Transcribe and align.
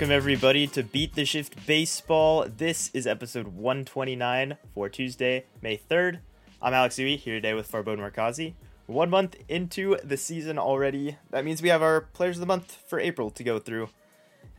Welcome, 0.00 0.16
everybody, 0.16 0.66
to 0.68 0.82
Beat 0.82 1.14
the 1.14 1.26
Shift 1.26 1.66
Baseball. 1.66 2.46
This 2.48 2.90
is 2.94 3.06
episode 3.06 3.48
129 3.48 4.56
for 4.72 4.88
Tuesday, 4.88 5.44
May 5.60 5.76
3rd. 5.76 6.20
I'm 6.62 6.72
Alex 6.72 6.96
Uwe 6.96 7.18
here 7.18 7.34
today 7.34 7.52
with 7.52 7.70
Farbode 7.70 7.98
Markazi. 7.98 8.54
One 8.86 9.10
month 9.10 9.36
into 9.46 9.98
the 10.02 10.16
season 10.16 10.58
already. 10.58 11.18
That 11.28 11.44
means 11.44 11.60
we 11.60 11.68
have 11.68 11.82
our 11.82 12.00
Players 12.00 12.36
of 12.36 12.40
the 12.40 12.46
Month 12.46 12.78
for 12.88 12.98
April 12.98 13.28
to 13.28 13.44
go 13.44 13.58
through. 13.58 13.90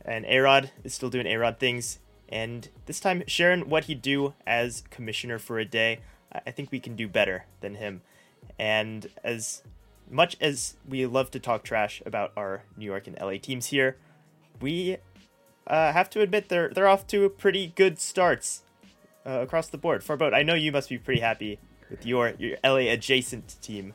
And 0.04 0.24
Arod 0.26 0.70
is 0.84 0.94
still 0.94 1.10
doing 1.10 1.26
Arod 1.26 1.58
things. 1.58 1.98
And 2.28 2.68
this 2.86 3.00
time, 3.00 3.24
sharing 3.26 3.68
what 3.68 3.86
he'd 3.86 4.00
do 4.00 4.34
as 4.46 4.84
commissioner 4.90 5.40
for 5.40 5.58
a 5.58 5.64
day. 5.64 6.02
I 6.46 6.52
think 6.52 6.70
we 6.70 6.78
can 6.78 6.94
do 6.94 7.08
better 7.08 7.46
than 7.60 7.74
him. 7.74 8.02
And 8.60 9.08
as 9.24 9.64
much 10.08 10.36
as 10.40 10.76
we 10.88 11.04
love 11.04 11.32
to 11.32 11.40
talk 11.40 11.64
trash 11.64 12.00
about 12.06 12.30
our 12.36 12.62
New 12.76 12.86
York 12.86 13.08
and 13.08 13.18
LA 13.20 13.38
teams 13.38 13.66
here, 13.66 13.96
we 14.60 14.98
uh, 15.66 15.92
have 15.92 16.10
to 16.10 16.20
admit 16.20 16.48
they're 16.48 16.68
they're 16.68 16.88
off 16.88 17.06
to 17.08 17.28
pretty 17.28 17.72
good 17.76 17.98
starts 17.98 18.62
uh, 19.26 19.40
across 19.40 19.68
the 19.68 19.78
board. 19.78 20.02
Farbode, 20.02 20.34
I 20.34 20.42
know 20.42 20.54
you 20.54 20.72
must 20.72 20.88
be 20.88 20.98
pretty 20.98 21.20
happy 21.20 21.58
with 21.90 22.04
your 22.04 22.34
your 22.38 22.56
LA 22.64 22.90
adjacent 22.90 23.56
team. 23.62 23.94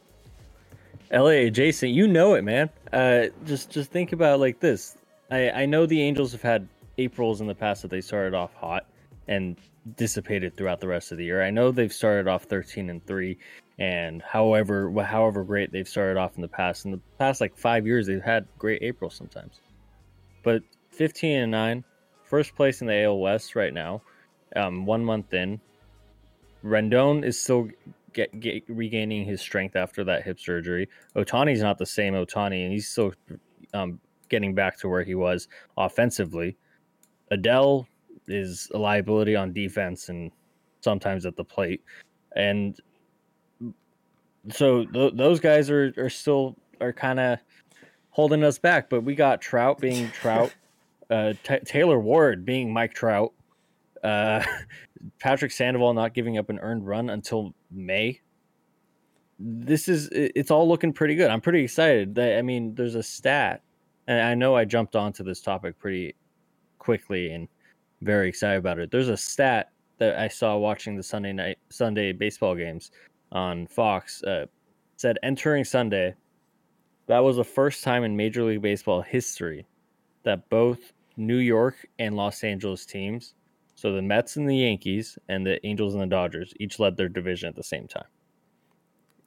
LA 1.12 1.48
adjacent, 1.48 1.91
you 1.91 2.07
know 2.07 2.34
it, 2.35 2.43
man. 2.43 2.70
Uh, 2.91 3.27
just 3.45 3.70
just 3.70 3.91
think 3.91 4.13
about 4.13 4.40
like 4.40 4.59
this. 4.59 4.98
I 5.31 5.49
I 5.52 5.66
know 5.66 5.85
the 5.85 6.02
Angels 6.02 6.31
have 6.31 6.41
had 6.41 6.67
Aprils 6.98 7.41
in 7.41 7.48
the 7.48 7.55
past 7.55 7.81
that 7.81 7.91
they 7.91 8.02
started 8.02 8.34
off 8.34 8.54
hot 8.55 8.85
and 9.27 9.57
dissipated 9.95 10.55
throughout 10.55 10.79
the 10.79 10.88
rest 10.88 11.12
of 11.12 11.18
the 11.18 11.26
year. 11.26 11.43
I 11.43 11.49
know 11.49 11.71
they've 11.71 11.93
started 11.93 12.27
off 12.27 12.43
13 12.43 12.90
and 12.90 13.05
3 13.05 13.38
and 13.79 14.21
however 14.21 14.91
however 15.04 15.43
great 15.43 15.71
they've 15.71 15.88
started 15.88 16.18
off 16.18 16.35
in 16.35 16.41
the 16.41 16.48
past 16.48 16.85
in 16.85 16.91
the 16.91 16.99
past 17.20 17.40
like 17.40 17.55
5 17.55 17.85
years 17.85 18.07
they've 18.07 18.21
had 18.21 18.48
great 18.57 18.82
April 18.82 19.10
sometimes. 19.10 19.60
But 20.43 20.63
15 20.98 21.37
and 21.37 21.51
9, 21.51 21.84
first 22.23 22.55
place 22.55 22.81
in 22.81 22.87
the 22.87 23.03
AL 23.03 23.20
West 23.20 23.55
right 23.55 23.73
now. 23.73 24.01
Um, 24.55 24.85
1 24.85 25.05
month 25.05 25.34
in. 25.34 25.59
Rendon 26.63 27.23
is 27.23 27.39
still 27.39 27.70
get, 28.13 28.39
get 28.39 28.63
regaining 28.67 29.26
his 29.26 29.39
strength 29.39 29.76
after 29.76 30.04
that 30.04 30.23
hip 30.23 30.39
surgery. 30.39 30.89
Ohtani's 31.15 31.62
not 31.62 31.77
the 31.77 31.85
same 31.85 32.13
Ohtani, 32.13 32.63
and 32.63 32.73
he's 32.73 32.89
still 32.89 33.13
um, 33.73 33.99
getting 34.29 34.55
back 34.55 34.77
to 34.79 34.89
where 34.89 35.04
he 35.04 35.15
was 35.15 35.48
offensively. 35.77 36.57
Adell 37.32 37.85
is 38.27 38.70
a 38.73 38.77
liability 38.77 39.35
on 39.35 39.54
defense 39.54 40.09
and 40.09 40.32
sometimes 40.82 41.26
at 41.26 41.35
the 41.35 41.43
plate. 41.43 41.82
And 42.35 42.77
so 44.49 44.85
th- 44.85 45.13
those 45.15 45.39
guys 45.39 45.70
are, 45.70 45.93
are 45.98 46.09
still 46.09 46.55
are 46.79 46.93
kind 46.93 47.20
of 47.20 47.39
holding 48.09 48.43
us 48.43 48.57
back. 48.57 48.89
But 48.89 49.04
we 49.04 49.15
got 49.15 49.41
Trout 49.41 49.79
being 49.79 50.09
Trout, 50.11 50.54
uh, 51.10 51.34
T- 51.44 51.60
Taylor 51.66 52.00
Ward 52.00 52.46
being 52.46 52.72
Mike 52.72 52.94
Trout, 52.94 53.34
uh, 54.04 54.44
Patrick 55.20 55.52
Sandoval 55.52 55.94
not 55.94 56.13
giving 56.13 56.38
up 56.38 56.50
an 56.50 56.60
earned 56.60 56.88
run 56.88 57.10
until 57.10 57.54
May. 57.72 58.22
This 59.40 59.88
is 59.88 60.10
it's 60.12 60.50
all 60.50 60.68
looking 60.68 60.94
pretty 60.94 61.16
good. 61.16 61.30
I'm 61.30 61.41
pretty 61.41 61.63
excited. 61.63 62.18
I 62.18 62.41
mean, 62.41 62.74
there's 62.74 62.96
a 62.96 63.04
stat, 63.04 63.62
and 64.08 64.19
I 64.19 64.34
know 64.34 64.56
I 64.56 64.66
jumped 64.66 64.96
onto 64.96 65.24
this 65.24 65.41
topic 65.41 65.78
pretty 65.78 66.16
quickly 66.80 67.31
and 67.31 67.47
very 68.02 68.30
excited 68.30 68.58
about 68.58 68.80
it. 68.80 68.90
There's 68.90 69.09
a 69.09 69.18
stat 69.18 69.72
that 70.00 70.18
I 70.18 70.28
saw 70.28 70.58
watching 70.58 70.96
the 70.96 71.03
Sunday 71.03 71.34
night 71.34 71.59
Sunday 71.69 72.13
baseball 72.13 72.56
games 72.56 72.91
on 73.31 73.67
Fox. 73.67 74.23
Uh, 74.23 74.47
said 74.96 75.17
entering 75.22 75.63
Sunday, 75.63 76.16
that 77.06 77.19
was 77.19 77.38
the 77.38 77.44
first 77.44 77.84
time 77.84 78.03
in 78.03 78.16
Major 78.16 78.44
League 78.44 78.62
Baseball 78.62 79.01
history 79.01 79.66
that 80.23 80.50
both 80.50 80.94
New 81.17 81.38
York 81.38 81.85
and 82.00 82.16
Los 82.16 82.44
Angeles 82.44 82.85
teams, 82.85 83.33
so 83.75 83.91
the 83.91 84.01
Mets 84.01 84.38
and 84.38 84.50
the 84.50 84.55
Yankees 84.55 85.19
and 85.28 85.45
the 85.45 85.66
Angels 85.66 85.94
and 85.94 86.01
the 86.01 86.07
Dodgers, 86.07 86.53
each 86.59 86.79
led 86.79 86.97
their 86.97 87.09
division 87.09 87.50
at 87.50 87.55
the 87.55 87.63
same 87.63 87.88
time. 87.88 88.07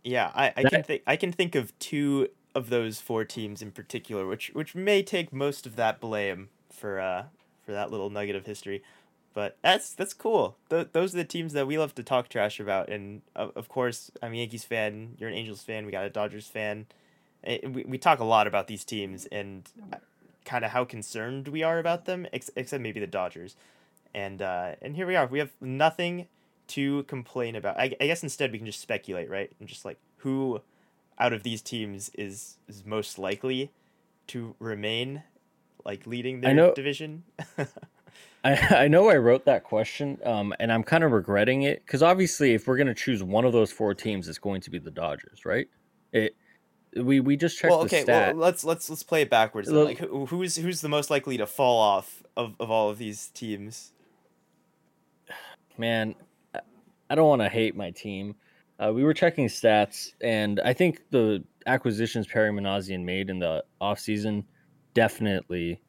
Yeah, 0.03 0.31
I, 0.34 0.53
I 0.56 0.62
that, 0.62 0.73
can 0.73 0.83
think 0.83 1.03
I 1.06 1.17
can 1.17 1.33
think 1.33 1.55
of 1.55 1.78
two 1.78 2.28
of 2.55 2.71
those 2.71 3.01
four 3.01 3.25
teams 3.25 3.62
in 3.62 3.71
particular, 3.71 4.27
which 4.27 4.51
which 4.55 4.75
may 4.75 5.03
take 5.03 5.33
most 5.33 5.67
of 5.67 5.77
that 5.77 6.01
blame 6.01 6.49
for 6.73 6.99
uh, 6.99 7.25
for 7.65 7.73
that 7.73 7.91
little 7.91 8.11
nugget 8.11 8.37
of 8.37 8.47
history. 8.47 8.83
But 9.34 9.59
that's 9.62 9.93
that's 9.93 10.15
cool. 10.15 10.57
Th- 10.71 10.89
those 10.93 11.15
are 11.15 11.19
the 11.19 11.25
teams 11.25 11.53
that 11.53 11.67
we 11.67 11.78
love 11.78 11.95
to 11.97 12.03
talk 12.03 12.28
trash 12.28 12.59
about. 12.59 12.89
And 12.89 13.22
of, 13.37 13.53
of 13.55 13.69
course, 13.69 14.11
I'm 14.22 14.33
a 14.33 14.37
Yankees 14.37 14.65
fan. 14.65 15.17
You're 15.19 15.28
an 15.28 15.37
Angels 15.37 15.62
fan. 15.62 15.87
We 15.87 15.93
got 15.93 16.05
a 16.05 16.11
Dodgers 16.11 16.49
fan. 16.49 16.87
And 17.45 17.75
we 17.75 17.84
we 17.84 17.99
talk 17.99 18.19
a 18.19 18.25
lot 18.25 18.47
about 18.47 18.67
these 18.67 18.84
teams 18.84 19.27
and 19.27 19.71
kind 20.45 20.65
of 20.65 20.71
how 20.71 20.84
concerned 20.84 21.49
we 21.49 21.62
are 21.62 21.78
about 21.78 22.05
them, 22.05 22.27
ex- 22.33 22.51
except 22.56 22.83
maybe 22.83 23.01
the 23.01 23.06
Dodgers. 23.06 23.56
And 24.15 24.43
uh, 24.43 24.75
and 24.83 24.97
here 24.97 25.06
we 25.06 25.17
are. 25.17 25.27
We 25.27 25.39
have 25.39 25.51
nothing 25.61 26.27
to 26.69 27.03
complain 27.05 27.56
about. 27.56 27.78
I, 27.78 27.95
I 28.01 28.06
guess 28.06 28.23
instead 28.23 28.53
we 28.53 28.59
can 28.59 28.67
just 28.67 28.81
speculate, 28.81 29.31
right? 29.31 29.53
And 29.59 29.69
just 29.69 29.84
like 29.84 29.99
who 30.19 30.61
out 31.19 31.33
of 31.33 31.43
these 31.43 31.62
teams 31.62 32.11
is 32.15 32.56
is 32.69 32.84
most 32.84 33.19
likely 33.19 33.71
to 34.28 34.55
remain 34.59 35.23
like 35.84 36.06
leading 36.06 36.41
their 36.41 36.55
know, 36.55 36.75
division? 36.75 37.25
I, 38.45 38.55
I 38.84 38.89
know 38.89 39.11
I 39.11 39.17
wrote 39.17 39.45
that 39.45 39.65
question, 39.65 40.19
um, 40.25 40.55
and 40.59 40.72
I'm 40.72 40.83
kind 40.83 41.05
of 41.05 41.12
regretting 41.12 41.62
it 41.62 41.84
because 41.84 42.03
obviously, 42.03 42.55
if 42.55 42.67
we're 42.67 42.77
going 42.77 42.87
to 42.87 42.95
choose 42.95 43.22
one 43.22 43.45
of 43.45 43.53
those 43.53 43.71
four 43.71 43.95
teams, 43.95 44.28
it's 44.28 44.39
going 44.39 44.61
to 44.62 44.71
be 44.71 44.78
the 44.78 44.91
Dodgers, 44.91 45.45
right? 45.45 45.69
It 46.12 46.34
we 46.97 47.21
we 47.21 47.37
just 47.37 47.59
checked 47.59 47.71
well, 47.71 47.83
okay. 47.83 48.05
Well, 48.06 48.34
let's 48.34 48.65
let's 48.65 48.89
let's 48.91 49.03
play 49.03 49.23
it 49.23 49.31
backwards. 49.31 49.71
Like 49.71 49.99
who's 49.99 50.56
who's 50.56 50.81
the 50.81 50.89
most 50.89 51.11
likely 51.11 51.37
to 51.37 51.47
fall 51.47 51.81
off 51.81 52.23
of, 52.37 52.55
of 52.59 52.71
all 52.71 52.91
of 52.91 52.99
these 52.99 53.28
teams? 53.28 53.93
Man, 55.78 56.15
I 57.09 57.15
don't 57.15 57.28
want 57.28 57.43
to 57.43 57.49
hate 57.49 57.77
my 57.77 57.91
team. 57.91 58.34
Uh, 58.78 58.93
we 58.93 59.05
were 59.05 59.15
checking 59.15 59.47
stats, 59.47 60.12
and 60.21 60.61
I 60.65 60.73
think 60.73 61.03
the 61.11 61.45
acquisitions 61.67 62.27
Perry 62.27 62.51
Minasian 62.51 63.05
made 63.05 63.31
in 63.31 63.39
the 63.39 63.65
offseason– 63.81 64.45
definitely 64.95 65.81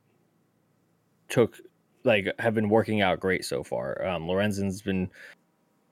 took 1.29 1.57
like 2.03 2.27
have 2.39 2.53
been 2.53 2.69
working 2.69 3.01
out 3.01 3.19
great 3.19 3.45
so 3.45 3.63
far. 3.63 4.05
Um, 4.05 4.23
Lorenzen's 4.23 4.81
been 4.81 5.09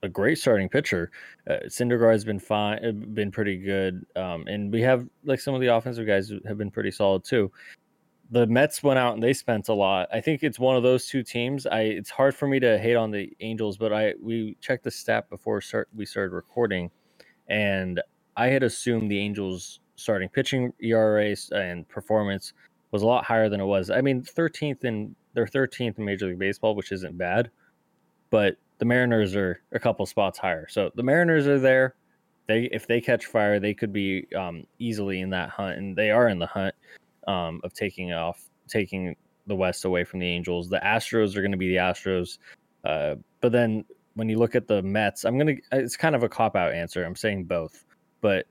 a 0.03 0.09
great 0.09 0.37
starting 0.37 0.69
pitcher. 0.69 1.11
Uh, 1.49 1.57
Syndergaard's 1.67 2.23
been 2.23 2.39
fine, 2.39 2.83
uh, 2.83 2.91
been 2.91 3.31
pretty 3.31 3.57
good, 3.57 4.05
um, 4.15 4.45
and 4.47 4.71
we 4.71 4.81
have 4.81 5.07
like 5.25 5.39
some 5.39 5.53
of 5.53 5.61
the 5.61 5.67
offensive 5.67 6.07
guys 6.07 6.31
have 6.47 6.57
been 6.57 6.71
pretty 6.71 6.91
solid 6.91 7.23
too. 7.23 7.51
The 8.31 8.45
Mets 8.45 8.83
went 8.83 8.99
out 8.99 9.15
and 9.15 9.23
they 9.23 9.33
spent 9.33 9.69
a 9.69 9.73
lot. 9.73 10.07
I 10.13 10.21
think 10.21 10.43
it's 10.43 10.59
one 10.59 10.75
of 10.75 10.83
those 10.83 11.07
two 11.07 11.23
teams. 11.23 11.65
I 11.65 11.81
it's 11.81 12.09
hard 12.09 12.35
for 12.35 12.47
me 12.47 12.59
to 12.59 12.77
hate 12.77 12.95
on 12.95 13.11
the 13.11 13.31
Angels, 13.39 13.77
but 13.77 13.91
I 13.91 14.13
we 14.21 14.55
checked 14.61 14.83
the 14.83 14.91
stat 14.91 15.29
before 15.29 15.61
start 15.61 15.89
we 15.95 16.05
started 16.05 16.33
recording, 16.33 16.91
and 17.47 18.01
I 18.37 18.47
had 18.47 18.63
assumed 18.63 19.09
the 19.11 19.19
Angels 19.19 19.79
starting 19.95 20.29
pitching 20.29 20.71
ERA 20.81 21.35
and 21.51 21.87
performance 21.89 22.53
was 22.91 23.01
a 23.01 23.05
lot 23.05 23.25
higher 23.25 23.49
than 23.49 23.59
it 23.59 23.65
was. 23.65 23.89
I 23.89 24.01
mean, 24.01 24.21
13th 24.23 24.83
in 24.83 25.15
they're 25.33 25.45
13th 25.45 25.97
in 25.97 26.05
Major 26.05 26.27
League 26.27 26.39
Baseball, 26.39 26.75
which 26.75 26.91
isn't 26.91 27.17
bad, 27.17 27.51
but 28.29 28.55
the 28.79 28.85
Mariners 28.85 29.35
are 29.35 29.61
a 29.71 29.79
couple 29.79 30.05
spots 30.05 30.39
higher. 30.39 30.67
So 30.67 30.89
the 30.95 31.03
Mariners 31.03 31.47
are 31.47 31.59
there. 31.59 31.95
They 32.47 32.63
if 32.71 32.87
they 32.87 32.99
catch 32.99 33.27
fire, 33.27 33.59
they 33.59 33.73
could 33.73 33.93
be 33.93 34.25
um, 34.35 34.65
easily 34.79 35.21
in 35.21 35.29
that 35.29 35.49
hunt, 35.49 35.77
and 35.77 35.95
they 35.95 36.09
are 36.09 36.29
in 36.29 36.39
the 36.39 36.47
hunt 36.47 36.73
um, 37.27 37.61
of 37.63 37.73
taking 37.73 38.11
off, 38.11 38.43
taking 38.67 39.15
the 39.45 39.55
West 39.55 39.85
away 39.85 40.03
from 40.03 40.19
the 40.19 40.27
Angels. 40.27 40.69
The 40.69 40.79
Astros 40.79 41.35
are 41.35 41.41
going 41.41 41.51
to 41.51 41.57
be 41.57 41.69
the 41.69 41.75
Astros, 41.75 42.39
uh, 42.85 43.15
but 43.41 43.51
then 43.51 43.85
when 44.15 44.29
you 44.29 44.39
look 44.39 44.55
at 44.55 44.67
the 44.67 44.81
Mets, 44.81 45.25
I'm 45.25 45.37
gonna. 45.37 45.55
It's 45.71 45.95
kind 45.95 46.15
of 46.15 46.23
a 46.23 46.29
cop 46.29 46.55
out 46.55 46.73
answer. 46.73 47.03
I'm 47.03 47.15
saying 47.15 47.43
both, 47.43 47.85
but 48.21 48.47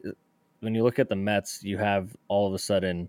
when 0.61 0.75
you 0.75 0.85
look 0.85 0.99
at 0.99 1.09
the 1.09 1.17
Mets, 1.17 1.65
you 1.65 1.79
have 1.79 2.15
all 2.29 2.47
of 2.47 2.55
a 2.55 2.59
sudden 2.59 3.09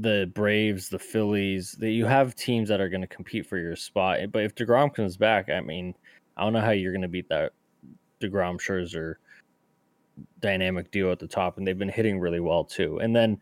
the 0.00 0.30
Braves, 0.34 0.88
the 0.88 0.98
Phillies, 0.98 1.72
that 1.72 1.90
you 1.90 2.06
have 2.06 2.34
teams 2.34 2.68
that 2.68 2.80
are 2.80 2.88
going 2.88 3.00
to 3.00 3.06
compete 3.06 3.46
for 3.46 3.58
your 3.58 3.76
spot. 3.76 4.18
But 4.32 4.44
if 4.44 4.54
Degrom 4.54 4.94
comes 4.94 5.16
back, 5.16 5.50
I 5.50 5.60
mean, 5.60 5.94
I 6.36 6.42
don't 6.42 6.52
know 6.52 6.60
how 6.60 6.70
you're 6.70 6.92
going 6.92 7.02
to 7.02 7.08
beat 7.08 7.28
that 7.28 7.52
Degrom 8.20 8.60
Scherzer 8.60 9.14
dynamic 10.40 10.90
duo 10.90 11.12
at 11.12 11.18
the 11.18 11.26
top, 11.26 11.58
and 11.58 11.66
they've 11.66 11.78
been 11.78 11.88
hitting 11.88 12.18
really 12.18 12.40
well 12.40 12.64
too. 12.64 12.98
And 12.98 13.14
then 13.14 13.38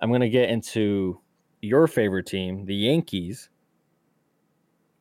I'm 0.00 0.10
going 0.10 0.20
to 0.20 0.28
get 0.28 0.50
into 0.50 1.20
your 1.62 1.86
favorite 1.86 2.26
team, 2.26 2.64
the 2.64 2.74
Yankees. 2.74 3.48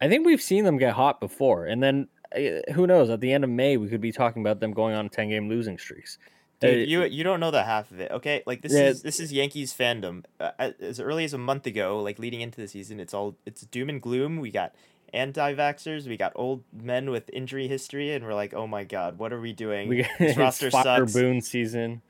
I 0.01 0.07
think 0.07 0.25
we've 0.25 0.41
seen 0.41 0.63
them 0.63 0.77
get 0.77 0.93
hot 0.93 1.19
before, 1.19 1.65
and 1.65 1.81
then 1.81 2.07
eh, 2.33 2.61
who 2.73 2.87
knows? 2.87 3.09
At 3.09 3.19
the 3.19 3.31
end 3.31 3.43
of 3.43 3.49
May, 3.49 3.77
we 3.77 3.89
could 3.89 4.01
be 4.01 4.11
talking 4.11 4.41
about 4.41 4.59
them 4.59 4.73
going 4.73 4.95
on 4.95 5.09
ten 5.09 5.29
game 5.29 5.49
losing 5.49 5.77
streaks. 5.77 6.19
Dude, 6.59 6.89
you 6.89 7.03
you 7.05 7.23
don't 7.23 7.39
know 7.39 7.51
the 7.51 7.63
half 7.63 7.89
of 7.91 7.99
it, 7.99 8.11
okay? 8.11 8.43
Like 8.45 8.61
this 8.61 8.73
yeah. 8.73 8.87
is 8.87 9.01
this 9.01 9.19
is 9.19 9.31
Yankees 9.31 9.73
fandom. 9.73 10.25
Uh, 10.39 10.71
as 10.79 10.99
early 10.99 11.23
as 11.23 11.33
a 11.33 11.37
month 11.37 11.65
ago, 11.65 12.01
like 12.01 12.19
leading 12.19 12.41
into 12.41 12.59
the 12.59 12.67
season, 12.67 12.99
it's 12.99 13.13
all 13.13 13.35
it's 13.45 13.61
doom 13.61 13.89
and 13.89 14.01
gloom. 14.01 14.37
We 14.37 14.51
got 14.51 14.75
anti-vaxxers, 15.13 16.07
we 16.07 16.17
got 16.17 16.33
old 16.35 16.63
men 16.73 17.09
with 17.09 17.29
injury 17.31 17.67
history, 17.67 18.13
and 18.13 18.25
we're 18.25 18.33
like, 18.33 18.53
oh 18.53 18.67
my 18.67 18.83
god, 18.83 19.17
what 19.17 19.33
are 19.33 19.39
we 19.39 19.53
doing? 19.53 19.89
We 19.89 20.03
got, 20.03 20.11
this 20.19 20.37
roster 20.37 20.69
sucks. 20.69 21.13
Boone 21.13 21.41
season. 21.41 22.01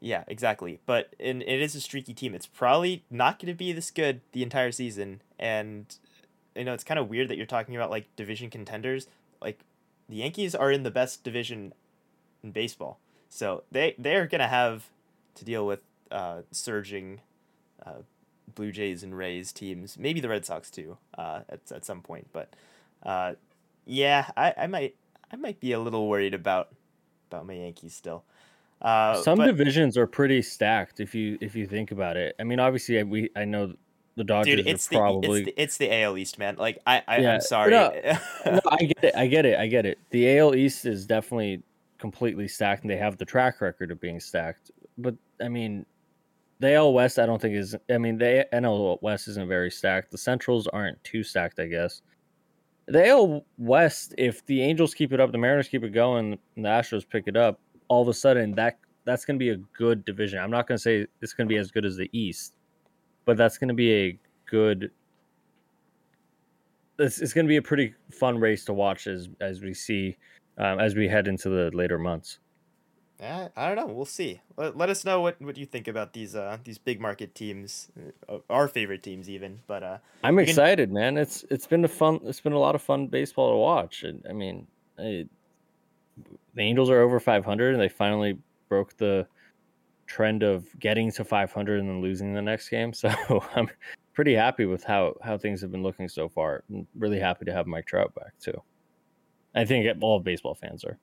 Yeah, 0.00 0.24
exactly. 0.26 0.80
But 0.86 1.14
and 1.20 1.42
it 1.42 1.60
is 1.60 1.74
a 1.74 1.80
streaky 1.80 2.14
team. 2.14 2.34
It's 2.34 2.46
probably 2.46 3.04
not 3.10 3.38
going 3.38 3.52
to 3.52 3.56
be 3.56 3.72
this 3.72 3.90
good 3.90 4.22
the 4.32 4.42
entire 4.42 4.72
season. 4.72 5.20
And 5.38 5.94
you 6.56 6.64
know, 6.64 6.72
it's 6.72 6.84
kind 6.84 6.98
of 6.98 7.08
weird 7.08 7.28
that 7.28 7.36
you're 7.36 7.46
talking 7.46 7.76
about 7.76 7.90
like 7.90 8.14
division 8.16 8.50
contenders. 8.50 9.06
Like 9.42 9.60
the 10.08 10.16
Yankees 10.16 10.54
are 10.54 10.72
in 10.72 10.82
the 10.82 10.90
best 10.90 11.22
division 11.22 11.74
in 12.42 12.52
baseball, 12.52 12.98
so 13.30 13.62
they 13.70 13.94
they're 13.96 14.26
going 14.26 14.40
to 14.40 14.48
have 14.48 14.90
to 15.36 15.44
deal 15.44 15.64
with 15.64 15.80
uh, 16.10 16.42
surging 16.50 17.20
uh, 17.86 18.02
Blue 18.54 18.72
Jays 18.72 19.02
and 19.02 19.16
Rays 19.16 19.52
teams. 19.52 19.96
Maybe 19.98 20.20
the 20.20 20.28
Red 20.28 20.44
Sox 20.44 20.70
too 20.70 20.98
uh, 21.16 21.40
at 21.48 21.60
at 21.72 21.84
some 21.86 22.02
point. 22.02 22.28
But 22.32 22.54
uh, 23.02 23.34
yeah, 23.86 24.30
I, 24.36 24.52
I 24.58 24.66
might 24.66 24.96
I 25.32 25.36
might 25.36 25.60
be 25.60 25.72
a 25.72 25.80
little 25.80 26.08
worried 26.08 26.34
about 26.34 26.68
about 27.30 27.46
my 27.46 27.54
Yankees 27.54 27.94
still. 27.94 28.24
Uh, 28.82 29.20
Some 29.22 29.38
but, 29.38 29.46
divisions 29.46 29.96
are 29.96 30.06
pretty 30.06 30.42
stacked 30.42 31.00
if 31.00 31.14
you 31.14 31.38
if 31.40 31.54
you 31.54 31.66
think 31.66 31.92
about 31.92 32.16
it. 32.16 32.34
I 32.40 32.44
mean, 32.44 32.58
obviously, 32.58 33.02
we 33.04 33.30
I 33.36 33.44
know 33.44 33.74
the 34.16 34.24
Dodgers 34.24 34.56
Dude, 34.56 34.66
it's 34.66 34.88
the, 34.88 34.96
probably 34.96 35.40
it's 35.42 35.46
the, 35.46 35.62
it's 35.62 35.76
the 35.76 36.02
AL 36.02 36.18
East, 36.18 36.38
man. 36.38 36.56
Like 36.56 36.78
I, 36.86 37.02
I 37.06 37.18
yeah, 37.18 37.34
am 37.34 37.40
sorry. 37.40 37.70
No, 37.70 37.90
no, 38.46 38.60
I 38.66 38.84
get 38.84 39.04
it. 39.04 39.14
I 39.14 39.26
get 39.26 39.46
it. 39.46 39.58
I 39.58 39.66
get 39.66 39.86
it. 39.86 39.98
The 40.10 40.38
AL 40.38 40.54
East 40.54 40.86
is 40.86 41.06
definitely 41.06 41.62
completely 42.00 42.48
stacked, 42.48 42.82
and 42.82 42.90
they 42.90 42.96
have 42.96 43.18
the 43.18 43.24
track 43.24 43.60
record 43.60 43.90
of 43.90 44.00
being 44.00 44.18
stacked. 44.18 44.70
But 44.98 45.14
I 45.40 45.48
mean, 45.48 45.86
the 46.58 46.74
AL 46.74 46.92
West, 46.92 47.18
I 47.18 47.26
don't 47.26 47.40
think 47.40 47.54
is. 47.54 47.76
I 47.88 47.98
mean, 47.98 48.18
the 48.18 48.46
NL 48.52 49.00
West 49.02 49.28
isn't 49.28 49.48
very 49.48 49.70
stacked. 49.70 50.10
The 50.10 50.18
Centrals 50.18 50.66
aren't 50.68 51.02
too 51.04 51.22
stacked, 51.22 51.60
I 51.60 51.66
guess. 51.66 52.02
The 52.86 53.06
AL 53.08 53.44
West, 53.58 54.14
if 54.18 54.44
the 54.46 54.62
Angels 54.62 54.94
keep 54.94 55.12
it 55.12 55.20
up, 55.20 55.30
the 55.30 55.38
Mariners 55.38 55.68
keep 55.68 55.84
it 55.84 55.90
going, 55.90 56.38
and 56.56 56.64
the 56.64 56.68
Astros 56.68 57.08
pick 57.08 57.24
it 57.28 57.36
up, 57.36 57.60
all 57.88 58.02
of 58.02 58.08
a 58.08 58.14
sudden 58.14 58.54
that 58.54 58.78
that's 59.04 59.24
going 59.24 59.38
to 59.38 59.38
be 59.38 59.50
a 59.50 59.56
good 59.56 60.04
division. 60.04 60.38
I'm 60.38 60.50
not 60.50 60.66
going 60.66 60.76
to 60.76 60.82
say 60.82 61.06
it's 61.20 61.32
going 61.32 61.48
to 61.48 61.52
be 61.52 61.58
as 61.58 61.70
good 61.70 61.84
as 61.84 61.96
the 61.96 62.10
East, 62.12 62.54
but 63.24 63.36
that's 63.36 63.58
going 63.58 63.68
to 63.68 63.74
be 63.74 63.92
a 63.92 64.18
good. 64.48 64.90
It's, 66.98 67.20
it's 67.20 67.32
going 67.32 67.46
to 67.46 67.48
be 67.48 67.56
a 67.56 67.62
pretty 67.62 67.94
fun 68.10 68.38
race 68.38 68.64
to 68.66 68.74
watch 68.74 69.06
as 69.06 69.28
as 69.40 69.62
we 69.62 69.72
see 69.72 70.16
um, 70.60 70.78
as 70.78 70.94
we 70.94 71.08
head 71.08 71.26
into 71.26 71.48
the 71.48 71.70
later 71.74 71.98
months. 71.98 72.38
Yeah, 73.18 73.48
I 73.56 73.66
don't 73.66 73.76
know. 73.76 73.92
We'll 73.92 74.06
see. 74.06 74.40
Let, 74.56 74.76
let 74.76 74.88
us 74.88 75.04
know 75.04 75.20
what, 75.20 75.40
what 75.42 75.56
you 75.56 75.66
think 75.66 75.88
about 75.88 76.14
these 76.14 76.34
uh 76.34 76.56
these 76.64 76.78
big 76.78 77.00
market 77.00 77.34
teams, 77.34 77.90
uh, 78.28 78.38
our 78.48 78.66
favorite 78.66 79.02
teams 79.02 79.28
even. 79.28 79.60
But 79.66 79.82
uh, 79.82 79.98
I'm 80.24 80.38
excited, 80.38 80.88
can... 80.88 80.94
man. 80.94 81.16
It's 81.18 81.44
it's 81.50 81.66
been 81.66 81.84
a 81.84 81.88
fun. 81.88 82.20
It's 82.24 82.40
been 82.40 82.54
a 82.54 82.58
lot 82.58 82.74
of 82.74 82.82
fun 82.82 83.08
baseball 83.08 83.50
to 83.50 83.56
watch. 83.56 84.04
And 84.04 84.24
I 84.28 84.32
mean, 84.32 84.66
it, 84.96 85.28
the 86.54 86.62
Angels 86.62 86.88
are 86.88 87.00
over 87.00 87.20
500 87.20 87.74
and 87.74 87.82
they 87.82 87.88
finally 87.88 88.38
broke 88.68 88.96
the 88.96 89.26
trend 90.06 90.42
of 90.42 90.66
getting 90.78 91.12
to 91.12 91.24
500 91.24 91.80
and 91.80 91.88
then 91.88 92.00
losing 92.00 92.32
the 92.32 92.42
next 92.42 92.68
game. 92.68 92.92
So 93.00 93.10
I'm 93.54 93.68
pretty 94.14 94.34
happy 94.34 94.64
with 94.64 94.82
how 94.82 95.14
how 95.22 95.36
things 95.36 95.60
have 95.60 95.70
been 95.70 95.82
looking 95.82 96.08
so 96.08 96.26
far. 96.28 96.64
I'm 96.70 96.86
really 96.98 97.20
happy 97.20 97.44
to 97.44 97.52
have 97.52 97.66
Mike 97.66 97.86
Trout 97.86 98.14
back 98.14 98.32
too. 98.40 98.62
I 99.54 99.64
think 99.64 99.86
all 100.00 100.20
baseball 100.20 100.54
fans 100.54 100.84
are. 100.84 100.98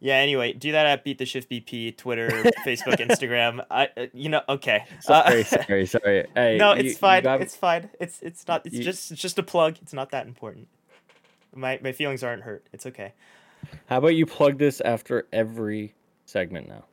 Yeah. 0.00 0.16
Anyway, 0.16 0.52
do 0.52 0.72
that 0.72 0.86
at 0.86 1.04
Beat 1.04 1.18
the 1.18 1.26
Shift 1.26 1.50
BP, 1.50 1.96
Twitter, 1.96 2.28
Facebook, 2.66 2.96
Instagram. 2.96 3.64
I, 3.70 3.88
uh, 3.96 4.06
you 4.12 4.28
know, 4.28 4.42
okay. 4.48 4.84
Sorry, 5.00 5.40
uh, 5.40 5.44
sorry, 5.44 5.86
sorry. 5.86 6.26
Hey, 6.34 6.56
no, 6.58 6.72
it's 6.72 6.84
you, 6.84 6.94
fine. 6.94 7.18
You 7.18 7.22
got... 7.22 7.40
It's 7.40 7.56
fine. 7.56 7.90
It's 8.00 8.20
it's 8.20 8.46
not. 8.46 8.66
It's 8.66 8.76
you... 8.76 8.84
just 8.84 9.10
it's 9.10 9.20
just 9.20 9.38
a 9.38 9.42
plug. 9.42 9.76
It's 9.82 9.92
not 9.92 10.10
that 10.10 10.26
important. 10.26 10.68
My 11.54 11.78
my 11.82 11.92
feelings 11.92 12.22
aren't 12.22 12.42
hurt. 12.42 12.66
It's 12.72 12.86
okay. 12.86 13.14
How 13.86 13.98
about 13.98 14.14
you 14.14 14.26
plug 14.26 14.58
this 14.58 14.80
after 14.80 15.26
every 15.32 15.94
segment 16.24 16.68
now? 16.68 16.84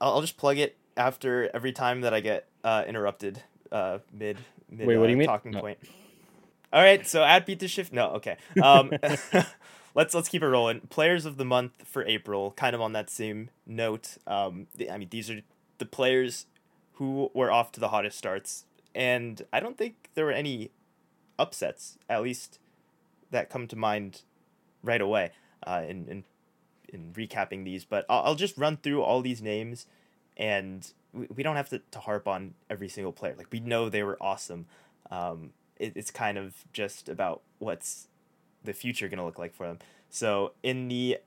I'll, 0.00 0.14
I'll 0.14 0.20
just 0.20 0.36
plug 0.36 0.58
it 0.58 0.76
after 0.96 1.50
every 1.54 1.72
time 1.72 2.00
that 2.02 2.14
I 2.14 2.20
get 2.20 2.46
uh, 2.64 2.84
interrupted 2.86 3.42
uh, 3.70 3.98
mid 4.12 4.38
mid 4.70 4.86
Wait, 4.86 4.96
what 4.96 5.06
do 5.06 5.10
you 5.10 5.16
uh, 5.16 5.18
mean? 5.18 5.28
talking 5.28 5.52
no. 5.52 5.60
point. 5.60 5.78
All 6.72 6.82
right, 6.82 7.06
so 7.06 7.22
add 7.24 7.46
beat 7.46 7.58
the 7.58 7.68
shift. 7.68 7.92
No, 7.92 8.10
okay. 8.12 8.36
Um, 8.62 8.92
let's 9.94 10.14
let's 10.14 10.28
keep 10.28 10.42
it 10.42 10.48
rolling. 10.48 10.80
Players 10.82 11.24
of 11.24 11.36
the 11.36 11.44
month 11.44 11.72
for 11.84 12.04
April, 12.04 12.52
kind 12.52 12.74
of 12.74 12.80
on 12.80 12.92
that 12.92 13.10
same 13.10 13.50
note. 13.66 14.16
Um, 14.26 14.66
I 14.90 14.98
mean, 14.98 15.08
these 15.10 15.30
are 15.30 15.40
the 15.78 15.86
players 15.86 16.46
who 16.94 17.30
were 17.34 17.50
off 17.50 17.72
to 17.72 17.80
the 17.80 17.88
hottest 17.88 18.18
starts, 18.18 18.64
and 18.94 19.42
I 19.52 19.60
don't 19.60 19.78
think 19.78 20.10
there 20.14 20.24
were 20.24 20.32
any 20.32 20.70
upsets, 21.38 21.96
at 22.08 22.22
least 22.22 22.58
that 23.30 23.48
come 23.48 23.66
to 23.68 23.76
mind 23.76 24.22
right 24.82 25.00
away 25.00 25.30
uh, 25.66 25.82
in, 25.88 26.06
in 26.08 26.24
in 26.92 27.12
recapping 27.12 27.64
these, 27.64 27.84
but 27.84 28.04
I'll, 28.08 28.22
I'll 28.24 28.34
just 28.34 28.58
run 28.58 28.76
through 28.76 29.02
all 29.02 29.20
these 29.20 29.40
names, 29.40 29.86
and 30.36 30.90
we, 31.12 31.26
we 31.34 31.42
don't 31.42 31.56
have 31.56 31.68
to, 31.70 31.80
to 31.90 32.00
harp 32.00 32.26
on 32.26 32.54
every 32.68 32.88
single 32.88 33.12
player. 33.12 33.34
Like 33.36 33.50
we 33.52 33.60
know 33.60 33.88
they 33.88 34.02
were 34.02 34.18
awesome. 34.20 34.66
Um, 35.10 35.50
it, 35.76 35.92
it's 35.94 36.10
kind 36.10 36.36
of 36.36 36.64
just 36.72 37.08
about 37.08 37.42
what's 37.58 38.08
the 38.64 38.72
future 38.72 39.08
going 39.08 39.18
to 39.18 39.24
look 39.24 39.38
like 39.38 39.54
for 39.54 39.66
them. 39.66 39.78
So 40.08 40.52
in 40.62 40.88
the 40.88 41.18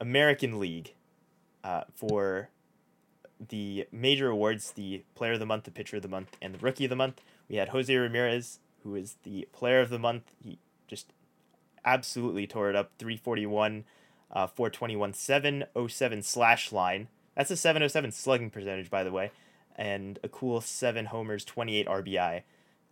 American 0.00 0.58
League, 0.58 0.94
uh, 1.64 1.84
for 1.94 2.50
the 3.46 3.86
major 3.92 4.30
awards, 4.30 4.72
the 4.72 5.04
Player 5.14 5.32
of 5.32 5.40
the 5.40 5.46
Month, 5.46 5.64
the 5.64 5.70
Pitcher 5.70 5.96
of 5.96 6.02
the 6.02 6.08
Month, 6.08 6.36
and 6.40 6.54
the 6.54 6.58
Rookie 6.58 6.84
of 6.84 6.90
the 6.90 6.96
Month, 6.96 7.20
we 7.48 7.56
had 7.56 7.70
Jose 7.70 7.94
Ramirez, 7.94 8.60
who 8.82 8.94
is 8.94 9.16
the 9.22 9.48
Player 9.52 9.80
of 9.80 9.90
the 9.90 9.98
Month. 9.98 10.32
He 10.42 10.58
just 10.86 11.12
absolutely 11.84 12.46
tore 12.46 12.70
it 12.70 12.76
up. 12.76 12.92
341, 12.98 13.84
uh, 14.32 14.46
421, 14.46 15.14
707 15.14 16.22
slash 16.22 16.72
line. 16.72 17.08
That's 17.34 17.50
a 17.50 17.56
707 17.56 18.12
slugging 18.12 18.50
percentage, 18.50 18.90
by 18.90 19.04
the 19.04 19.12
way. 19.12 19.30
And 19.76 20.18
a 20.24 20.28
cool 20.28 20.60
7 20.60 21.06
homers, 21.06 21.44
28 21.44 21.86
RBI 21.86 22.42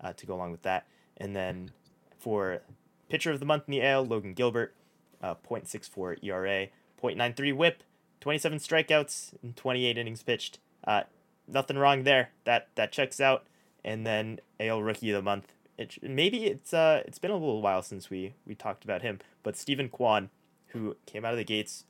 uh, 0.00 0.12
to 0.12 0.26
go 0.26 0.34
along 0.34 0.52
with 0.52 0.62
that. 0.62 0.86
And 1.16 1.34
then 1.34 1.70
for 2.18 2.62
pitcher 3.08 3.30
of 3.30 3.40
the 3.40 3.46
month 3.46 3.64
in 3.66 3.72
the 3.72 3.84
AL, 3.84 4.06
Logan 4.06 4.34
Gilbert, 4.34 4.74
uh, 5.22 5.34
0.64 5.48 6.22
ERA, 6.22 6.68
0.93 7.02 7.56
whip, 7.56 7.82
27 8.20 8.58
strikeouts, 8.58 9.34
and 9.42 9.56
28 9.56 9.98
innings 9.98 10.22
pitched. 10.22 10.58
Uh, 10.86 11.02
nothing 11.46 11.78
wrong 11.78 12.04
there. 12.04 12.30
That 12.44 12.68
that 12.74 12.92
checks 12.92 13.20
out. 13.20 13.46
And 13.84 14.06
then 14.06 14.40
AL 14.58 14.82
Rookie 14.82 15.10
of 15.10 15.16
the 15.16 15.22
Month, 15.22 15.52
it, 15.78 15.98
maybe 16.02 16.46
it's 16.46 16.74
uh 16.74 17.02
it's 17.06 17.18
been 17.18 17.30
a 17.30 17.34
little 17.34 17.62
while 17.62 17.82
since 17.82 18.10
we 18.10 18.34
we 18.46 18.54
talked 18.54 18.84
about 18.84 19.02
him, 19.02 19.20
but 19.42 19.56
Steven 19.56 19.88
Kwan, 19.88 20.30
who 20.68 20.96
came 21.06 21.24
out 21.24 21.32
of 21.32 21.38
the 21.38 21.44
gates 21.44 21.84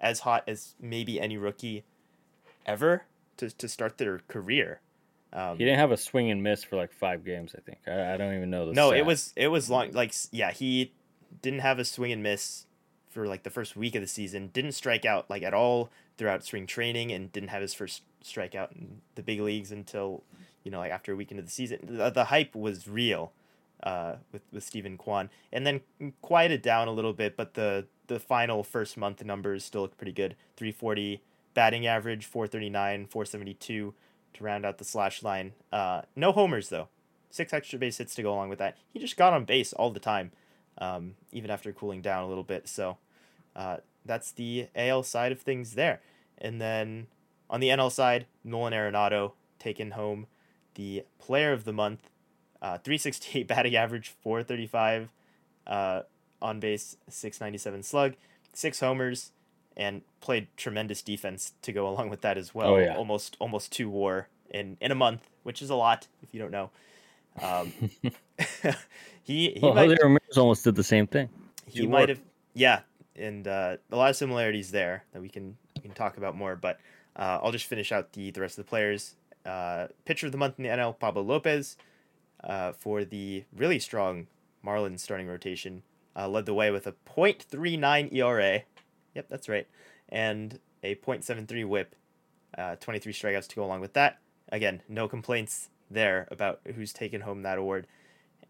as 0.00 0.20
hot 0.20 0.44
as 0.46 0.74
maybe 0.80 1.20
any 1.20 1.36
rookie 1.36 1.84
ever 2.64 3.04
to 3.36 3.50
to 3.50 3.68
start 3.68 3.98
their 3.98 4.20
career. 4.28 4.80
Um, 5.32 5.56
he 5.56 5.64
didn't 5.64 5.78
have 5.78 5.92
a 5.92 5.96
swing 5.96 6.30
and 6.30 6.42
miss 6.42 6.62
for 6.62 6.76
like 6.76 6.92
five 6.92 7.24
games. 7.24 7.54
I 7.56 7.60
think 7.60 7.78
I, 7.86 8.14
I 8.14 8.16
don't 8.16 8.34
even 8.34 8.50
know 8.50 8.66
the. 8.66 8.72
No, 8.72 8.88
stat. 8.88 8.98
it 8.98 9.06
was 9.06 9.32
it 9.36 9.48
was 9.48 9.70
long. 9.70 9.92
Like 9.92 10.14
yeah, 10.30 10.52
he 10.52 10.92
didn't 11.40 11.60
have 11.60 11.78
a 11.78 11.84
swing 11.84 12.12
and 12.12 12.22
miss 12.22 12.66
for 13.08 13.26
like 13.26 13.42
the 13.42 13.50
first 13.50 13.76
week 13.76 13.94
of 13.94 14.02
the 14.02 14.08
season. 14.08 14.48
Didn't 14.52 14.72
strike 14.72 15.04
out 15.04 15.30
like 15.30 15.42
at 15.42 15.54
all 15.54 15.90
throughout 16.18 16.44
spring 16.44 16.66
training, 16.66 17.12
and 17.12 17.32
didn't 17.32 17.48
have 17.48 17.62
his 17.62 17.72
first 17.72 18.02
strikeout 18.22 18.72
in 18.72 19.00
the 19.14 19.22
big 19.22 19.40
leagues 19.40 19.72
until 19.72 20.22
you 20.64 20.70
know, 20.70 20.78
like 20.78 20.92
after 20.92 21.12
a 21.12 21.16
week 21.16 21.30
into 21.30 21.42
the 21.42 21.50
season, 21.50 21.78
the, 21.82 22.10
the 22.10 22.24
hype 22.24 22.54
was 22.54 22.86
real 22.86 23.32
uh, 23.82 24.16
with 24.32 24.42
with 24.52 24.64
Steven 24.64 24.96
Kwan, 24.96 25.30
and 25.52 25.66
then 25.66 25.80
quieted 26.20 26.62
down 26.62 26.88
a 26.88 26.92
little 26.92 27.12
bit. 27.12 27.36
But 27.36 27.54
the 27.54 27.86
the 28.06 28.20
final 28.20 28.62
first 28.62 28.96
month 28.96 29.24
numbers 29.24 29.64
still 29.64 29.82
look 29.82 29.96
pretty 29.96 30.12
good. 30.12 30.36
Three 30.56 30.72
forty 30.72 31.22
batting 31.54 31.86
average, 31.86 32.26
four 32.26 32.46
thirty 32.46 32.70
nine, 32.70 33.06
four 33.06 33.24
seventy 33.24 33.54
two 33.54 33.94
to 34.34 34.44
round 34.44 34.64
out 34.64 34.78
the 34.78 34.84
slash 34.84 35.22
line. 35.22 35.52
Uh, 35.72 36.02
no 36.16 36.32
homers 36.32 36.68
though, 36.68 36.88
six 37.30 37.52
extra 37.52 37.78
base 37.78 37.98
hits 37.98 38.14
to 38.14 38.22
go 38.22 38.32
along 38.32 38.48
with 38.48 38.58
that. 38.58 38.76
He 38.92 38.98
just 38.98 39.16
got 39.16 39.32
on 39.32 39.44
base 39.44 39.72
all 39.72 39.90
the 39.90 40.00
time, 40.00 40.32
um, 40.78 41.14
even 41.32 41.50
after 41.50 41.72
cooling 41.72 42.02
down 42.02 42.24
a 42.24 42.28
little 42.28 42.44
bit. 42.44 42.68
So 42.68 42.98
uh, 43.54 43.78
that's 44.04 44.32
the 44.32 44.68
AL 44.74 45.02
side 45.04 45.32
of 45.32 45.40
things 45.40 45.74
there. 45.74 46.00
And 46.38 46.60
then 46.60 47.06
on 47.48 47.60
the 47.60 47.68
NL 47.68 47.90
side, 47.92 48.26
Nolan 48.44 48.72
Arenado 48.72 49.32
taking 49.58 49.92
home 49.92 50.26
the 50.74 51.04
player 51.18 51.52
of 51.52 51.64
the 51.64 51.72
month, 51.72 52.10
uh, 52.60 52.78
368 52.78 53.46
batting 53.48 53.76
average, 53.76 54.14
435 54.22 55.10
uh, 55.66 56.02
on 56.40 56.60
base, 56.60 56.96
697 57.08 57.82
slug, 57.82 58.14
six 58.52 58.80
homers, 58.80 59.32
and 59.76 60.02
played 60.20 60.48
tremendous 60.56 61.02
defense 61.02 61.52
to 61.62 61.72
go 61.72 61.88
along 61.88 62.10
with 62.10 62.20
that 62.22 62.38
as 62.38 62.54
well. 62.54 62.74
Oh, 62.74 62.78
yeah. 62.78 62.96
Almost 62.96 63.36
almost 63.38 63.72
two 63.72 63.88
WAR 63.88 64.28
in 64.50 64.76
in 64.80 64.90
a 64.90 64.94
month, 64.94 65.28
which 65.42 65.62
is 65.62 65.70
a 65.70 65.74
lot 65.74 66.08
if 66.22 66.32
you 66.32 66.40
don't 66.40 66.50
know. 66.50 66.70
Um, 67.40 67.72
he 69.22 69.50
he 69.50 69.60
well, 69.62 69.74
might, 69.74 69.88
Jose 69.88 69.98
Ramirez 70.02 70.38
almost 70.38 70.64
did 70.64 70.74
the 70.74 70.84
same 70.84 71.06
thing. 71.06 71.28
He, 71.66 71.82
he 71.82 71.86
might 71.86 72.08
have, 72.08 72.20
yeah, 72.54 72.80
and 73.16 73.46
uh, 73.46 73.76
a 73.90 73.96
lot 73.96 74.10
of 74.10 74.16
similarities 74.16 74.70
there 74.70 75.04
that 75.12 75.22
we 75.22 75.28
can 75.28 75.56
we 75.76 75.82
can 75.82 75.92
talk 75.92 76.16
about 76.16 76.36
more. 76.36 76.56
But 76.56 76.78
uh, 77.16 77.40
I'll 77.42 77.52
just 77.52 77.66
finish 77.66 77.92
out 77.92 78.12
the 78.12 78.30
the 78.30 78.40
rest 78.40 78.58
of 78.58 78.64
the 78.64 78.68
players 78.68 79.14
uh, 79.44 79.88
pitcher 80.04 80.26
of 80.26 80.32
the 80.32 80.38
month 80.38 80.58
in 80.58 80.64
the 80.64 80.70
NL, 80.70 80.98
Pablo 80.98 81.22
Lopez, 81.22 81.76
uh, 82.44 82.72
for 82.72 83.04
the 83.04 83.44
really 83.54 83.78
strong 83.78 84.26
Marlins 84.64 85.00
starting 85.00 85.26
rotation. 85.26 85.82
Uh, 86.14 86.28
led 86.28 86.44
the 86.44 86.54
way 86.54 86.70
with 86.70 86.86
a 86.86 86.92
.39 87.08 88.12
ERA. 88.12 88.62
Yep, 89.14 89.26
that's 89.28 89.48
right, 89.48 89.66
and 90.08 90.58
a 90.82 90.94
.73 90.96 91.64
WHIP. 91.66 91.94
uh, 92.56 92.76
23 92.76 93.12
strikeouts 93.12 93.48
to 93.48 93.56
go 93.56 93.64
along 93.64 93.80
with 93.80 93.92
that. 93.94 94.18
Again, 94.50 94.82
no 94.88 95.08
complaints 95.08 95.70
there 95.90 96.28
about 96.30 96.60
who's 96.74 96.92
taken 96.92 97.22
home 97.22 97.42
that 97.42 97.58
award. 97.58 97.86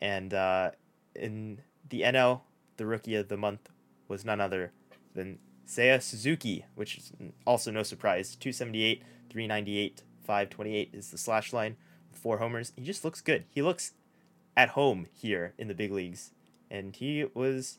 And 0.01 0.35
uh, 0.35 0.73
in 1.15 1.61
the 1.89 2.03
NL, 2.03 2.41
the 2.77 2.87
rookie 2.87 3.15
of 3.15 3.29
the 3.29 3.37
month 3.37 3.69
was 4.09 4.25
none 4.25 4.41
other 4.41 4.73
than 5.15 5.39
Seiya 5.67 6.03
Suzuki, 6.03 6.65
which 6.75 6.99
is 6.99 7.13
also 7.47 7.71
no 7.71 7.83
surprise. 7.83 8.35
278, 8.37 9.03
398, 9.31 10.03
528 10.25 10.91
is 10.93 11.11
the 11.11 11.19
slash 11.19 11.53
line 11.53 11.77
with 12.11 12.21
four 12.21 12.39
homers. 12.39 12.73
He 12.77 12.83
just 12.83 13.05
looks 13.05 13.21
good. 13.21 13.45
He 13.51 13.63
looks 13.63 13.93
at 14.57 14.71
home 14.71 15.07
here 15.13 15.55
in 15.59 15.69
the 15.69 15.75
big 15.75 15.93
leagues. 15.93 16.33
And 16.71 16.97
he 16.97 17.27
was 17.35 17.79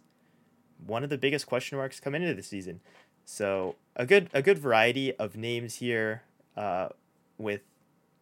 one 0.85 1.03
of 1.03 1.09
the 1.09 1.17
biggest 1.17 1.47
question 1.47 1.77
marks 1.77 1.99
coming 1.99 2.21
into 2.21 2.35
the 2.35 2.43
season. 2.43 2.79
So 3.25 3.75
a 3.95 4.05
good 4.05 4.29
a 4.33 4.41
good 4.41 4.57
variety 4.57 5.15
of 5.15 5.35
names 5.37 5.75
here, 5.75 6.23
uh, 6.57 6.89
with 7.37 7.61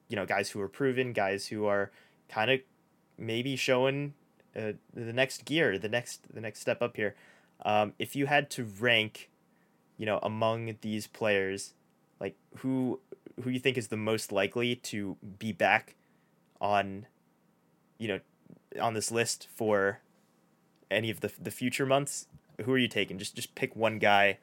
you 0.10 0.16
know 0.16 0.26
guys 0.26 0.52
who 0.52 0.62
are 0.62 0.68
proven, 0.68 1.14
guys 1.14 1.48
who 1.48 1.66
are 1.66 1.92
kind 2.30 2.52
of 2.52 2.60
maybe 3.18 3.56
showing 3.56 4.14
uh, 4.56 4.74
the 4.94 5.14
next 5.14 5.46
gear, 5.46 5.78
the 5.78 5.90
next 5.90 6.34
the 6.34 6.42
next 6.42 6.60
step 6.60 6.82
up 6.82 6.96
here. 6.96 7.16
Um, 7.64 7.94
if 8.00 8.16
you 8.16 8.26
had 8.26 8.50
to 8.52 8.64
rank, 8.64 9.30
you 9.98 10.06
know, 10.06 10.20
among 10.24 10.76
these 10.82 11.08
players, 11.08 11.74
like 12.20 12.36
who 12.58 13.00
who 13.44 13.50
you 13.50 13.60
think 13.60 13.78
is 13.78 13.88
the 13.88 13.98
most 13.98 14.32
likely 14.32 14.76
to 14.76 15.18
be 15.40 15.52
back 15.52 15.96
on, 16.60 17.06
you 17.98 18.08
know, 18.08 18.20
on 18.80 18.94
this 18.94 19.12
list 19.12 19.48
for 19.56 20.00
any 20.90 21.10
of 21.10 21.22
the 21.22 21.32
the 21.40 21.52
future 21.52 21.86
months, 21.86 22.28
who 22.64 22.72
are 22.74 22.78
you 22.78 22.88
taking? 22.88 23.18
Just 23.18 23.36
just 23.36 23.56
pick 23.56 23.76
one 23.76 24.00
guy 24.00 24.38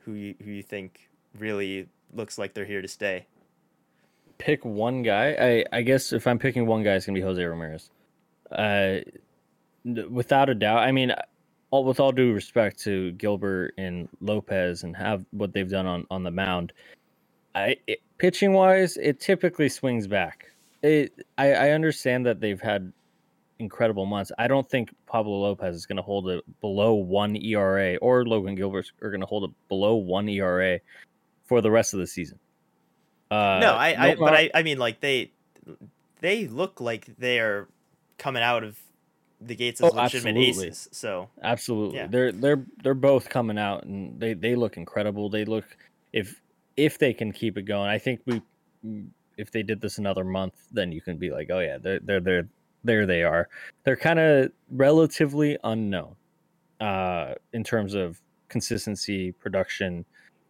who 0.00 0.12
you 0.12 0.34
who 0.42 0.50
you 0.50 0.62
think 0.62 1.10
really 1.38 1.88
looks 2.12 2.38
like 2.38 2.54
they're 2.54 2.64
here 2.64 2.82
to 2.82 2.88
stay. 2.88 3.26
Pick 4.38 4.64
one 4.64 5.02
guy. 5.02 5.64
I 5.72 5.78
I 5.78 5.82
guess 5.82 6.12
if 6.12 6.26
I'm 6.26 6.38
picking 6.38 6.66
one 6.66 6.82
guy, 6.82 6.94
it's 6.94 7.06
gonna 7.06 7.16
be 7.16 7.22
Jose 7.22 7.42
Ramirez. 7.42 7.90
Uh, 8.50 8.98
without 10.10 10.48
a 10.48 10.54
doubt. 10.54 10.78
I 10.78 10.92
mean, 10.92 11.12
all 11.70 11.84
with 11.84 12.00
all 12.00 12.12
due 12.12 12.32
respect 12.32 12.78
to 12.80 13.12
Gilbert 13.12 13.74
and 13.78 14.08
Lopez 14.20 14.84
and 14.84 14.96
have 14.96 15.24
what 15.32 15.52
they've 15.52 15.68
done 15.68 15.86
on 15.86 16.06
on 16.10 16.22
the 16.22 16.30
mound, 16.30 16.72
I 17.54 17.76
it, 17.86 18.00
pitching 18.18 18.52
wise, 18.52 18.96
it 18.96 19.20
typically 19.20 19.68
swings 19.68 20.06
back. 20.06 20.50
It 20.82 21.26
I, 21.38 21.52
I 21.52 21.70
understand 21.70 22.26
that 22.26 22.40
they've 22.40 22.60
had 22.60 22.92
incredible 23.58 24.06
months. 24.06 24.32
I 24.38 24.48
don't 24.48 24.68
think 24.68 24.90
Pablo 25.06 25.40
Lopez 25.40 25.76
is 25.76 25.86
going 25.86 25.96
to 25.96 26.02
hold 26.02 26.28
it 26.28 26.44
below 26.60 26.94
one 26.94 27.36
ERA 27.36 27.96
or 27.96 28.24
Logan 28.24 28.54
Gilbert 28.54 28.90
are 29.02 29.10
going 29.10 29.20
to 29.20 29.26
hold 29.26 29.44
it 29.44 29.50
below 29.68 29.94
one 29.94 30.28
ERA 30.28 30.80
for 31.44 31.60
the 31.60 31.70
rest 31.70 31.94
of 31.94 32.00
the 32.00 32.06
season. 32.06 32.38
Uh, 33.30 33.58
no, 33.60 33.72
I, 33.72 34.10
I 34.10 34.14
but 34.14 34.34
I, 34.34 34.50
I 34.54 34.62
mean, 34.62 34.78
like 34.78 35.00
they, 35.00 35.32
they 36.20 36.46
look 36.46 36.80
like 36.80 37.06
they 37.18 37.40
are 37.40 37.68
coming 38.18 38.42
out 38.42 38.64
of 38.64 38.78
the 39.40 39.54
gates 39.54 39.80
as 39.80 39.90
oh, 39.92 39.96
legitimate 39.96 40.36
absolutely. 40.36 40.68
aces. 40.68 40.88
So 40.92 41.28
absolutely, 41.42 41.98
yeah. 41.98 42.06
they're 42.06 42.32
they're 42.32 42.64
they're 42.82 42.94
both 42.94 43.28
coming 43.28 43.58
out 43.58 43.84
and 43.84 44.18
they 44.20 44.34
they 44.34 44.54
look 44.54 44.76
incredible. 44.76 45.28
They 45.28 45.44
look 45.44 45.64
if 46.12 46.40
if 46.76 46.98
they 46.98 47.12
can 47.12 47.32
keep 47.32 47.58
it 47.58 47.62
going. 47.62 47.88
I 47.88 47.98
think 47.98 48.20
we 48.26 48.42
if 49.36 49.50
they 49.50 49.62
did 49.62 49.80
this 49.80 49.98
another 49.98 50.24
month, 50.24 50.54
then 50.70 50.92
you 50.92 51.00
can 51.00 51.16
be 51.16 51.30
like, 51.30 51.48
oh 51.50 51.60
yeah, 51.60 51.78
they're 51.78 52.00
they're 52.00 52.20
they're 52.20 52.48
there 52.84 53.06
they 53.06 53.22
are. 53.22 53.48
They're 53.84 53.96
kind 53.96 54.18
of 54.18 54.52
relatively 54.70 55.58
unknown 55.64 56.14
uh, 56.80 57.34
in 57.52 57.64
terms 57.64 57.94
of 57.94 58.20
consistency, 58.48 59.32
production 59.32 60.04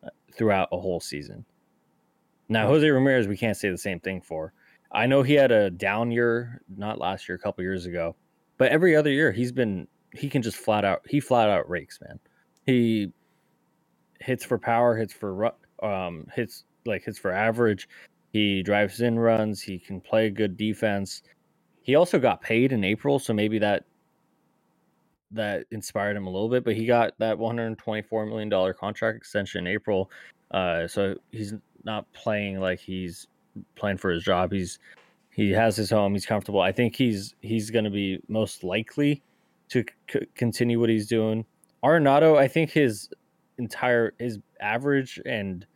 uh, 0.04 0.08
throughout 0.36 0.68
a 0.72 0.78
whole 0.78 1.00
season. 1.00 1.44
Now, 2.48 2.66
Jose 2.66 2.88
Ramirez, 2.88 3.26
we 3.26 3.36
can't 3.36 3.56
say 3.56 3.70
the 3.70 3.78
same 3.78 4.00
thing 4.00 4.20
for. 4.20 4.52
I 4.92 5.06
know 5.06 5.22
he 5.22 5.34
had 5.34 5.50
a 5.50 5.70
down 5.70 6.10
year, 6.10 6.60
not 6.76 6.98
last 6.98 7.28
year, 7.28 7.36
a 7.36 7.38
couple 7.38 7.64
years 7.64 7.86
ago, 7.86 8.14
but 8.58 8.70
every 8.70 8.94
other 8.94 9.10
year 9.10 9.32
he's 9.32 9.52
been 9.52 9.88
he 10.12 10.28
can 10.28 10.42
just 10.42 10.56
flat 10.56 10.84
out 10.84 11.02
he 11.08 11.20
flat 11.20 11.48
out 11.50 11.68
rakes, 11.68 11.98
man. 12.00 12.20
He 12.64 13.12
hits 14.20 14.44
for 14.44 14.58
power, 14.58 14.96
hits 14.96 15.12
for 15.12 15.52
um 15.82 16.26
hits 16.32 16.64
like 16.86 17.02
hits 17.02 17.18
for 17.18 17.32
average. 17.32 17.88
He 18.32 18.62
drives 18.62 19.00
in 19.00 19.18
runs. 19.18 19.60
He 19.60 19.78
can 19.78 20.00
play 20.00 20.30
good 20.30 20.56
defense. 20.56 21.22
He 21.84 21.94
also 21.94 22.18
got 22.18 22.40
paid 22.40 22.72
in 22.72 22.82
April, 22.82 23.18
so 23.18 23.32
maybe 23.32 23.58
that 23.60 23.84
that 25.30 25.66
inspired 25.70 26.16
him 26.16 26.26
a 26.26 26.30
little 26.30 26.48
bit. 26.48 26.64
But 26.64 26.74
he 26.74 26.86
got 26.86 27.12
that 27.18 27.38
124 27.38 28.26
million 28.26 28.48
dollar 28.48 28.72
contract 28.72 29.18
extension 29.18 29.66
in 29.66 29.72
April, 29.72 30.10
uh, 30.50 30.88
so 30.88 31.14
he's 31.30 31.54
not 31.84 32.10
playing 32.14 32.58
like 32.58 32.80
he's 32.80 33.26
playing 33.76 33.98
for 33.98 34.10
his 34.10 34.24
job. 34.24 34.50
He's 34.50 34.78
he 35.30 35.50
has 35.50 35.76
his 35.76 35.90
home. 35.90 36.14
He's 36.14 36.24
comfortable. 36.24 36.60
I 36.60 36.72
think 36.72 36.96
he's 36.96 37.34
he's 37.42 37.70
going 37.70 37.84
to 37.84 37.90
be 37.90 38.18
most 38.28 38.64
likely 38.64 39.22
to 39.68 39.84
c- 40.10 40.26
continue 40.34 40.80
what 40.80 40.88
he's 40.88 41.06
doing. 41.06 41.44
Arenado, 41.84 42.38
I 42.38 42.48
think 42.48 42.70
his 42.70 43.10
entire 43.58 44.14
his 44.18 44.38
average 44.58 45.20
and 45.26 45.66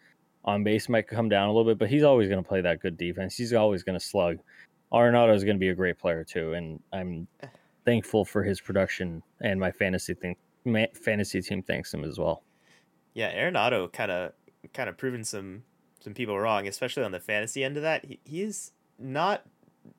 on 0.47 0.65
base 0.65 0.89
might 0.89 1.07
come 1.07 1.29
down 1.29 1.51
a 1.51 1.53
little 1.53 1.71
bit, 1.71 1.79
but 1.79 1.91
he's 1.91 2.03
always 2.03 2.31
going 2.31 2.43
to 2.43 2.49
play 2.49 2.63
that 2.63 2.81
good 2.81 2.97
defense. 2.97 3.37
He's 3.37 3.53
always 3.53 3.83
going 3.83 3.99
to 3.99 4.05
slug. 4.05 4.39
Arenado 4.93 5.35
is 5.35 5.45
going 5.45 5.57
to 5.57 5.61
be 5.61 5.69
a 5.69 5.75
great 5.75 5.99
player 5.99 6.25
too, 6.25 6.55
and 6.55 6.81
I'm 6.93 7.29
thankful 7.85 8.25
for 8.25 8.43
his 8.43 8.61
production 8.61 9.23
and 9.41 9.61
my 9.61 9.71
fantasy 9.71 10.15
thing. 10.15 10.37
fantasy 10.95 11.43
team 11.43 11.63
thanks 11.63 11.93
him 11.93 12.05
as 12.05 12.19
well. 12.19 12.43
Yeah, 13.15 13.33
Arenado 13.35 13.93
kind 13.93 14.11
of 14.11 14.33
kind 14.73 14.89
of 14.89 14.97
proven 14.97 15.25
some 15.25 15.63
some 16.01 16.15
people 16.15 16.39
wrong, 16.39 16.67
especially 16.69 17.03
on 17.03 17.13
the 17.13 17.21
fantasy 17.21 17.65
end 17.65 17.77
of 17.77 17.83
that. 17.83 18.05
He, 18.05 18.21
he's 18.25 18.73
not 18.99 19.45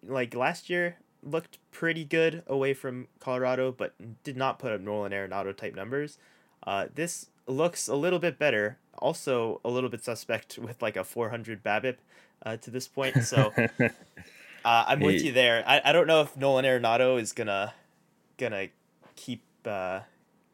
like 0.05 0.33
last 0.35 0.69
year 0.69 0.97
looked 1.21 1.59
pretty 1.71 2.05
good 2.05 2.43
away 2.47 2.73
from 2.73 3.07
Colorado, 3.19 3.71
but 3.71 3.93
did 4.23 4.37
not 4.37 4.59
put 4.59 4.71
up 4.71 4.81
Nolan 4.81 5.11
Arenado 5.11 5.55
type 5.55 5.75
numbers. 5.75 6.17
Uh, 6.65 6.87
this 6.93 7.29
looks 7.47 7.87
a 7.87 7.95
little 7.95 8.19
bit 8.19 8.39
better. 8.39 8.77
Also, 8.97 9.59
a 9.63 9.69
little 9.69 9.89
bit 9.89 10.03
suspect 10.03 10.57
with 10.61 10.81
like 10.81 10.95
a 10.95 11.03
400 11.03 11.63
BABIP 11.63 11.97
uh, 12.45 12.57
to 12.57 12.71
this 12.71 12.87
point. 12.87 13.23
So 13.23 13.53
Uh, 14.63 14.85
I'm 14.87 14.99
with 14.99 15.23
you 15.23 15.31
there. 15.31 15.63
I, 15.67 15.81
I 15.85 15.91
don't 15.91 16.07
know 16.07 16.21
if 16.21 16.35
Nolan 16.35 16.65
Arenado 16.65 17.19
is 17.19 17.33
gonna 17.33 17.73
gonna 18.37 18.67
keep 19.15 19.43
uh, 19.65 20.01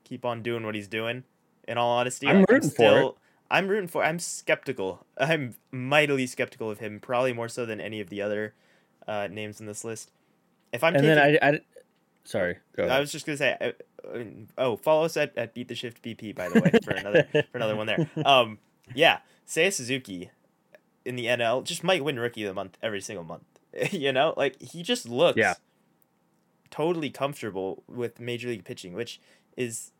keep 0.04 0.26
on 0.26 0.42
doing 0.42 0.66
what 0.66 0.76
he's 0.76 0.88
doing. 0.88 1.24
In 1.68 1.78
all 1.78 1.98
honesty, 1.98 2.28
I'm 2.28 2.42
rooting 2.42 2.56
I'm 2.56 2.62
still, 2.64 2.92
for 2.92 3.10
it. 3.10 3.16
I'm 3.50 3.68
rooting 3.68 3.88
for. 3.88 4.04
I'm 4.04 4.20
skeptical. 4.20 5.06
I'm 5.18 5.56
mightily 5.72 6.28
skeptical 6.28 6.70
of 6.70 6.80
him. 6.80 7.00
Probably 7.00 7.34
more 7.34 7.48
so 7.48 7.66
than 7.66 7.82
any 7.82 8.00
of 8.00 8.10
the 8.10 8.22
other 8.22 8.54
uh, 9.08 9.28
names 9.32 9.60
in 9.60 9.66
this 9.66 9.84
list. 9.84 10.12
If 10.72 10.84
I'm 10.84 10.96
and 10.96 11.04
taking, 11.04 11.16
then 11.16 11.40
I, 11.42 11.50
I 11.50 11.60
sorry. 12.24 12.58
I 12.78 13.00
was 13.00 13.12
just 13.12 13.26
gonna 13.26 13.38
say. 13.38 13.74
Oh, 14.58 14.78
follow 14.78 15.06
us 15.06 15.18
at, 15.18 15.36
at 15.36 15.56
beat 15.56 15.68
the 15.68 15.74
shift 15.74 16.04
BP 16.04 16.36
by 16.36 16.48
the 16.50 16.62
way 16.62 16.72
for 16.84 16.92
another 16.92 17.28
for 17.32 17.58
another 17.58 17.76
one 17.76 17.88
there. 17.88 18.10
Um, 18.24 18.60
yeah, 18.94 19.20
Seiya 19.48 19.74
Suzuki 19.74 20.30
in 21.06 21.16
the 21.16 21.26
NL 21.26 21.64
just 21.64 21.84
might 21.84 22.04
win 22.04 22.20
Rookie 22.20 22.44
of 22.44 22.50
the 22.50 22.54
Month 22.54 22.78
every 22.84 23.02
single 23.02 23.24
month. 23.24 23.44
you 23.92 24.12
know, 24.12 24.34
like 24.38 24.62
he 24.62 24.84
just 24.84 25.08
looks 25.08 25.38
yeah. 25.38 25.56
totally 26.70 27.10
comfortable 27.10 27.84
with 27.88 28.20
major 28.20 28.50
league 28.50 28.66
pitching, 28.66 28.94
which 28.94 29.20
is 29.58 29.92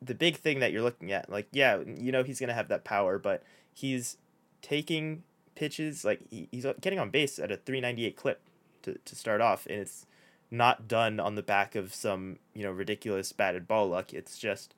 the 0.00 0.14
big 0.14 0.36
thing 0.36 0.60
that 0.60 0.72
you're 0.72 0.82
looking 0.82 1.12
at. 1.12 1.30
Like, 1.30 1.48
yeah, 1.52 1.78
you 1.86 2.12
know 2.12 2.22
he's 2.22 2.40
gonna 2.40 2.54
have 2.54 2.68
that 2.68 2.84
power, 2.84 3.18
but 3.18 3.42
he's 3.72 4.16
taking 4.60 5.22
pitches 5.54 6.04
like 6.04 6.20
he, 6.30 6.48
he's 6.50 6.66
getting 6.80 6.98
on 6.98 7.10
base 7.10 7.38
at 7.38 7.50
a 7.50 7.56
398 7.56 8.16
clip 8.16 8.40
to, 8.82 8.98
to 9.04 9.14
start 9.14 9.40
off 9.40 9.66
and 9.66 9.80
it's 9.80 10.06
not 10.50 10.88
done 10.88 11.20
on 11.20 11.34
the 11.34 11.42
back 11.42 11.74
of 11.74 11.94
some 11.94 12.38
you 12.54 12.62
know 12.62 12.70
ridiculous 12.70 13.32
batted 13.32 13.66
ball 13.68 13.88
luck 13.88 14.12
it's 14.12 14.38
just 14.38 14.74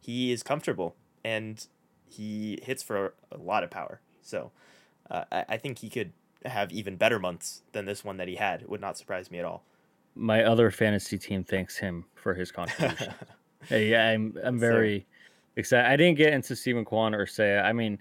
he 0.00 0.32
is 0.32 0.42
comfortable 0.42 0.94
and 1.24 1.66
he 2.06 2.58
hits 2.62 2.82
for 2.82 3.14
a 3.32 3.36
lot 3.36 3.64
of 3.64 3.70
power 3.70 4.00
so 4.22 4.50
uh, 5.10 5.24
I, 5.30 5.44
I 5.50 5.56
think 5.56 5.78
he 5.78 5.90
could 5.90 6.12
have 6.44 6.72
even 6.72 6.96
better 6.96 7.18
months 7.18 7.62
than 7.72 7.84
this 7.84 8.04
one 8.04 8.16
that 8.18 8.28
he 8.28 8.36
had. 8.36 8.62
It 8.62 8.68
would 8.68 8.80
not 8.80 8.96
surprise 8.96 9.30
me 9.30 9.38
at 9.38 9.44
all. 9.44 9.64
My 10.14 10.44
other 10.44 10.70
fantasy 10.70 11.18
team 11.18 11.44
thanks 11.44 11.76
him 11.76 12.04
for 12.14 12.34
his 12.34 12.50
contribution. 12.50 13.14
hey, 13.66 13.94
I'm 13.94 14.36
I'm 14.42 14.58
very 14.58 15.00
so, 15.00 15.06
excited. 15.56 15.90
I 15.90 15.96
didn't 15.96 16.18
get 16.18 16.32
into 16.32 16.56
Steven 16.56 16.84
Kwan 16.84 17.14
or 17.14 17.26
say. 17.26 17.58
I 17.58 17.72
mean, 17.72 17.98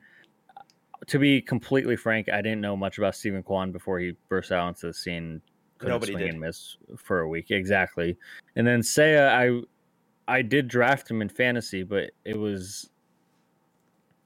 to 1.08 1.20
be 1.20 1.42
completely 1.42 1.96
frank, 1.96 2.30
I 2.30 2.42
didn't 2.42 2.62
know 2.62 2.76
much 2.76 2.98
about 2.98 3.16
Steven 3.16 3.44
Kwan 3.44 3.72
before 3.72 4.00
he 4.00 4.14
burst 4.30 4.52
out 4.52 4.68
into 4.68 4.88
the 4.88 4.94
scene. 4.94 5.42
Couldn't 5.78 5.94
Nobody 5.94 6.14
swing 6.14 6.26
did. 6.26 6.32
and 6.32 6.42
miss 6.42 6.78
for 6.98 7.20
a 7.20 7.30
week 7.30 7.52
exactly, 7.52 8.18
and 8.56 8.66
then 8.66 8.82
Seiya, 8.82 9.30
I 9.30 9.62
I 10.28 10.42
did 10.42 10.68
draft 10.68 11.10
him 11.10 11.22
in 11.22 11.30
fantasy, 11.30 11.84
but 11.84 12.12
it 12.26 12.36
was 12.36 12.90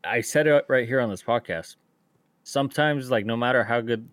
I 0.05 0.21
said 0.21 0.47
it 0.47 0.65
right 0.69 0.87
here 0.87 1.01
on 1.01 1.09
this 1.09 1.21
podcast 1.21 1.75
sometimes 2.43 3.11
like 3.11 3.25
no 3.25 3.37
matter 3.37 3.63
how 3.63 3.81
good 3.81 4.07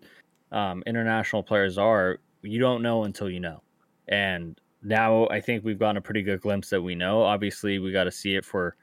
um, 0.51 0.83
international 0.85 1.43
players 1.43 1.77
are, 1.77 2.19
you 2.41 2.59
don't 2.59 2.81
know 2.81 3.03
until 3.03 3.29
you 3.29 3.39
know. 3.39 3.61
And 4.07 4.59
now 4.81 5.27
I 5.27 5.41
think 5.41 5.63
we've 5.63 5.79
gotten 5.79 5.97
a 5.97 6.01
pretty 6.01 6.23
good 6.23 6.41
glimpse 6.41 6.69
that 6.69 6.81
we 6.81 6.95
know. 6.95 7.21
Obviously, 7.21 7.79
we 7.79 7.91
got 7.91 8.05
to 8.05 8.11
see 8.11 8.35
it 8.35 8.45
for 8.45 8.75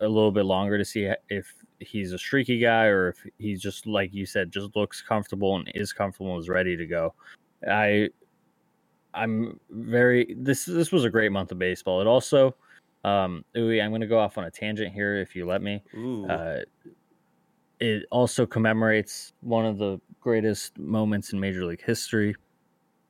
a 0.00 0.08
little 0.08 0.32
bit 0.32 0.44
longer 0.44 0.78
to 0.78 0.84
see 0.84 1.10
if 1.28 1.52
he's 1.80 2.12
a 2.12 2.18
streaky 2.18 2.58
guy 2.58 2.84
or 2.84 3.08
if 3.08 3.26
he's 3.38 3.60
just 3.60 3.86
like 3.86 4.12
you 4.12 4.26
said, 4.26 4.50
just 4.50 4.74
looks 4.76 5.02
comfortable 5.02 5.56
and 5.56 5.70
is 5.74 5.92
comfortable 5.92 6.32
and 6.32 6.40
is 6.40 6.48
ready 6.48 6.76
to 6.76 6.86
go. 6.86 7.14
I 7.68 8.10
I'm 9.14 9.58
very 9.70 10.34
this 10.38 10.66
this 10.66 10.92
was 10.92 11.04
a 11.04 11.10
great 11.10 11.32
month 11.32 11.52
of 11.52 11.58
baseball. 11.58 12.00
It 12.00 12.06
also 12.06 12.54
um 13.04 13.44
Uwe, 13.56 13.82
I'm 13.82 13.90
gonna 13.90 14.06
go 14.06 14.18
off 14.18 14.38
on 14.38 14.44
a 14.44 14.50
tangent 14.50 14.92
here 14.92 15.16
if 15.16 15.34
you 15.34 15.46
let 15.46 15.62
me. 15.62 15.82
Ooh. 15.94 16.26
Uh, 16.26 16.60
it 17.80 18.04
also 18.12 18.46
commemorates 18.46 19.32
one 19.40 19.66
of 19.66 19.78
the 19.78 20.00
greatest 20.20 20.78
moments 20.78 21.32
in 21.32 21.40
Major 21.40 21.64
League 21.66 21.84
history. 21.84 22.34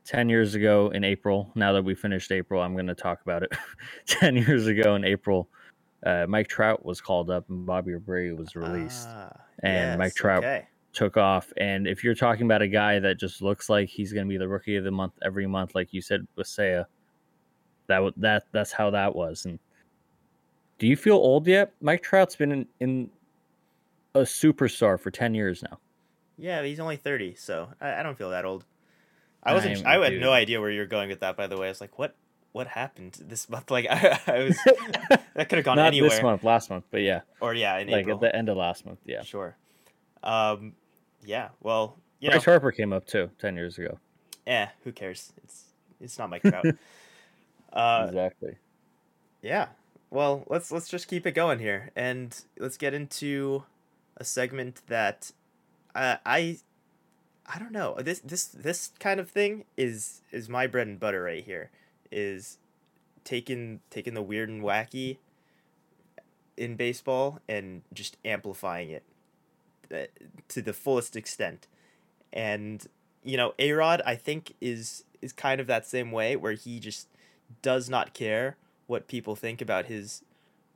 10 0.07 0.29
years 0.31 0.55
ago 0.55 0.91
in 0.95 1.05
April, 1.05 1.53
now 1.57 1.73
that 1.73 1.85
we 1.85 1.95
finished 1.95 2.33
April, 2.33 2.63
I'm 2.63 2.75
going 2.75 2.89
to 2.89 2.95
talk 2.97 3.23
about 3.23 3.43
it. 3.45 3.53
10 4.09 4.37
years 4.37 4.67
ago 4.67 4.97
in 4.97 5.05
April, 5.05 5.49
uh, 6.07 6.27
Mike 6.29 6.49
Trout 6.49 6.85
was 6.85 7.01
called 7.01 7.31
up 7.31 7.49
and 7.51 7.67
Bobby 7.67 7.93
Abreu 7.93 8.37
was 8.37 8.57
released. 8.57 9.17
Ah, 9.17 9.33
and 9.63 9.97
Mike 9.97 10.15
Trout 10.15 10.45
Okay. 10.45 10.69
took 10.95 11.17
off. 11.17 11.53
And 11.59 11.87
if 11.89 12.05
you're 12.05 12.15
talking 12.17 12.47
about 12.47 12.63
a 12.63 12.69
guy 12.69 13.01
that 13.01 13.19
just 13.21 13.43
looks 13.43 13.69
like 13.71 13.89
he's 13.89 14.13
going 14.13 14.27
to 14.27 14.31
be 14.31 14.39
the 14.39 14.49
rookie 14.49 14.77
of 14.77 14.85
the 14.85 14.93
month 14.93 15.15
every 15.25 15.47
month, 15.47 15.75
like 15.75 15.93
you 15.93 16.03
said 16.03 16.27
with 16.37 16.47
Seiya, 16.49 16.87
that 17.89 18.03
wa- 18.03 18.13
that 18.19 18.45
that's 18.53 18.73
how 18.73 18.91
that 18.91 19.15
was. 19.17 19.45
And 19.47 19.61
do 20.79 20.87
you 20.89 20.97
feel 20.97 21.17
old 21.17 21.47
yet? 21.49 21.75
Mike 21.81 22.03
Trout's 22.03 22.37
been 22.37 22.53
in, 22.53 22.67
in 22.81 23.11
a 24.17 24.23
superstar 24.25 24.99
for 24.99 25.11
ten 25.11 25.35
years 25.35 25.63
now. 25.63 25.79
Yeah, 26.39 26.63
he's 26.63 26.81
only 26.81 26.97
thirty, 26.97 27.35
so 27.35 27.69
I, 27.81 28.01
I 28.01 28.03
don't 28.03 28.17
feel 28.19 28.31
that 28.31 28.45
old. 28.45 28.65
I 29.43 29.55
wasn't. 29.55 29.87
I'm- 29.87 30.01
I 30.01 30.05
had 30.05 30.11
dude. 30.11 30.21
no 30.21 30.33
idea 30.33 30.61
where 30.61 30.71
you 30.71 30.81
were 30.81 30.87
going 30.87 31.09
with 31.09 31.21
that. 31.21 31.37
By 31.37 31.47
the 31.47 31.57
way, 31.57 31.67
I 31.67 31.71
was 31.71 31.81
like, 31.81 31.99
"What? 31.99 32.15
What 32.53 32.67
happened 32.69 33.19
this 33.21 33.49
month?" 33.49 33.71
Like, 33.71 33.87
I, 33.89 34.19
I 34.27 34.39
was. 34.45 34.59
that 35.35 35.49
could 35.49 35.59
have 35.59 35.65
gone 35.65 35.77
Not 35.77 35.87
anywhere. 35.89 36.11
this 36.11 36.23
month, 36.23 36.43
last 36.45 36.69
month, 36.71 36.85
but 36.91 37.03
yeah, 37.03 37.21
Or 37.41 37.55
yeah, 37.55 37.79
in 37.79 37.89
like 37.89 38.03
April. 38.03 38.17
at 38.17 38.21
the 38.21 38.35
end 38.37 38.49
of 38.49 38.57
last 38.57 38.85
month. 38.87 38.99
Yeah, 39.05 39.23
Sure. 39.23 39.57
Um. 40.23 40.73
Yeah. 41.25 41.49
Well, 41.61 41.97
you 42.21 42.29
know. 42.29 42.35
Bryce 42.37 42.45
Harper 42.45 42.73
came 42.73 42.93
up 42.93 43.07
too 43.07 43.31
ten 43.39 43.57
years 43.57 43.79
ago. 43.79 43.99
Eh. 44.47 44.67
Who 44.85 44.93
cares? 44.93 45.33
It's 45.45 45.65
it's 46.01 46.19
not 46.19 46.29
Mike 46.31 46.43
Trout. 46.43 46.67
uh. 47.73 48.07
exactly. 48.09 48.57
Yeah. 49.43 49.69
Well, 50.11 50.45
let's 50.49 50.71
let's 50.73 50.89
just 50.89 51.09
keep 51.09 51.27
it 51.27 51.33
going 51.33 51.59
here, 51.59 51.91
and 51.97 52.37
let's 52.59 52.77
get 52.77 52.95
into 52.95 53.65
a 54.17 54.25
segment 54.25 54.83
that 54.87 55.33
uh, 55.95 56.17
I 56.25 56.59
I 57.47 57.59
don't 57.59 57.73
know 57.73 57.97
this 57.99 58.21
this 58.21 58.47
this 58.47 58.93
kind 58.99 59.21
of 59.21 59.31
thing 59.31 59.65
is 59.77 60.23
is 60.33 60.49
my 60.49 60.67
bread 60.67 60.87
and 60.87 61.01
butter 61.01 61.23
right 61.23 61.45
here. 61.45 61.71
Is 62.11 62.59
taking 63.25 63.81
taking 63.91 64.15
the 64.15 64.23
weird 64.23 64.49
and 64.49 64.63
wacky 64.63 65.19
in 66.57 66.77
baseball 66.77 67.41
and 67.49 67.83
just 67.93 68.17
amplifying 68.25 68.91
it 68.91 69.03
uh, 69.93 70.07
to 70.49 70.63
the 70.63 70.73
fullest 70.73 71.17
extent, 71.17 71.67
and 72.33 72.87
you 73.23 73.37
know, 73.37 73.55
A 73.59 73.73
Rod 73.73 74.03
I 74.07 74.15
think 74.15 74.55
is 74.61 75.05
is 75.21 75.33
kind 75.33 75.61
of 75.61 75.67
that 75.67 75.87
same 75.87 76.13
way 76.13 76.37
where 76.37 76.53
he 76.53 76.79
just 76.79 77.09
does 77.63 77.89
not 77.89 78.15
care 78.15 78.57
what 78.87 79.09
people 79.09 79.35
think 79.35 79.61
about 79.61 79.87
his 79.87 80.23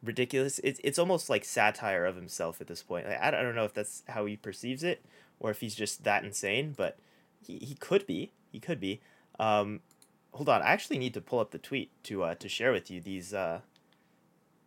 ridiculous. 0.03 0.61
It's, 0.65 0.81
it's 0.83 0.99
almost 0.99 1.29
like 1.29 1.45
satire 1.45 2.05
of 2.07 2.17
himself 2.17 2.61
at 2.61 2.67
this 2.67 2.83
point. 2.83 3.07
Like, 3.07 3.21
I, 3.21 3.31
don't, 3.31 3.41
I 3.41 3.43
don't 3.43 3.55
know 3.55 3.65
if 3.65 3.75
that's 3.75 4.03
how 4.09 4.27
he 4.27 4.37
perceives 4.37 4.83
it 4.83 5.05
or 5.39 5.51
if 5.51 5.61
he's 5.61 5.75
just 5.75 6.05
that 6.05 6.25
insane 6.25 6.75
but 6.77 6.99
he, 7.45 7.59
he 7.59 7.75
could 7.75 8.07
be. 8.07 8.33
He 8.51 8.61
could 8.61 8.81
be. 8.81 9.01
Um 9.39 9.81
hold 10.33 10.49
on. 10.49 10.63
I 10.63 10.67
actually 10.67 10.99
need 10.99 11.15
to 11.15 11.21
pull 11.21 11.39
up 11.41 11.51
the 11.51 11.59
tweet 11.59 11.91
to 12.05 12.23
uh 12.23 12.35
to 12.37 12.49
share 12.49 12.73
with 12.73 12.91
you 12.91 13.01
these 13.01 13.35
uh 13.35 13.61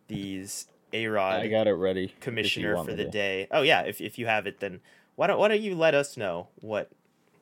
these 0.08 0.66
I 0.92 0.98
a-rod 0.98 1.40
I 1.40 1.48
got 1.48 1.66
it 1.66 1.72
ready. 1.72 2.14
commissioner 2.20 2.76
for 2.84 2.92
the 2.94 3.04
to. 3.04 3.10
day. 3.10 3.48
Oh 3.50 3.62
yeah. 3.62 3.82
If, 3.82 4.00
if 4.00 4.18
you 4.18 4.26
have 4.26 4.46
it 4.46 4.60
then 4.60 4.80
why 5.16 5.26
don't 5.26 5.38
why 5.38 5.48
don't 5.48 5.60
you 5.60 5.74
let 5.74 5.94
us 5.94 6.16
know 6.16 6.48
what 6.60 6.90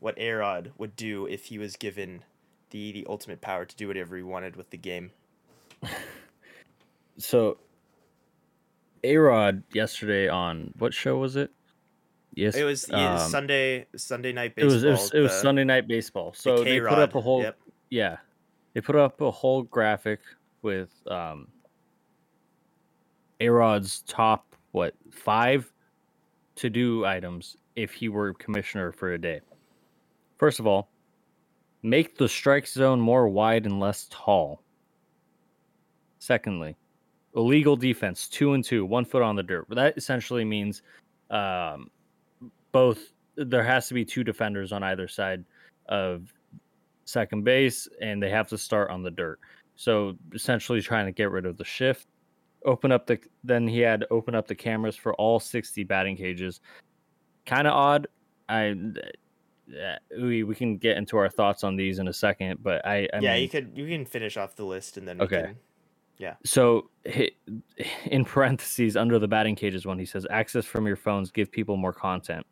what 0.00 0.18
a-rod 0.18 0.72
would 0.78 0.96
do 0.96 1.26
if 1.26 1.46
he 1.46 1.58
was 1.58 1.76
given 1.76 2.24
the 2.70 2.92
the 2.92 3.06
ultimate 3.08 3.40
power 3.40 3.64
to 3.64 3.76
do 3.76 3.88
whatever 3.88 4.16
he 4.16 4.22
wanted 4.22 4.56
with 4.56 4.70
the 4.70 4.78
game? 4.78 5.10
So, 7.18 7.58
A 9.04 9.16
Rod 9.16 9.62
yesterday 9.72 10.28
on 10.28 10.72
what 10.78 10.94
show 10.94 11.18
was 11.18 11.36
it? 11.36 11.50
Yes, 12.34 12.54
It 12.54 12.64
was 12.64 12.88
um, 12.90 13.18
Sunday 13.18 13.86
Sunday 13.96 14.32
night 14.32 14.52
It 14.56 14.62
baseball. 14.62 14.72
was 14.74 14.84
it 14.84 14.90
was, 14.90 15.10
it 15.14 15.20
was 15.20 15.32
the- 15.32 15.40
Sunday 15.40 15.64
night 15.64 15.86
baseball. 15.88 16.30
the 16.32 16.38
So 16.38 16.64
they 16.64 16.80
put 16.80 16.98
up 16.98 17.14
a 17.14 17.20
whole 17.20 17.42
Yep. 17.42 17.58
yeah, 17.90 18.16
they 18.74 18.80
put 18.80 18.96
up 18.96 19.20
a 19.20 19.30
whole 19.30 19.62
graphic 19.64 20.20
with 20.62 20.90
um 21.10 21.48
A 23.40 23.48
Rod's 23.48 24.00
top 24.02 24.54
what 24.70 24.94
five 25.10 25.70
to 26.56 26.70
do 26.70 27.04
items 27.04 27.56
if 27.76 27.92
he 27.92 28.08
were 28.08 28.32
commissioner 28.34 28.92
for 28.92 29.12
a 29.12 29.18
day. 29.18 29.40
First 30.38 30.58
of 30.60 30.66
all, 30.66 30.90
make 31.82 32.16
the 32.16 32.28
strike 32.28 32.66
zone 32.66 33.00
more 33.00 33.28
wide 33.28 33.66
and 33.66 33.78
less 33.80 34.06
tall. 34.10 34.62
Secondly, 36.18 36.76
illegal 37.34 37.76
defense, 37.76 38.28
two 38.28 38.52
and 38.54 38.64
two, 38.64 38.84
one 38.84 39.04
foot 39.04 39.22
on 39.22 39.36
the 39.36 39.42
dirt. 39.42 39.66
That 39.70 39.96
essentially 39.96 40.44
means 40.44 40.82
um, 41.30 41.90
both 42.72 43.12
there 43.36 43.62
has 43.62 43.88
to 43.88 43.94
be 43.94 44.04
two 44.04 44.24
defenders 44.24 44.72
on 44.72 44.82
either 44.82 45.08
side 45.08 45.44
of 45.88 46.32
second 47.04 47.44
base, 47.44 47.88
and 48.00 48.22
they 48.22 48.30
have 48.30 48.48
to 48.48 48.58
start 48.58 48.90
on 48.90 49.02
the 49.02 49.10
dirt. 49.10 49.38
So 49.76 50.16
essentially, 50.34 50.80
trying 50.80 51.06
to 51.06 51.12
get 51.12 51.30
rid 51.30 51.46
of 51.46 51.56
the 51.56 51.64
shift. 51.64 52.06
Open 52.64 52.92
up 52.92 53.06
the 53.06 53.18
then 53.42 53.66
he 53.66 53.80
had 53.80 54.00
to 54.00 54.12
open 54.12 54.34
up 54.34 54.46
the 54.46 54.54
cameras 54.54 54.94
for 54.94 55.14
all 55.14 55.40
sixty 55.40 55.82
batting 55.82 56.16
cages. 56.16 56.60
Kind 57.46 57.66
of 57.66 57.72
odd. 57.72 58.06
I 58.48 58.76
uh, 59.68 59.96
we 60.20 60.44
we 60.44 60.54
can 60.54 60.76
get 60.76 60.96
into 60.96 61.16
our 61.16 61.28
thoughts 61.28 61.64
on 61.64 61.74
these 61.74 61.98
in 61.98 62.06
a 62.06 62.12
second, 62.12 62.62
but 62.62 62.86
I, 62.86 63.08
I 63.12 63.18
yeah, 63.20 63.32
mean, 63.34 63.42
you 63.42 63.48
could 63.48 63.72
you 63.74 63.88
can 63.88 64.04
finish 64.04 64.36
off 64.36 64.54
the 64.54 64.64
list 64.64 64.96
and 64.96 65.08
then 65.08 65.18
we 65.18 65.24
Okay. 65.24 65.42
can- 65.42 65.56
so 66.44 66.88
in 68.04 68.24
parentheses 68.24 68.96
under 68.96 69.18
the 69.18 69.28
batting 69.28 69.56
cages 69.56 69.84
when 69.84 69.98
he 69.98 70.06
says 70.06 70.26
access 70.30 70.64
from 70.64 70.86
your 70.86 70.96
phones 70.96 71.30
give 71.30 71.50
people 71.50 71.76
more 71.76 71.92
content. 71.92 72.46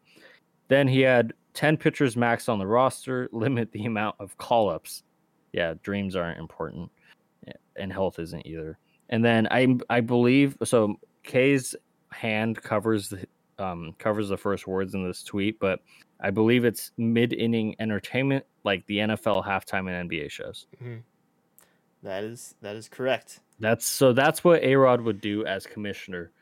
Then 0.68 0.88
he 0.88 1.00
had 1.00 1.32
10 1.54 1.76
pitchers 1.76 2.16
max 2.16 2.48
on 2.48 2.58
the 2.58 2.66
roster 2.66 3.28
limit 3.32 3.70
the 3.72 3.84
amount 3.86 4.16
of 4.18 4.36
call-ups. 4.38 5.04
Yeah 5.52 5.74
dreams 5.82 6.16
aren't 6.16 6.38
important 6.38 6.90
and 7.76 7.92
health 7.92 8.18
isn't 8.18 8.46
either. 8.46 8.78
And 9.08 9.24
then 9.24 9.46
i 9.50 9.76
i 9.88 10.00
believe 10.00 10.56
so 10.64 10.96
k's 11.22 11.74
hand 12.10 12.60
covers 12.60 13.08
the 13.08 13.24
um 13.58 13.94
covers 13.98 14.28
the 14.28 14.36
first 14.36 14.66
words 14.66 14.94
in 14.94 15.06
this 15.06 15.22
tweet 15.22 15.60
but 15.60 15.80
i 16.20 16.30
believe 16.30 16.64
it's 16.64 16.92
mid-inning 16.96 17.76
entertainment 17.78 18.44
like 18.64 18.84
the 18.86 18.98
nfl 18.98 19.44
halftime 19.44 19.88
and 19.88 20.10
nba 20.10 20.30
shows. 20.30 20.66
That 22.02 22.24
is 22.24 22.54
that 22.62 22.76
is 22.76 22.88
correct. 22.88 23.40
That's 23.60 23.86
so 23.86 24.12
that's 24.12 24.42
what 24.42 24.62
A 24.64 24.74
Rod 24.74 25.02
would 25.02 25.20
do 25.20 25.44
as 25.44 25.66
commissioner 25.66 26.32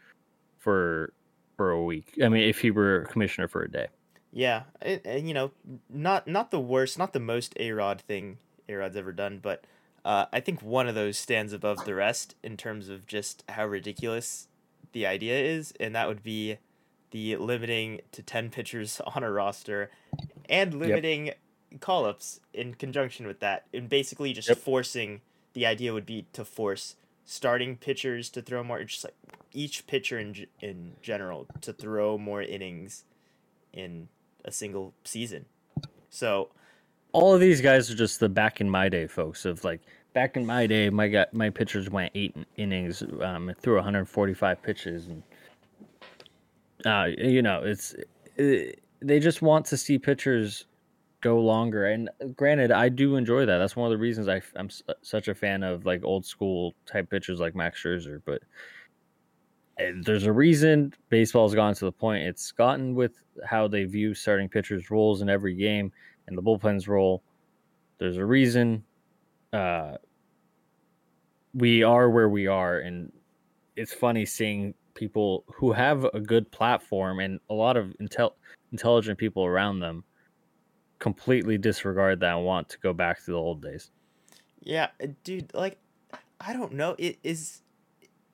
for 0.58 1.12
for 1.56 1.70
a 1.70 1.82
week. 1.84 2.18
I 2.22 2.28
mean, 2.28 2.48
if 2.48 2.60
he 2.60 2.70
were 2.70 3.06
commissioner 3.10 3.48
for 3.48 3.62
a 3.62 3.70
day. 3.70 3.88
Yeah, 4.32 4.64
and, 4.80 5.00
and 5.04 5.28
you 5.28 5.34
know, 5.34 5.50
not 5.90 6.26
not 6.26 6.50
the 6.50 6.60
worst, 6.60 6.98
not 6.98 7.12
the 7.12 7.20
most 7.20 7.54
A 7.58 7.72
Rod 7.72 8.00
thing 8.00 8.38
A 8.68 8.74
Rod's 8.74 8.96
ever 8.96 9.12
done, 9.12 9.40
but 9.42 9.64
uh, 10.04 10.26
I 10.32 10.40
think 10.40 10.62
one 10.62 10.88
of 10.88 10.94
those 10.94 11.18
stands 11.18 11.52
above 11.52 11.84
the 11.84 11.94
rest 11.94 12.34
in 12.42 12.56
terms 12.56 12.88
of 12.88 13.06
just 13.06 13.44
how 13.48 13.66
ridiculous 13.66 14.48
the 14.92 15.06
idea 15.06 15.38
is, 15.38 15.72
and 15.80 15.94
that 15.94 16.08
would 16.08 16.22
be 16.22 16.58
the 17.10 17.36
limiting 17.36 18.00
to 18.12 18.22
ten 18.22 18.50
pitchers 18.50 19.00
on 19.14 19.24
a 19.24 19.30
roster, 19.30 19.90
and 20.48 20.74
limiting 20.74 21.32
call 21.80 22.04
ups 22.06 22.40
in 22.54 22.74
conjunction 22.74 23.26
with 23.26 23.40
that, 23.40 23.66
and 23.74 23.88
basically 23.88 24.32
just 24.32 24.48
Yep. 24.48 24.58
forcing. 24.58 25.20
The 25.54 25.66
idea 25.66 25.92
would 25.92 26.06
be 26.06 26.26
to 26.34 26.44
force 26.44 26.94
starting 27.28 27.76
pitchers 27.76 28.30
to 28.30 28.42
throw 28.42 28.64
more, 28.64 28.82
just 28.84 29.04
like 29.04 29.16
each 29.52 29.86
pitcher 29.86 30.18
in 30.18 30.46
in 30.62 30.96
general 31.02 31.46
to 31.62 31.74
throw 31.74 32.18
more 32.18 32.42
innings 32.42 33.04
in 33.74 34.08
a 34.46 34.52
single 34.52 34.94
season. 35.04 35.46
So 36.10 36.50
All 37.12 37.34
of 37.34 37.40
these 37.40 37.60
guys 37.62 37.90
are 37.90 37.96
just 37.96 38.20
the 38.20 38.30
back 38.30 38.60
in 38.62 38.70
my 38.70 38.88
day 38.90 39.08
folks 39.08 39.44
of 39.46 39.64
like 39.64 39.82
back 40.14 40.36
in 40.36 40.46
my 40.46 40.66
day, 40.68 40.90
my 40.90 41.08
guy, 41.08 41.26
my 41.32 41.50
pitchers 41.50 41.90
went 41.90 42.12
eight 42.14 42.36
innings, 42.56 43.02
um, 43.22 43.52
threw 43.60 43.76
145 43.76 44.62
pitches, 44.62 45.08
and 45.08 45.24
uh, 46.86 47.06
you 47.18 47.42
know, 47.42 47.62
it's 47.64 47.94
uh 48.40 48.72
they 49.02 49.20
just 49.20 49.42
want 49.42 49.66
to 49.66 49.76
see 49.78 49.98
pitchers 49.98 50.66
go 51.20 51.40
longer. 51.40 51.86
And 51.86 52.08
uh, 52.20 52.26
granted, 52.36 52.70
I 52.70 52.88
do 52.88 53.16
enjoy 53.16 53.46
that. 53.46 53.58
That's 53.58 53.76
one 53.76 53.86
of 53.86 53.90
the 53.90 53.98
reasons 53.98 54.28
I, 54.28 54.40
am 54.56 54.68
uh, 54.88 54.94
such 55.02 55.28
a 55.28 55.34
fan 55.34 55.62
of 55.62 55.84
like 55.84 56.04
old 56.04 56.24
school 56.24 56.74
type 56.86 57.10
pitchers 57.10 57.40
like 57.40 57.54
Max 57.54 57.82
Scherzer. 57.82 58.20
But 58.24 58.42
eh, 59.78 59.92
there's 60.02 60.24
a 60.24 60.32
reason 60.32 60.94
baseball's 61.08 61.54
gone 61.54 61.74
to 61.74 61.84
the 61.84 61.92
point 61.92 62.24
it's 62.24 62.52
gotten 62.52 62.94
with 62.94 63.22
how 63.44 63.68
they 63.68 63.84
view 63.84 64.14
starting 64.14 64.48
pitchers' 64.48 64.90
roles 64.90 65.22
in 65.22 65.28
every 65.28 65.54
game 65.54 65.92
and 66.26 66.36
the 66.36 66.42
bullpen's 66.42 66.88
role. 66.88 67.22
There's 67.98 68.16
a 68.16 68.24
reason 68.24 68.84
uh, 69.52 69.96
we 71.54 71.82
are 71.82 72.10
where 72.10 72.28
we 72.28 72.46
are, 72.46 72.80
and 72.80 73.12
it's 73.76 73.92
funny 73.92 74.24
seeing 74.24 74.74
people 74.94 75.44
who 75.48 75.72
have 75.72 76.04
a 76.04 76.20
good 76.20 76.50
platform 76.50 77.20
and 77.20 77.40
a 77.50 77.54
lot 77.54 77.76
of 77.76 77.94
intel- 78.00 78.34
intelligent 78.72 79.18
people 79.18 79.44
around 79.44 79.80
them 79.80 80.04
completely 80.98 81.58
disregard 81.58 82.20
that 82.20 82.36
and 82.36 82.44
want 82.44 82.68
to 82.70 82.78
go 82.78 82.92
back 82.92 83.24
to 83.24 83.30
the 83.30 83.36
old 83.36 83.62
days. 83.62 83.90
Yeah, 84.60 84.88
uh, 85.02 85.08
dude, 85.24 85.52
like 85.54 85.78
I 86.40 86.52
don't 86.52 86.72
know. 86.72 86.94
It 86.98 87.18
is 87.22 87.62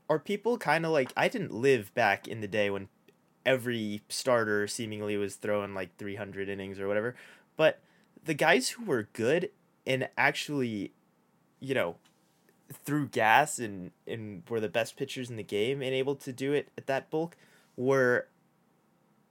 are 0.09 0.19
people 0.19 0.59
kind 0.59 0.85
of 0.85 0.93
like 0.93 1.13
I 1.17 1.29
didn't 1.29 1.53
live 1.53 1.95
back 1.95 2.29
in 2.29 2.41
the 2.41 2.49
day 2.49 2.71
when 2.71 2.89
every 3.47 4.03
starter 4.09 4.67
seemingly 4.67 5.17
was 5.17 5.37
throwing 5.37 5.75
like 5.75 5.97
300 5.97 6.49
innings 6.49 6.81
or 6.81 6.89
whatever, 6.89 7.15
but 7.57 7.81
the 8.25 8.35
guys 8.35 8.71
who 8.71 8.85
were 8.85 9.09
good 9.13 9.51
and 9.87 10.09
actually, 10.17 10.93
you 11.61 11.75
know, 11.75 11.97
threw 12.73 13.07
gas 13.07 13.59
and 13.59 13.91
and 14.07 14.43
were 14.49 14.61
the 14.61 14.69
best 14.69 14.97
pitchers 14.97 15.31
in 15.31 15.37
the 15.37 15.43
game 15.43 15.83
and 15.83 15.95
able 15.95 16.17
to 16.17 16.33
do 16.33 16.53
it 16.53 16.69
at 16.77 16.87
that 16.87 17.11
bulk 17.11 17.37
were 17.77 18.29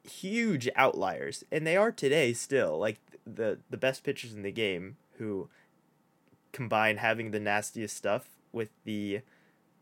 huge 0.03 0.69
outliers 0.75 1.45
and 1.51 1.65
they 1.65 1.77
are 1.77 1.91
today 1.91 2.33
still 2.33 2.77
like 2.77 2.99
the 3.25 3.59
the 3.69 3.77
best 3.77 4.03
pitchers 4.03 4.33
in 4.33 4.43
the 4.43 4.51
game 4.51 4.97
who 5.17 5.47
combine 6.51 6.97
having 6.97 7.31
the 7.31 7.39
nastiest 7.39 7.95
stuff 7.95 8.27
with 8.51 8.69
the 8.83 9.21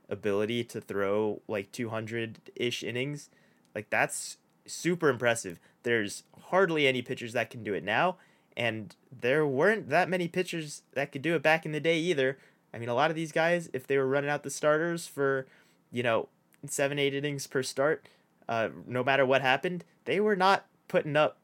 ability 0.10 0.64
to 0.64 0.80
throw 0.80 1.42
like 1.48 1.72
200-ish 1.72 2.84
innings 2.84 3.30
like 3.74 3.90
that's 3.90 4.38
super 4.68 5.10
impressive. 5.10 5.60
There's 5.84 6.24
hardly 6.50 6.88
any 6.88 7.02
pitchers 7.02 7.34
that 7.34 7.50
can 7.50 7.64
do 7.64 7.74
it 7.74 7.84
now 7.84 8.18
and 8.56 8.96
there 9.12 9.46
weren't 9.48 9.90
that 9.90 10.10
many 10.10 10.28
pitchers 10.28 10.84
that 10.94 11.12
could 11.12 11.22
do 11.22 11.36
it 11.36 11.42
back 11.42 11.66
in 11.66 11.72
the 11.72 11.80
day 11.80 11.98
either. 11.98 12.38
I 12.74 12.78
mean 12.78 12.90
a 12.90 12.94
lot 12.94 13.10
of 13.10 13.16
these 13.16 13.32
guys 13.32 13.70
if 13.74 13.88
they 13.88 13.98
were 13.98 14.08
running 14.08 14.30
out 14.30 14.44
the 14.44 14.52
starters 14.52 15.08
for 15.08 15.48
you 15.92 16.04
know 16.04 16.30
seven 16.68 17.00
eight 17.00 17.16
innings 17.16 17.48
per 17.48 17.64
start 17.64 18.06
uh, 18.52 18.70
no 18.86 19.04
matter 19.04 19.26
what 19.26 19.42
happened 19.42 19.84
they 20.06 20.20
were 20.20 20.36
not 20.36 20.66
putting 20.88 21.16
up 21.16 21.38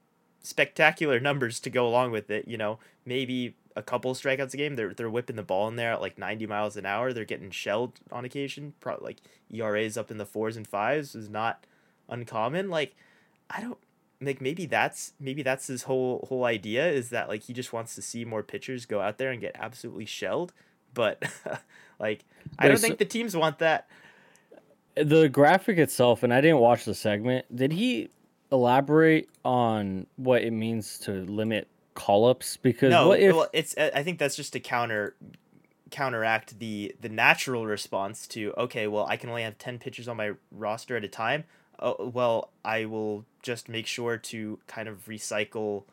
spectacular 0.48 1.20
numbers 1.20 1.60
to 1.60 1.70
go 1.70 1.88
along 1.88 2.12
with 2.12 2.30
it. 2.30 2.48
You 2.48 2.58
know, 2.58 2.80
maybe 3.06 3.56
a 3.76 3.82
couple 3.84 4.14
strikeouts 4.14 4.54
a 4.54 4.58
game. 4.58 4.76
They're 4.76 4.94
they're 4.94 5.10
whipping 5.10 5.36
the 5.36 5.44
ball 5.44 5.68
in 5.68 5.76
there 5.76 5.94
at 5.94 6.02
like 6.02 6.18
ninety 6.18 6.48
miles 6.48 6.78
an 6.78 6.86
hour. 6.86 7.14
They're 7.14 7.26
getting 7.26 7.52
shelled 7.52 8.00
on 8.12 8.26
occasion. 8.26 8.74
Pro- 8.80 9.00
like 9.02 9.18
ERAs 9.52 9.98
up 9.98 10.12
in 10.12 10.18
the 10.18 10.26
fours 10.26 10.58
and 10.58 10.68
fives 10.68 11.16
is 11.16 11.30
not 11.30 11.66
uncommon. 12.10 12.70
Like 12.70 12.96
I 13.50 13.62
don't 13.62 13.78
like 14.22 14.42
maybe 14.42 14.66
that's 14.66 15.14
maybe 15.20 15.44
that's 15.44 15.68
his 15.68 15.84
whole 15.84 16.26
whole 16.30 16.46
idea 16.46 16.88
is 16.90 17.10
that 17.10 17.28
like 17.28 17.44
he 17.44 17.54
just 17.54 17.74
wants 17.74 17.94
to 17.96 18.02
see 18.02 18.26
more 18.26 18.44
pitchers 18.44 18.86
go 18.86 19.02
out 19.02 19.18
there 19.18 19.32
and 19.32 19.42
get 19.42 19.56
absolutely 19.60 20.06
shelled. 20.06 20.54
But 20.94 21.24
like 22.00 22.24
I 22.58 22.68
don't 22.68 22.80
think 22.80 22.98
the 22.98 23.06
teams 23.06 23.36
want 23.36 23.60
that. 23.60 23.88
The 25.04 25.30
graphic 25.30 25.78
itself, 25.78 26.24
and 26.24 26.34
I 26.34 26.42
didn't 26.42 26.60
watch 26.60 26.86
the 26.86 26.96
segment. 26.96 27.46
Did 27.56 27.72
he 27.72 28.10
elaborate 28.52 29.30
on 29.44 30.08
what 30.16 30.44
it 30.44 30.52
means 30.52 30.98
to 31.00 31.12
limit 31.26 31.68
call 31.94 32.26
ups? 32.26 32.58
Because 32.58 32.92
no, 32.92 33.10
what 33.10 33.20
if 33.20 33.36
well, 33.36 33.50
it's 33.54 33.76
uh, 33.78 33.92
I 33.94 34.04
think 34.04 34.20
that's 34.20 34.36
just 34.36 34.54
to 34.54 34.60
counter 34.60 35.16
counteract 35.92 36.60
the 36.60 36.96
the 37.02 37.10
natural 37.10 37.66
response 37.66 38.28
to 38.28 38.54
okay, 38.58 38.88
well, 38.88 39.06
I 39.08 39.18
can 39.18 39.30
only 39.30 39.44
have 39.44 39.58
ten 39.58 39.80
pitchers 39.80 40.08
on 40.08 40.18
my 40.18 40.34
roster 40.52 40.98
at 40.98 41.04
a 41.04 41.10
time. 41.10 41.44
Oh, 41.80 42.10
well, 42.12 42.50
I 42.66 42.86
will 42.86 43.26
just 43.44 43.70
make 43.70 43.86
sure 43.86 44.18
to 44.18 44.60
kind 44.66 44.88
of 44.88 45.06
recycle 45.06 45.84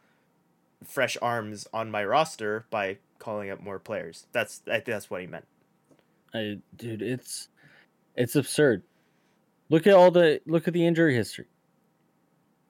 fresh 0.84 1.16
arms 1.20 1.66
on 1.72 1.90
my 1.90 2.04
roster 2.04 2.66
by 2.70 2.98
calling 3.18 3.50
up 3.50 3.60
more 3.60 3.78
players. 3.78 4.26
That's 4.32 4.62
I 4.66 4.74
think 4.74 4.86
that's 4.86 5.10
what 5.10 5.20
he 5.20 5.26
meant. 5.26 5.46
I, 6.32 6.58
dude, 6.76 7.02
it's 7.02 7.48
it's 8.16 8.36
absurd. 8.36 8.82
Look 9.74 9.88
at 9.88 9.94
all 9.94 10.12
the 10.12 10.40
look 10.46 10.68
at 10.68 10.72
the 10.72 10.86
injury 10.86 11.16
history. 11.16 11.46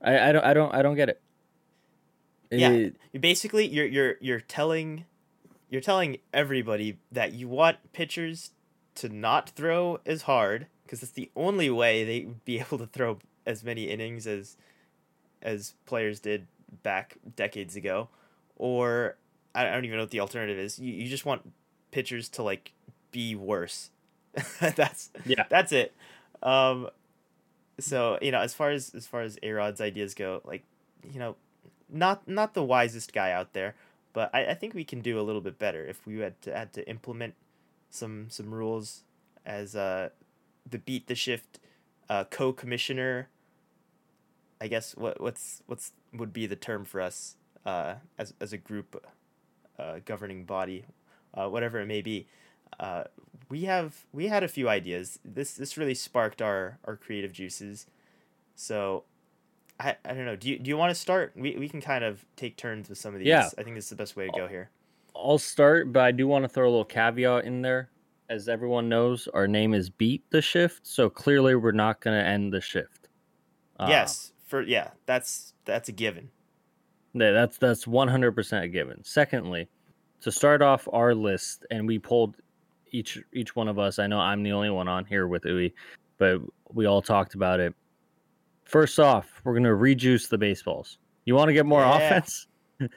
I, 0.00 0.30
I 0.30 0.32
don't 0.32 0.42
I 0.42 0.54
don't 0.54 0.74
I 0.74 0.80
don't 0.80 0.96
get 0.96 1.10
it. 1.10 1.20
Yeah, 2.50 2.88
basically 3.20 3.66
you're 3.66 3.84
you're 3.84 4.14
you're 4.22 4.40
telling 4.40 5.04
you're 5.68 5.82
telling 5.82 6.16
everybody 6.32 6.96
that 7.12 7.34
you 7.34 7.46
want 7.46 7.76
pitchers 7.92 8.52
to 8.94 9.10
not 9.10 9.50
throw 9.50 10.00
as 10.06 10.22
hard 10.22 10.66
because 10.84 11.02
it's 11.02 11.12
the 11.12 11.30
only 11.36 11.68
way 11.68 12.04
they 12.04 12.24
would 12.24 12.42
be 12.46 12.58
able 12.60 12.78
to 12.78 12.86
throw 12.86 13.18
as 13.44 13.62
many 13.62 13.90
innings 13.90 14.26
as 14.26 14.56
as 15.42 15.74
players 15.84 16.20
did 16.20 16.46
back 16.82 17.18
decades 17.36 17.76
ago 17.76 18.08
or 18.56 19.18
I 19.54 19.64
don't 19.64 19.84
even 19.84 19.98
know 19.98 20.04
what 20.04 20.10
the 20.10 20.20
alternative 20.20 20.56
is. 20.56 20.78
You 20.78 20.94
you 20.94 21.08
just 21.10 21.26
want 21.26 21.52
pitchers 21.90 22.30
to 22.30 22.42
like 22.42 22.72
be 23.10 23.34
worse. 23.34 23.90
that's 24.60 25.10
yeah. 25.26 25.44
That's 25.50 25.70
it. 25.70 25.94
Um 26.44 26.90
so 27.80 28.18
you 28.22 28.30
know 28.30 28.40
as 28.40 28.54
far 28.54 28.70
as 28.70 28.94
as 28.94 29.06
far 29.06 29.22
as 29.22 29.38
A-Rod's 29.42 29.80
ideas 29.80 30.14
go 30.14 30.40
like 30.44 30.64
you 31.12 31.18
know 31.18 31.36
not 31.88 32.28
not 32.28 32.54
the 32.54 32.62
wisest 32.62 33.12
guy 33.12 33.32
out 33.32 33.52
there 33.52 33.74
but 34.12 34.30
I, 34.32 34.46
I 34.46 34.54
think 34.54 34.74
we 34.74 34.84
can 34.84 35.00
do 35.00 35.18
a 35.20 35.22
little 35.22 35.40
bit 35.40 35.58
better 35.58 35.84
if 35.84 36.06
we 36.06 36.18
had 36.20 36.40
to 36.42 36.56
had 36.56 36.72
to 36.74 36.88
implement 36.88 37.34
some 37.90 38.26
some 38.30 38.54
rules 38.54 39.02
as 39.44 39.74
uh 39.76 40.10
the 40.68 40.78
beat 40.78 41.08
the 41.08 41.14
shift 41.14 41.58
uh 42.08 42.24
co-commissioner. 42.24 43.28
I 44.60 44.68
guess 44.68 44.96
what 44.96 45.20
what's 45.20 45.62
what's 45.66 45.92
would 46.12 46.32
be 46.32 46.46
the 46.46 46.56
term 46.56 46.84
for 46.84 47.00
us 47.00 47.36
uh 47.66 47.96
as 48.18 48.34
as 48.40 48.52
a 48.52 48.58
group 48.58 49.04
uh 49.78 49.96
governing 50.04 50.44
body 50.44 50.84
uh 51.34 51.48
whatever 51.48 51.80
it 51.80 51.86
may 51.86 52.02
be 52.02 52.26
uh, 52.80 53.04
we 53.48 53.62
have 53.62 54.04
we 54.12 54.28
had 54.28 54.42
a 54.42 54.48
few 54.48 54.68
ideas. 54.68 55.18
This 55.24 55.54
this 55.54 55.76
really 55.76 55.94
sparked 55.94 56.42
our 56.42 56.78
our 56.84 56.96
creative 56.96 57.32
juices. 57.32 57.86
So 58.54 59.04
I, 59.80 59.96
I 60.04 60.14
don't 60.14 60.24
know. 60.24 60.36
Do 60.36 60.48
you 60.48 60.58
do 60.58 60.68
you 60.68 60.76
want 60.76 60.90
to 60.90 60.94
start? 60.94 61.32
We 61.36 61.56
we 61.56 61.68
can 61.68 61.80
kind 61.80 62.04
of 62.04 62.24
take 62.36 62.56
turns 62.56 62.88
with 62.88 62.98
some 62.98 63.14
of 63.14 63.20
these. 63.20 63.28
Yeah. 63.28 63.48
I 63.58 63.62
think 63.62 63.76
this 63.76 63.84
is 63.84 63.90
the 63.90 63.96
best 63.96 64.16
way 64.16 64.26
to 64.26 64.32
go 64.32 64.46
here. 64.46 64.70
I'll 65.16 65.38
start, 65.38 65.92
but 65.92 66.02
I 66.02 66.12
do 66.12 66.26
want 66.26 66.44
to 66.44 66.48
throw 66.48 66.68
a 66.68 66.70
little 66.70 66.84
caveat 66.84 67.44
in 67.44 67.62
there. 67.62 67.90
As 68.28 68.48
everyone 68.48 68.88
knows, 68.88 69.28
our 69.34 69.46
name 69.46 69.74
is 69.74 69.90
Beat 69.90 70.24
the 70.30 70.40
Shift, 70.40 70.86
so 70.86 71.10
clearly 71.10 71.54
we're 71.54 71.72
not 71.72 72.00
going 72.00 72.18
to 72.18 72.26
end 72.26 72.52
the 72.52 72.60
shift. 72.60 73.08
Uh, 73.78 73.86
yes, 73.88 74.32
for 74.46 74.62
yeah, 74.62 74.90
that's 75.06 75.52
that's 75.64 75.88
a 75.88 75.92
given. 75.92 76.30
Yeah, 77.12 77.32
that's 77.32 77.58
that's 77.58 77.86
one 77.86 78.08
hundred 78.08 78.32
percent 78.32 78.64
a 78.64 78.68
given. 78.68 79.04
Secondly, 79.04 79.68
to 80.20 80.32
start 80.32 80.62
off 80.62 80.88
our 80.92 81.14
list, 81.14 81.66
and 81.70 81.86
we 81.86 81.98
pulled 81.98 82.36
each 82.94 83.18
each 83.32 83.56
one 83.56 83.68
of 83.68 83.78
us. 83.78 83.98
I 83.98 84.06
know 84.06 84.18
I'm 84.18 84.42
the 84.42 84.52
only 84.52 84.70
one 84.70 84.88
on 84.88 85.04
here 85.04 85.26
with 85.26 85.42
Uwe, 85.42 85.72
but 86.18 86.40
we 86.72 86.86
all 86.86 87.02
talked 87.02 87.34
about 87.34 87.60
it. 87.60 87.74
First 88.64 88.98
off, 88.98 89.40
we're 89.44 89.54
gonna 89.54 89.74
rejuice 89.74 90.28
the 90.28 90.38
baseballs. 90.38 90.98
You 91.24 91.34
want 91.34 91.48
to 91.48 91.52
get 91.52 91.66
more 91.66 91.80
yeah. 91.80 91.96
offense? 91.96 92.46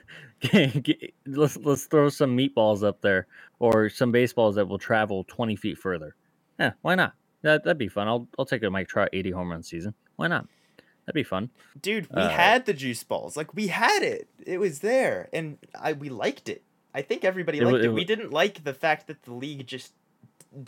let's 1.26 1.58
let's 1.58 1.86
throw 1.86 2.10
some 2.10 2.38
meatballs 2.38 2.84
up 2.84 3.02
there, 3.02 3.28
or 3.60 3.90
some 3.90 4.12
baseballs 4.12 4.56
that 4.56 4.68
will 4.68 4.78
travel 4.78 5.24
20 5.26 5.56
feet 5.56 5.78
further. 5.78 6.16
Yeah, 6.60 6.72
why 6.82 6.96
not? 6.96 7.14
That 7.42 7.64
that'd 7.64 7.78
be 7.78 7.88
fun. 7.88 8.08
I'll 8.08 8.28
I'll 8.38 8.46
take 8.46 8.64
a 8.64 8.70
Mike 8.70 8.88
Trout 8.88 9.10
80 9.14 9.32
home 9.32 9.52
run 9.52 9.64
season. 9.64 9.94
Why 10.16 10.28
not? 10.28 10.48
That'd 11.06 11.16
be 11.16 11.24
fun. 11.24 11.50
Dude, 11.82 12.08
we 12.14 12.22
uh, 12.22 12.30
had 12.30 12.66
the 12.66 12.74
juice 12.74 13.04
balls. 13.04 13.38
Like 13.38 13.54
we 13.54 13.68
had 13.68 14.04
it. 14.04 14.28
It 14.46 14.60
was 14.60 14.80
there, 14.80 15.30
and 15.34 15.58
I 15.80 15.94
we 15.94 16.10
liked 16.10 16.50
it. 16.50 16.64
I 16.98 17.04
think 17.04 17.24
everybody 17.24 17.62
liked 17.62 17.78
it. 17.78 17.86
it. 17.86 17.94
We 17.94 18.04
didn't 18.04 18.32
like 18.32 18.64
the 18.64 18.74
fact 18.74 19.06
that 19.06 19.22
the 19.22 19.32
league 19.32 19.68
just, 19.68 19.94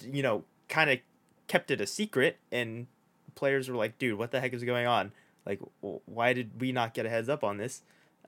you 0.04 0.22
know, 0.22 0.44
kind 0.68 0.92
of 0.92 1.00
kept 1.48 1.72
it 1.72 1.82
a 1.82 1.88
secret, 1.88 2.38
and 2.52 2.86
players 3.34 3.68
were 3.68 3.76
like, 3.76 3.98
"Dude, 3.98 4.16
what 4.16 4.30
the 4.30 4.40
heck 4.40 4.54
is 4.54 4.64
going 4.64 4.86
on? 4.86 5.12
Like, 5.44 5.60
why 5.82 6.34
did 6.34 6.62
we 6.62 6.72
not 6.72 6.94
get 6.94 7.08
a 7.08 7.10
heads 7.10 7.30
up 7.30 7.44
on 7.44 7.58
this?" 7.58 7.82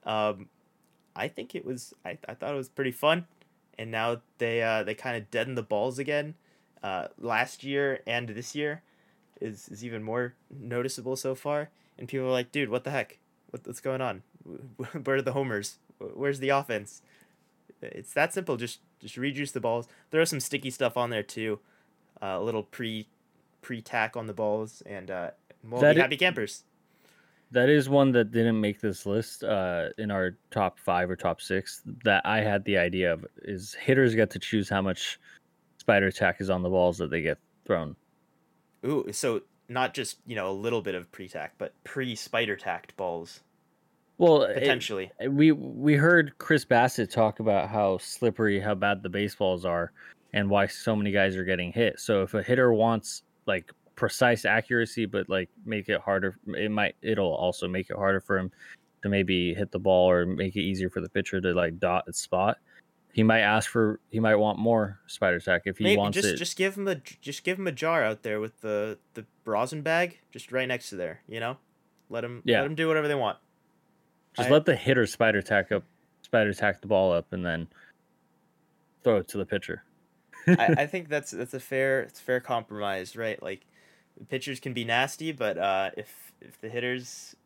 Um, 0.04 0.48
I 1.14 1.28
think 1.28 1.54
it 1.54 1.64
was. 1.64 1.94
I, 2.04 2.18
I 2.28 2.34
thought 2.34 2.52
it 2.52 2.56
was 2.56 2.68
pretty 2.68 2.90
fun, 2.90 3.28
and 3.78 3.92
now 3.92 4.20
they 4.38 4.62
uh, 4.62 4.82
they 4.82 4.96
kind 4.96 5.16
of 5.16 5.30
deadened 5.30 5.56
the 5.56 5.62
balls 5.62 6.00
again. 6.00 6.34
Uh, 6.82 7.06
last 7.20 7.62
year 7.62 8.00
and 8.04 8.30
this 8.30 8.56
year 8.56 8.82
is 9.40 9.68
is 9.68 9.84
even 9.84 10.02
more 10.02 10.34
noticeable 10.50 11.14
so 11.14 11.36
far, 11.36 11.70
and 11.96 12.08
people 12.08 12.26
are 12.26 12.32
like, 12.32 12.50
"Dude, 12.50 12.68
what 12.68 12.82
the 12.82 12.90
heck? 12.90 13.20
What, 13.50 13.64
what's 13.64 13.80
going 13.80 14.00
on? 14.00 14.24
Where 15.04 15.18
are 15.18 15.22
the 15.22 15.34
homers? 15.34 15.78
Where's 15.98 16.40
the 16.40 16.48
offense?" 16.48 17.00
It's 17.82 18.12
that 18.14 18.32
simple. 18.32 18.56
Just 18.56 18.80
just 19.00 19.16
rejuice 19.16 19.52
the 19.52 19.60
balls. 19.60 19.88
Throw 20.10 20.24
some 20.24 20.40
sticky 20.40 20.70
stuff 20.70 20.96
on 20.96 21.10
there 21.10 21.22
too. 21.22 21.60
Uh, 22.22 22.38
a 22.38 22.42
little 22.42 22.62
pre 22.62 23.08
pre 23.60 23.80
tack 23.82 24.16
on 24.16 24.26
the 24.26 24.32
balls, 24.32 24.82
and 24.86 25.10
uh, 25.10 25.30
we'll 25.64 25.80
that 25.80 25.94
be 25.94 26.00
happy 26.00 26.16
campers. 26.16 26.64
That 27.50 27.68
is 27.68 27.88
one 27.88 28.12
that 28.12 28.32
didn't 28.32 28.60
make 28.60 28.80
this 28.80 29.04
list 29.04 29.44
uh, 29.44 29.90
in 29.98 30.10
our 30.10 30.36
top 30.50 30.78
five 30.78 31.10
or 31.10 31.16
top 31.16 31.40
six. 31.40 31.82
That 32.04 32.24
I 32.24 32.40
had 32.40 32.64
the 32.64 32.78
idea 32.78 33.12
of 33.12 33.26
is 33.42 33.74
hitters 33.74 34.14
get 34.14 34.30
to 34.30 34.38
choose 34.38 34.68
how 34.68 34.82
much 34.82 35.18
spider 35.78 36.10
tack 36.10 36.40
is 36.40 36.48
on 36.48 36.62
the 36.62 36.70
balls 36.70 36.98
that 36.98 37.10
they 37.10 37.20
get 37.20 37.38
thrown. 37.66 37.96
Ooh, 38.86 39.06
so 39.12 39.42
not 39.68 39.94
just 39.94 40.18
you 40.26 40.36
know 40.36 40.50
a 40.50 40.52
little 40.52 40.82
bit 40.82 40.94
of 40.94 41.10
pre 41.12 41.28
tack, 41.28 41.54
but 41.58 41.74
pre 41.84 42.14
spider 42.14 42.56
tacked 42.56 42.96
balls. 42.96 43.40
Well, 44.18 44.46
potentially, 44.52 45.10
it, 45.20 45.32
we 45.32 45.52
we 45.52 45.94
heard 45.94 46.36
Chris 46.38 46.64
Bassitt 46.64 47.10
talk 47.10 47.40
about 47.40 47.68
how 47.68 47.98
slippery, 47.98 48.60
how 48.60 48.74
bad 48.74 49.02
the 49.02 49.08
baseballs 49.08 49.64
are, 49.64 49.92
and 50.32 50.48
why 50.48 50.66
so 50.66 50.94
many 50.94 51.10
guys 51.10 51.36
are 51.36 51.44
getting 51.44 51.72
hit. 51.72 51.98
So 51.98 52.22
if 52.22 52.34
a 52.34 52.42
hitter 52.42 52.72
wants 52.72 53.22
like 53.46 53.72
precise 53.96 54.44
accuracy, 54.44 55.06
but 55.06 55.28
like 55.28 55.48
make 55.64 55.88
it 55.88 56.00
harder. 56.00 56.36
It 56.48 56.70
might 56.70 56.94
it'll 57.02 57.34
also 57.34 57.66
make 57.68 57.90
it 57.90 57.96
harder 57.96 58.20
for 58.20 58.38
him 58.38 58.50
to 59.02 59.08
maybe 59.08 59.54
hit 59.54 59.70
the 59.72 59.78
ball 59.78 60.08
or 60.08 60.24
make 60.24 60.54
it 60.56 60.60
easier 60.60 60.88
for 60.88 61.00
the 61.00 61.08
pitcher 61.08 61.40
to 61.40 61.52
like 61.52 61.78
dot 61.78 62.04
its 62.06 62.20
spot. 62.20 62.58
He 63.12 63.22
might 63.22 63.40
ask 63.40 63.68
for 63.70 64.00
he 64.10 64.20
might 64.20 64.36
want 64.36 64.58
more 64.58 64.98
spider 65.06 65.40
tack 65.40 65.62
if 65.66 65.76
he 65.76 65.84
Maybe 65.84 65.98
wants 65.98 66.14
just 66.14 66.28
it. 66.28 66.36
just 66.36 66.56
give 66.56 66.76
him 66.76 66.88
a 66.88 66.94
just 67.20 67.44
give 67.44 67.58
him 67.58 67.66
a 67.66 67.72
jar 67.72 68.02
out 68.04 68.22
there 68.22 68.40
with 68.40 68.60
the 68.60 68.98
the 69.14 69.26
rosin 69.44 69.82
bag 69.82 70.18
just 70.30 70.52
right 70.52 70.66
next 70.68 70.88
to 70.90 70.96
there. 70.96 71.20
You 71.28 71.40
know, 71.40 71.56
let 72.08 72.24
him 72.24 72.42
Yeah. 72.44 72.60
let 72.60 72.66
him 72.66 72.74
do 72.74 72.88
whatever 72.88 73.08
they 73.08 73.14
want. 73.14 73.38
Just 74.36 74.48
I- 74.48 74.52
let 74.52 74.64
the 74.64 74.76
hitter 74.76 75.06
spider 75.06 75.42
tack 75.42 75.72
up, 75.72 75.84
spider 76.22 76.52
tack 76.54 76.80
the 76.80 76.86
ball 76.86 77.12
up, 77.12 77.32
and 77.32 77.44
then 77.44 77.68
throw 79.04 79.18
it 79.18 79.28
to 79.28 79.38
the 79.38 79.46
pitcher. 79.46 79.82
I, 80.46 80.74
I 80.78 80.86
think 80.86 81.08
that's 81.08 81.30
that's 81.30 81.54
a 81.54 81.60
fair 81.60 82.02
it's 82.02 82.20
a 82.20 82.22
fair 82.22 82.40
compromise, 82.40 83.16
right? 83.16 83.42
Like 83.42 83.66
pitchers 84.28 84.60
can 84.60 84.72
be 84.72 84.84
nasty, 84.84 85.32
but 85.32 85.58
uh, 85.58 85.90
if 85.96 86.32
if 86.40 86.60
the 86.60 86.68
hitters 86.68 87.36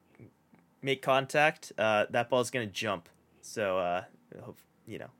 make 0.82 1.02
contact, 1.02 1.72
uh, 1.78 2.06
that 2.10 2.30
ball's 2.30 2.50
gonna 2.50 2.66
jump. 2.66 3.08
So 3.42 3.78
uh, 3.78 4.04
hope 4.42 4.58
you 4.86 4.98
know. 4.98 5.10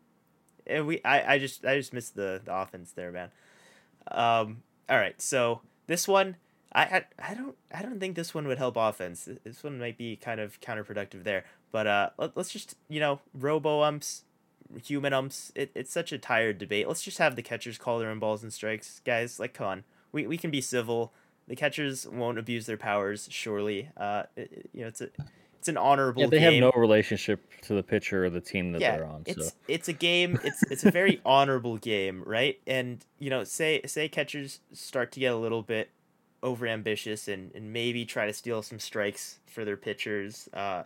And 0.66 0.86
we 0.86 1.00
I, 1.04 1.34
I 1.34 1.38
just 1.38 1.64
I 1.64 1.76
just 1.76 1.92
missed 1.92 2.16
the, 2.16 2.40
the 2.44 2.54
offense 2.54 2.92
there, 2.92 3.12
man. 3.12 3.30
Um, 4.10 4.62
all 4.88 4.98
right, 4.98 5.20
so 5.20 5.60
this 5.86 6.06
one 6.08 6.36
I, 6.72 6.82
I 6.82 7.30
I 7.30 7.34
don't 7.34 7.56
I 7.72 7.82
don't 7.82 8.00
think 8.00 8.16
this 8.16 8.34
one 8.34 8.46
would 8.46 8.58
help 8.58 8.76
offense. 8.76 9.28
This 9.44 9.62
one 9.62 9.78
might 9.78 9.96
be 9.96 10.16
kind 10.16 10.40
of 10.40 10.60
counterproductive 10.60 11.24
there. 11.24 11.44
But 11.72 11.86
uh, 11.86 12.10
let, 12.18 12.36
let's 12.36 12.50
just 12.50 12.76
you 12.88 13.00
know 13.00 13.20
robo 13.34 13.82
umps 13.82 14.22
human 14.84 15.12
umps. 15.12 15.52
It, 15.54 15.70
it's 15.74 15.92
such 15.92 16.12
a 16.12 16.18
tired 16.18 16.58
debate. 16.58 16.88
Let's 16.88 17.02
just 17.02 17.18
have 17.18 17.36
the 17.36 17.42
catchers 17.42 17.78
call 17.78 17.98
their 17.98 18.10
own 18.10 18.18
balls 18.18 18.42
and 18.42 18.52
strikes, 18.52 19.00
guys. 19.04 19.38
Like, 19.38 19.54
come 19.54 19.66
on, 19.66 19.84
we 20.12 20.26
we 20.26 20.36
can 20.36 20.50
be 20.50 20.60
civil. 20.60 21.12
The 21.48 21.56
catchers 21.56 22.06
won't 22.08 22.38
abuse 22.38 22.66
their 22.66 22.76
powers, 22.76 23.28
surely. 23.30 23.90
Uh, 23.96 24.24
it, 24.36 24.68
you 24.72 24.82
know, 24.82 24.88
it's 24.88 25.00
a 25.00 25.08
it's 25.58 25.68
an 25.68 25.76
honorable. 25.76 26.22
Yeah, 26.22 26.28
they 26.28 26.38
game. 26.38 26.62
have 26.62 26.74
no 26.74 26.80
relationship 26.80 27.40
to 27.62 27.74
the 27.74 27.82
pitcher 27.82 28.24
or 28.24 28.30
the 28.30 28.40
team 28.40 28.72
that 28.72 28.80
yeah, 28.80 28.96
they're 28.96 29.06
on. 29.06 29.22
it's 29.26 29.48
So 29.48 29.54
it's 29.68 29.88
a 29.88 29.92
game. 29.92 30.38
It's 30.44 30.62
it's 30.70 30.84
a 30.84 30.90
very 30.90 31.20
honorable 31.24 31.76
game, 31.76 32.22
right? 32.24 32.58
And 32.66 33.04
you 33.18 33.30
know, 33.30 33.44
say 33.44 33.80
say 33.86 34.08
catchers 34.08 34.60
start 34.72 35.12
to 35.12 35.20
get 35.20 35.32
a 35.32 35.36
little 35.36 35.62
bit 35.62 35.90
over 36.42 36.66
ambitious 36.66 37.28
and, 37.28 37.50
and 37.54 37.72
maybe 37.72 38.04
try 38.04 38.26
to 38.26 38.32
steal 38.32 38.62
some 38.62 38.78
strikes 38.78 39.38
for 39.46 39.64
their 39.64 39.76
pitchers 39.76 40.48
uh, 40.52 40.82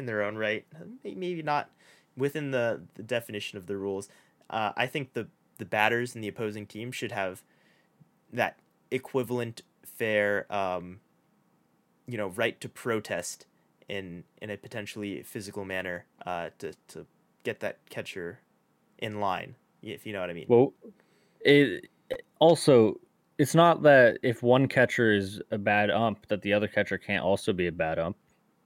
in 0.00 0.06
their 0.06 0.22
own 0.22 0.36
right. 0.36 0.66
Maybe 1.04 1.42
not 1.42 1.70
within 2.16 2.50
the, 2.50 2.82
the 2.94 3.04
definition 3.04 3.56
of 3.56 3.66
the 3.66 3.76
rules. 3.76 4.08
Uh, 4.48 4.72
I 4.76 4.86
think 4.86 5.12
the 5.12 5.28
the 5.58 5.64
batters 5.66 6.14
and 6.14 6.24
the 6.24 6.28
opposing 6.28 6.66
team 6.66 6.90
should 6.90 7.12
have 7.12 7.42
that 8.32 8.58
equivalent 8.90 9.62
fair 9.84 10.50
um, 10.52 11.00
you 12.06 12.16
know 12.16 12.28
right 12.28 12.60
to 12.60 12.68
protest 12.68 13.46
in 13.88 14.24
in 14.40 14.50
a 14.50 14.56
potentially 14.56 15.22
physical 15.22 15.64
manner 15.64 16.06
uh, 16.26 16.48
to 16.58 16.72
to 16.88 17.06
get 17.44 17.60
that 17.60 17.78
catcher 17.88 18.40
in 18.98 19.20
line 19.20 19.54
if 19.82 20.06
you 20.06 20.12
know 20.12 20.20
what 20.20 20.30
I 20.30 20.34
mean. 20.34 20.46
well, 20.48 20.72
it 21.42 21.88
also 22.38 22.98
it's 23.38 23.54
not 23.54 23.82
that 23.82 24.18
if 24.22 24.42
one 24.42 24.68
catcher 24.68 25.14
is 25.14 25.40
a 25.50 25.58
bad 25.58 25.90
ump 25.90 26.26
that 26.28 26.42
the 26.42 26.52
other 26.52 26.68
catcher 26.68 26.98
can't 26.98 27.24
also 27.24 27.52
be 27.52 27.68
a 27.68 27.72
bad 27.72 27.98
ump. 27.98 28.16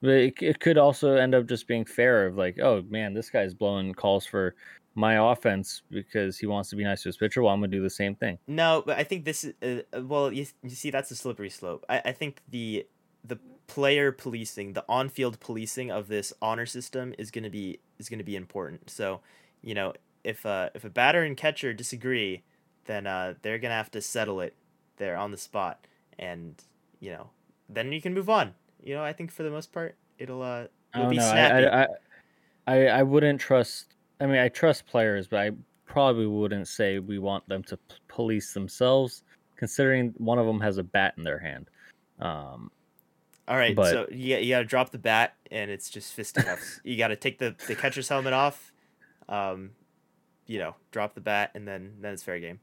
But 0.04 0.16
It, 0.16 0.34
it 0.42 0.60
could 0.60 0.76
also 0.76 1.14
end 1.14 1.34
up 1.34 1.46
just 1.46 1.66
being 1.66 1.86
fair 1.86 2.26
of 2.26 2.36
like, 2.36 2.58
oh 2.60 2.82
man, 2.90 3.14
this 3.14 3.30
guy's 3.30 3.54
blowing 3.54 3.94
calls 3.94 4.26
for 4.26 4.54
my 4.94 5.32
offense 5.32 5.80
because 5.90 6.38
he 6.38 6.44
wants 6.46 6.68
to 6.70 6.76
be 6.76 6.84
nice 6.84 7.02
to 7.02 7.08
his 7.08 7.16
pitcher. 7.16 7.42
Well, 7.42 7.54
I'm 7.54 7.60
gonna 7.60 7.68
do 7.68 7.82
the 7.82 7.88
same 7.88 8.14
thing. 8.14 8.38
No, 8.46 8.82
but 8.84 8.98
I 8.98 9.04
think 9.04 9.24
this 9.24 9.44
is 9.44 9.82
uh, 9.96 10.02
well. 10.02 10.30
You, 10.30 10.44
you 10.62 10.70
see, 10.70 10.90
that's 10.90 11.10
a 11.10 11.16
slippery 11.16 11.48
slope. 11.48 11.86
I, 11.88 12.02
I 12.04 12.12
think 12.12 12.42
the 12.50 12.86
the 13.24 13.38
player 13.66 14.12
policing, 14.12 14.74
the 14.74 14.84
on 14.90 15.08
field 15.08 15.40
policing 15.40 15.90
of 15.90 16.08
this 16.08 16.34
honor 16.42 16.66
system 16.66 17.14
is 17.18 17.30
gonna 17.30 17.48
be 17.48 17.80
is 17.98 18.10
gonna 18.10 18.24
be 18.24 18.36
important. 18.36 18.90
So, 18.90 19.20
you 19.62 19.74
know, 19.74 19.94
if 20.22 20.44
uh 20.44 20.68
if 20.74 20.84
a 20.84 20.90
batter 20.90 21.22
and 21.22 21.34
catcher 21.34 21.72
disagree, 21.72 22.42
then 22.84 23.06
uh 23.06 23.34
they're 23.40 23.58
gonna 23.58 23.74
have 23.74 23.90
to 23.92 24.02
settle 24.02 24.42
it 24.42 24.54
there 24.98 25.16
on 25.16 25.30
the 25.30 25.38
spot, 25.38 25.86
and 26.18 26.62
you 27.00 27.10
know, 27.10 27.30
then 27.70 27.90
you 27.90 28.02
can 28.02 28.12
move 28.12 28.28
on. 28.28 28.54
You 28.84 28.94
know, 28.94 29.02
I 29.02 29.12
think 29.12 29.32
for 29.32 29.42
the 29.42 29.50
most 29.50 29.72
part, 29.72 29.96
it'll 30.18 30.42
uh 30.42 30.66
I 30.92 30.98
it'll 30.98 31.02
don't 31.04 31.10
be 31.10 31.16
know. 31.16 31.22
snappy. 31.30 31.66
I, 31.66 31.82
I, 31.82 31.88
I, 32.66 32.86
I 32.98 33.02
wouldn't 33.02 33.40
trust. 33.40 33.94
I 34.20 34.26
mean, 34.26 34.38
I 34.38 34.48
trust 34.48 34.86
players, 34.86 35.26
but 35.26 35.40
I 35.40 35.50
probably 35.86 36.26
wouldn't 36.26 36.68
say 36.68 36.98
we 36.98 37.18
want 37.18 37.48
them 37.48 37.62
to 37.64 37.76
p- 37.76 37.94
police 38.08 38.52
themselves, 38.52 39.22
considering 39.56 40.14
one 40.18 40.38
of 40.38 40.46
them 40.46 40.60
has 40.60 40.78
a 40.78 40.82
bat 40.84 41.14
in 41.16 41.24
their 41.24 41.38
hand. 41.38 41.68
Um, 42.20 42.70
All 43.48 43.56
right, 43.56 43.74
But- 43.74 43.90
so 43.90 44.06
you, 44.10 44.36
you 44.36 44.54
got 44.54 44.60
to 44.60 44.64
drop 44.64 44.90
the 44.90 44.98
bat, 44.98 45.34
and 45.50 45.70
it's 45.70 45.90
just 45.90 46.14
fisticuffs. 46.14 46.80
you 46.84 46.96
got 46.96 47.08
to 47.08 47.16
take 47.16 47.38
the, 47.38 47.54
the 47.66 47.74
catcher's 47.74 48.08
helmet 48.08 48.32
off, 48.32 48.72
um, 49.28 49.70
you 50.46 50.58
know, 50.58 50.74
drop 50.92 51.14
the 51.14 51.20
bat, 51.20 51.50
and 51.54 51.66
then 51.66 51.94
then 52.00 52.12
it's 52.14 52.22
fair 52.22 52.38
game. 52.38 52.60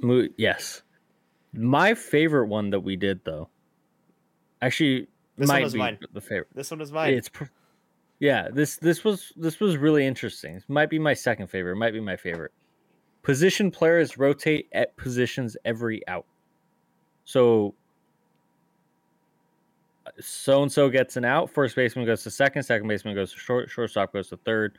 mo- 0.00 0.28
yes, 0.36 0.82
my 1.52 1.94
favorite 1.94 2.46
one 2.46 2.70
that 2.70 2.80
we 2.80 2.96
did 2.96 3.20
though, 3.24 3.48
actually, 4.62 5.08
This 5.40 5.48
one 5.48 5.56
might 5.56 5.64
was 5.64 5.72
be 5.72 5.78
mine. 5.78 5.98
the 6.12 6.20
favorite. 6.20 6.48
This 6.54 6.70
one 6.70 6.80
was 6.80 6.92
mine. 6.92 7.14
It's 7.14 7.28
pr- 7.28 7.44
yeah. 8.18 8.48
This 8.52 8.76
this 8.76 9.02
was 9.04 9.32
this 9.36 9.58
was 9.58 9.76
really 9.76 10.06
interesting. 10.06 10.56
It 10.56 10.64
might 10.68 10.90
be 10.90 10.98
my 10.98 11.14
second 11.14 11.48
favorite. 11.48 11.72
It 11.72 11.78
might 11.78 11.92
be 11.92 12.00
my 12.00 12.16
favorite. 12.16 12.52
Position 13.22 13.70
players 13.70 14.18
rotate 14.18 14.68
at 14.72 14.96
positions 14.96 15.56
every 15.64 16.06
out. 16.06 16.26
So 17.24 17.74
so 20.20 20.62
and 20.62 20.70
so 20.70 20.88
gets 20.88 21.16
an 21.16 21.24
out. 21.24 21.50
First 21.50 21.76
baseman 21.76 22.04
goes 22.04 22.22
to 22.24 22.30
second. 22.30 22.62
Second 22.62 22.88
baseman 22.88 23.14
goes 23.14 23.32
to 23.32 23.38
short. 23.38 23.70
Shortstop 23.70 24.12
goes 24.12 24.28
to 24.28 24.36
third. 24.38 24.78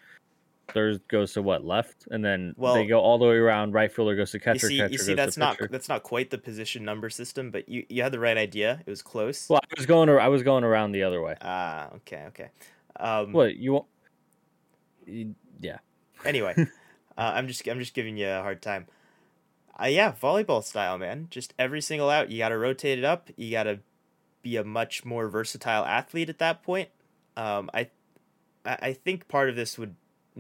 Third 0.73 1.01
goes 1.07 1.34
to 1.34 1.41
what 1.41 1.63
left, 1.65 2.07
and 2.12 2.23
then 2.23 2.53
Well- 2.57 2.75
they 2.75 2.86
go 2.86 2.99
all 2.99 3.17
the 3.17 3.25
way 3.25 3.36
around. 3.36 3.73
Right 3.73 3.91
fielder 3.91 4.15
goes 4.15 4.31
to 4.31 4.38
you 4.38 4.41
catcher. 4.41 4.67
see, 4.67 4.77
catcher 4.77 4.91
you 4.91 4.97
see, 4.97 5.13
that's 5.13 5.38
not 5.38 5.57
pitcher. 5.57 5.69
that's 5.71 5.89
not 5.89 6.03
quite 6.03 6.29
the 6.29 6.38
position 6.38 6.84
number 6.86 7.10
system, 7.10 7.51
but 7.51 7.67
you, 7.69 7.86
you 7.89 8.03
had 8.03 8.12
the 8.12 8.19
right 8.19 8.38
idea. 8.38 8.81
It 8.86 8.89
was 8.89 9.01
close. 9.01 9.49
Well, 9.49 9.60
I 9.63 9.73
was 9.77 9.86
going. 9.86 10.10
I 10.10 10.27
was 10.29 10.43
going 10.43 10.63
around 10.63 10.91
the 10.93 11.03
other 11.03 11.21
way. 11.21 11.36
Ah, 11.41 11.89
okay, 11.97 12.23
okay. 12.27 12.49
Um, 12.99 13.31
What 13.34 13.55
you 13.55 13.73
want? 13.73 13.86
you- 15.05 15.36
Yeah. 15.60 15.77
Anyway, 16.25 16.53
uh, 16.57 16.65
I'm 17.17 17.47
just 17.47 17.67
I'm 17.67 17.79
just 17.79 17.93
giving 17.93 18.17
you 18.17 18.27
a 18.27 18.41
hard 18.41 18.62
time. 18.62 18.88
Uh, 19.81 19.86
yeah, 19.88 20.12
volleyball 20.12 20.63
style, 20.63 20.97
man. 20.97 21.27
Just 21.31 21.53
every 21.57 21.81
single 21.81 22.10
out, 22.10 22.29
you 22.29 22.38
got 22.38 22.49
to 22.49 22.57
rotate 22.57 22.99
it 22.99 23.05
up. 23.05 23.29
You 23.36 23.49
got 23.51 23.63
to 23.63 23.79
be 24.43 24.55
a 24.57 24.63
much 24.63 25.05
more 25.05 25.27
versatile 25.27 25.84
athlete 25.86 26.29
at 26.29 26.38
that 26.39 26.62
point. 26.62 26.89
Um, 27.36 27.69
I 27.73 27.89
I 28.65 28.93
think 28.93 29.27
part 29.27 29.49
of 29.49 29.55
this 29.55 29.79
would 29.79 29.95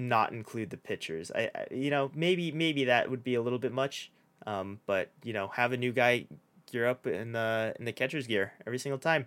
not 0.09 0.31
include 0.33 0.69
the 0.69 0.77
pitchers. 0.77 1.31
I, 1.33 1.49
I 1.55 1.65
you 1.73 1.89
know 1.89 2.11
maybe 2.13 2.51
maybe 2.51 2.85
that 2.85 3.09
would 3.09 3.23
be 3.23 3.35
a 3.35 3.41
little 3.41 3.59
bit 3.59 3.71
much. 3.71 4.11
Um, 4.47 4.79
but 4.87 5.11
you 5.23 5.33
know 5.33 5.47
have 5.49 5.71
a 5.71 5.77
new 5.77 5.91
guy 5.91 6.25
gear 6.71 6.87
up 6.87 7.05
in 7.07 7.31
the 7.33 7.73
in 7.79 7.85
the 7.85 7.91
catcher's 7.93 8.27
gear 8.27 8.53
every 8.65 8.79
single 8.79 8.97
time. 8.99 9.25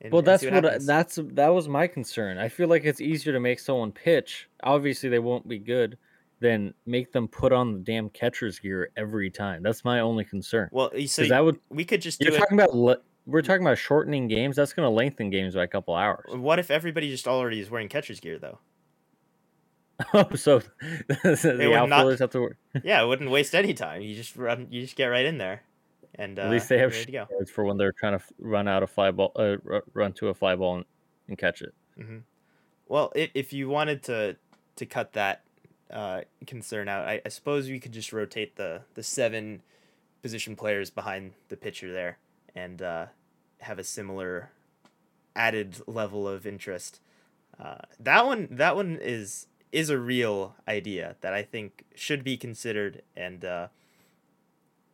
and- 0.00 0.12
Well, 0.12 0.18
and 0.20 0.26
that's 0.28 0.42
see 0.42 0.50
what 0.50 0.66
I, 0.66 0.78
that's 0.78 1.18
that 1.32 1.48
was 1.48 1.68
my 1.68 1.86
concern. 1.86 2.36
I 2.38 2.48
feel 2.48 2.68
like 2.68 2.84
it's 2.84 3.00
easier 3.00 3.32
to 3.32 3.40
make 3.40 3.58
someone 3.60 3.90
pitch. 3.92 4.48
Obviously, 4.62 5.08
they 5.08 5.18
won't 5.18 5.48
be 5.48 5.58
good. 5.58 5.96
Then 6.40 6.74
make 6.84 7.10
them 7.12 7.26
put 7.28 7.52
on 7.52 7.72
the 7.72 7.78
damn 7.78 8.10
catcher's 8.10 8.58
gear 8.58 8.90
every 8.96 9.30
time. 9.30 9.62
That's 9.62 9.82
my 9.84 10.00
only 10.00 10.24
concern. 10.24 10.68
well, 10.72 10.90
so 11.06 11.24
that 11.26 11.42
would 11.42 11.58
we 11.70 11.84
could 11.86 12.02
just 12.02 12.18
do 12.20 12.26
you're 12.26 12.34
it. 12.34 12.38
talking 12.38 12.58
about. 12.58 12.76
le- 12.76 12.98
We're 13.24 13.40
talking 13.40 13.62
about 13.64 13.78
shortening 13.78 14.28
games. 14.28 14.56
That's 14.56 14.74
going 14.74 14.84
to 14.84 14.90
lengthen 14.90 15.30
games 15.30 15.54
by 15.54 15.62
a 15.64 15.66
couple 15.68 15.94
hours. 15.94 16.34
What 16.34 16.58
if 16.58 16.70
everybody 16.70 17.08
just 17.08 17.26
already 17.26 17.60
is 17.60 17.70
wearing 17.70 17.88
catcher's 17.88 18.20
gear 18.20 18.38
though? 18.38 18.58
so 20.36 20.58
the 20.80 21.38
would 21.42 21.88
not- 21.88 21.92
outfielders 21.92 22.18
have 22.20 22.30
to 22.30 22.40
work. 22.40 22.56
Yeah, 22.84 23.02
it 23.02 23.06
wouldn't 23.06 23.30
waste 23.30 23.54
any 23.54 23.74
time. 23.74 24.02
You 24.02 24.14
just 24.14 24.36
run. 24.36 24.66
You 24.70 24.82
just 24.82 24.96
get 24.96 25.06
right 25.06 25.24
in 25.24 25.38
there, 25.38 25.62
and 26.16 26.38
uh, 26.38 26.42
At 26.42 26.50
least 26.50 26.68
they 26.68 26.78
have 26.78 26.92
you're 26.94 27.04
to 27.04 27.12
go. 27.12 27.26
shields 27.30 27.50
for 27.50 27.64
when 27.64 27.76
they're 27.76 27.92
trying 27.92 28.18
to 28.18 28.24
run 28.38 28.66
out 28.68 28.82
a 28.82 28.86
fly 28.86 29.10
ball, 29.12 29.32
uh, 29.36 29.56
run 29.92 30.12
to 30.14 30.28
a 30.28 30.34
fly 30.34 30.56
ball 30.56 30.76
and, 30.76 30.84
and 31.28 31.38
catch 31.38 31.62
it. 31.62 31.72
hmm 31.96 32.18
Well, 32.88 33.12
if 33.14 33.30
if 33.34 33.52
you 33.52 33.68
wanted 33.68 34.02
to 34.04 34.36
to 34.76 34.86
cut 34.86 35.12
that 35.12 35.42
uh, 35.92 36.22
concern 36.46 36.88
out, 36.88 37.06
I, 37.06 37.20
I 37.24 37.28
suppose 37.28 37.68
we 37.70 37.78
could 37.78 37.92
just 37.92 38.12
rotate 38.12 38.56
the 38.56 38.82
the 38.94 39.02
seven 39.04 39.62
position 40.22 40.56
players 40.56 40.90
behind 40.90 41.32
the 41.48 41.56
pitcher 41.56 41.92
there, 41.92 42.18
and 42.56 42.82
uh, 42.82 43.06
have 43.60 43.78
a 43.78 43.84
similar 43.84 44.50
added 45.36 45.76
level 45.86 46.26
of 46.26 46.46
interest. 46.46 47.00
Uh, 47.58 47.76
that 48.00 48.26
one 48.26 48.48
that 48.50 48.74
one 48.74 48.98
is 49.00 49.46
is 49.74 49.90
a 49.90 49.98
real 49.98 50.54
idea 50.68 51.16
that 51.20 51.34
I 51.34 51.42
think 51.42 51.84
should 51.96 52.22
be 52.22 52.36
considered, 52.36 53.02
and 53.16 53.44
uh, 53.44 53.68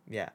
yeah, 0.08 0.30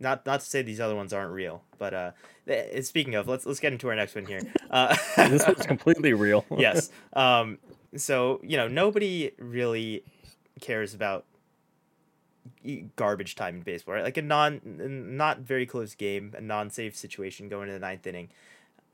not 0.00 0.26
not 0.26 0.40
to 0.40 0.46
say 0.46 0.60
these 0.60 0.80
other 0.80 0.96
ones 0.96 1.12
aren't 1.12 1.32
real, 1.32 1.62
but 1.78 1.94
uh, 1.94 2.10
th- 2.48 2.84
speaking 2.84 3.14
of, 3.14 3.28
let's 3.28 3.46
let's 3.46 3.60
get 3.60 3.72
into 3.72 3.88
our 3.88 3.94
next 3.94 4.14
one 4.16 4.26
here. 4.26 4.42
Uh, 4.70 4.96
This 5.16 5.44
one's 5.44 5.66
completely 5.66 6.12
real. 6.12 6.44
yes. 6.56 6.90
Um, 7.12 7.58
so 7.96 8.40
you 8.42 8.56
know, 8.56 8.68
nobody 8.68 9.32
really 9.38 10.04
cares 10.60 10.94
about 10.94 11.24
garbage 12.96 13.34
time 13.34 13.56
in 13.56 13.62
baseball, 13.62 13.94
right? 13.94 14.04
Like 14.04 14.16
a 14.16 14.22
non 14.22 14.60
not 14.64 15.40
very 15.40 15.66
close 15.66 15.94
game, 15.94 16.34
a 16.36 16.40
non-safe 16.40 16.96
situation 16.96 17.48
going 17.48 17.68
into 17.68 17.74
the 17.74 17.80
ninth 17.80 18.06
inning. 18.06 18.28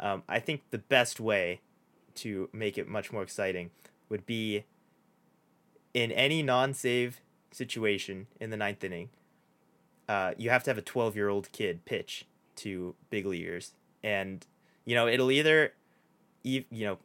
Um, 0.01 0.23
I 0.29 0.39
think 0.39 0.63
the 0.71 0.79
best 0.79 1.21
way 1.21 1.61
to 2.17 2.49
make 2.53 2.79
it 2.79 2.89
much 2.89 3.13
more 3.13 3.23
exciting 3.23 3.71
would 4.09 4.27
be 4.27 4.65
in 5.95 6.13
any 6.13 6.43
non-save 6.43 7.21
situation 7.51 8.27
in 8.39 8.51
the 8.51 8.57
ninth 8.57 8.85
inning. 8.85 9.09
Uh, 10.09 10.33
you 10.37 10.51
have 10.51 10.63
to 10.63 10.71
have 10.71 10.79
a 10.79 10.83
twelve-year-old 10.83 11.51
kid 11.53 11.85
pitch 11.85 12.27
to 12.57 12.95
big 13.11 13.27
leaguers, 13.27 13.73
and 14.03 14.47
you 14.85 14.95
know 14.95 15.09
it'll 15.09 15.31
either, 15.31 15.73
you 16.43 16.65
know, 16.71 16.99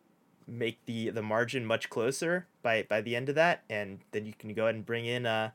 make 0.47 0.77
the 0.85 1.09
the 1.09 1.23
margin 1.23 1.65
much 1.65 1.89
closer 1.89 2.47
by 2.61 2.83
by 2.83 3.01
the 3.01 3.15
end 3.15 3.29
of 3.29 3.35
that, 3.35 3.63
and 3.69 3.99
then 4.11 4.25
you 4.25 4.33
can 4.37 4.53
go 4.53 4.63
ahead 4.63 4.75
and 4.75 4.85
bring 4.85 5.05
in 5.05 5.25
a, 5.25 5.53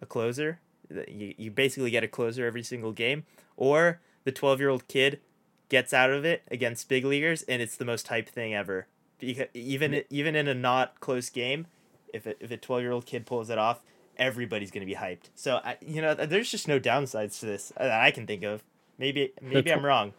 a 0.00 0.06
closer. 0.06 0.60
You 0.88 1.34
you 1.36 1.50
basically 1.50 1.90
get 1.90 2.04
a 2.04 2.08
closer 2.08 2.46
every 2.46 2.62
single 2.62 2.92
game, 2.92 3.24
or 3.56 4.00
the 4.24 4.32
twelve 4.32 4.58
year 4.60 4.70
old 4.70 4.88
kid 4.88 5.20
gets 5.68 5.92
out 5.92 6.10
of 6.10 6.24
it 6.24 6.44
against 6.50 6.88
big 6.88 7.04
leaguers, 7.04 7.42
and 7.42 7.60
it's 7.60 7.76
the 7.76 7.84
most 7.84 8.08
hype 8.08 8.28
thing 8.28 8.54
ever. 8.54 8.86
Because 9.18 9.46
even 9.54 10.02
even 10.10 10.36
in 10.36 10.48
a 10.48 10.54
not 10.54 11.00
close 11.00 11.30
game, 11.30 11.66
if 12.12 12.26
it, 12.26 12.36
if 12.40 12.50
a 12.50 12.56
twelve 12.56 12.82
year 12.82 12.92
old 12.92 13.06
kid 13.06 13.26
pulls 13.26 13.50
it 13.50 13.58
off, 13.58 13.80
everybody's 14.16 14.70
gonna 14.70 14.86
be 14.86 14.94
hyped. 14.94 15.30
So 15.34 15.60
I, 15.64 15.76
you 15.80 16.02
know, 16.02 16.14
there's 16.14 16.50
just 16.50 16.68
no 16.68 16.78
downsides 16.78 17.40
to 17.40 17.46
this 17.46 17.72
that 17.78 18.00
I 18.00 18.10
can 18.10 18.26
think 18.26 18.42
of. 18.42 18.62
Maybe 18.98 19.32
maybe 19.40 19.72
I'm 19.72 19.84
wrong. 19.84 20.12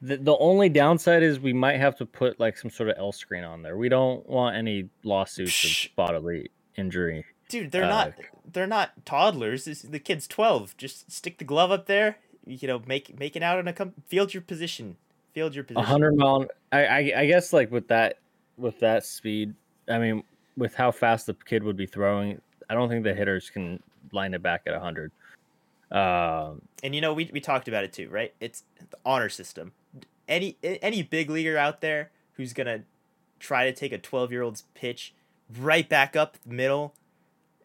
The, 0.00 0.16
the 0.16 0.36
only 0.36 0.68
downside 0.68 1.24
is 1.24 1.40
we 1.40 1.52
might 1.52 1.78
have 1.78 1.96
to 1.96 2.06
put 2.06 2.38
like 2.38 2.56
some 2.56 2.70
sort 2.70 2.88
of 2.88 2.96
L 2.98 3.12
screen 3.12 3.44
on 3.44 3.62
there. 3.62 3.76
We 3.76 3.88
don't 3.88 4.26
want 4.28 4.56
any 4.56 4.90
lawsuits 5.02 5.86
of 5.86 5.96
bodily 5.96 6.50
injury. 6.76 7.24
Dude, 7.48 7.72
they're 7.72 7.84
uh, 7.84 7.88
not 7.88 8.12
they're 8.50 8.66
not 8.66 9.04
toddlers. 9.04 9.64
the 9.64 9.98
kid's 9.98 10.26
twelve. 10.26 10.76
Just 10.76 11.10
stick 11.10 11.38
the 11.38 11.44
glove 11.44 11.70
up 11.70 11.86
there. 11.86 12.18
You 12.44 12.68
know, 12.68 12.82
make 12.86 13.18
make 13.18 13.36
it 13.36 13.42
out 13.42 13.58
on 13.58 13.66
a 13.66 13.72
com- 13.72 13.94
field 14.06 14.34
your 14.34 14.42
position. 14.42 14.96
Field 15.38 15.54
your 15.54 15.64
position. 15.64 15.84
hundred 15.84 16.16
mile. 16.16 16.46
I, 16.72 16.84
I 16.84 17.12
I 17.16 17.26
guess 17.26 17.52
like 17.52 17.70
with 17.70 17.88
that 17.88 18.18
with 18.56 18.78
that 18.80 19.04
speed. 19.04 19.54
I 19.88 19.98
mean, 19.98 20.22
with 20.56 20.74
how 20.74 20.90
fast 20.90 21.26
the 21.26 21.34
kid 21.34 21.62
would 21.62 21.76
be 21.76 21.86
throwing, 21.86 22.40
I 22.68 22.74
don't 22.74 22.88
think 22.88 23.04
the 23.04 23.14
hitters 23.14 23.50
can 23.50 23.82
line 24.12 24.34
it 24.34 24.42
back 24.42 24.62
at 24.66 24.74
hundred. 24.80 25.12
Um, 25.90 26.60
and 26.82 26.94
you 26.94 27.00
know, 27.00 27.14
we 27.14 27.30
we 27.32 27.40
talked 27.40 27.68
about 27.68 27.84
it 27.84 27.92
too, 27.92 28.08
right? 28.08 28.34
It's 28.40 28.64
the 28.90 28.98
honor 29.04 29.28
system 29.28 29.72
any 30.28 30.56
any 30.62 31.02
big 31.02 31.30
leaguer 31.30 31.56
out 31.56 31.80
there 31.80 32.10
who's 32.34 32.52
gonna 32.52 32.84
try 33.40 33.64
to 33.64 33.72
take 33.72 33.92
a 33.92 33.98
12 33.98 34.30
year 34.30 34.42
old's 34.42 34.64
pitch 34.74 35.14
right 35.58 35.88
back 35.88 36.14
up 36.14 36.36
the 36.46 36.54
middle 36.54 36.94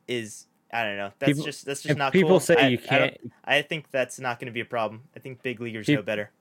is 0.08 0.48
I 0.72 0.84
don't 0.84 0.98
know. 0.98 1.12
That's 1.20 1.32
people, 1.32 1.44
just 1.44 1.66
that's 1.66 1.84
just 1.84 1.98
not 1.98 2.14
people 2.14 2.30
cool. 2.32 2.40
say 2.40 2.56
I, 2.56 2.68
you 2.70 2.80
can't. 2.80 3.16
I, 3.46 3.58
I, 3.58 3.62
think 3.62 3.92
that's 3.92 4.20
not 4.20 4.40
going 4.40 4.48
to 4.48 4.52
be 4.52 4.62
a 4.62 4.66
problem. 4.66 5.04
I 5.16 5.20
think 5.20 5.44
big 5.44 5.62
leaguers 5.62 5.86
people, 5.86 6.02
know 6.02 6.06
better. 6.06 6.32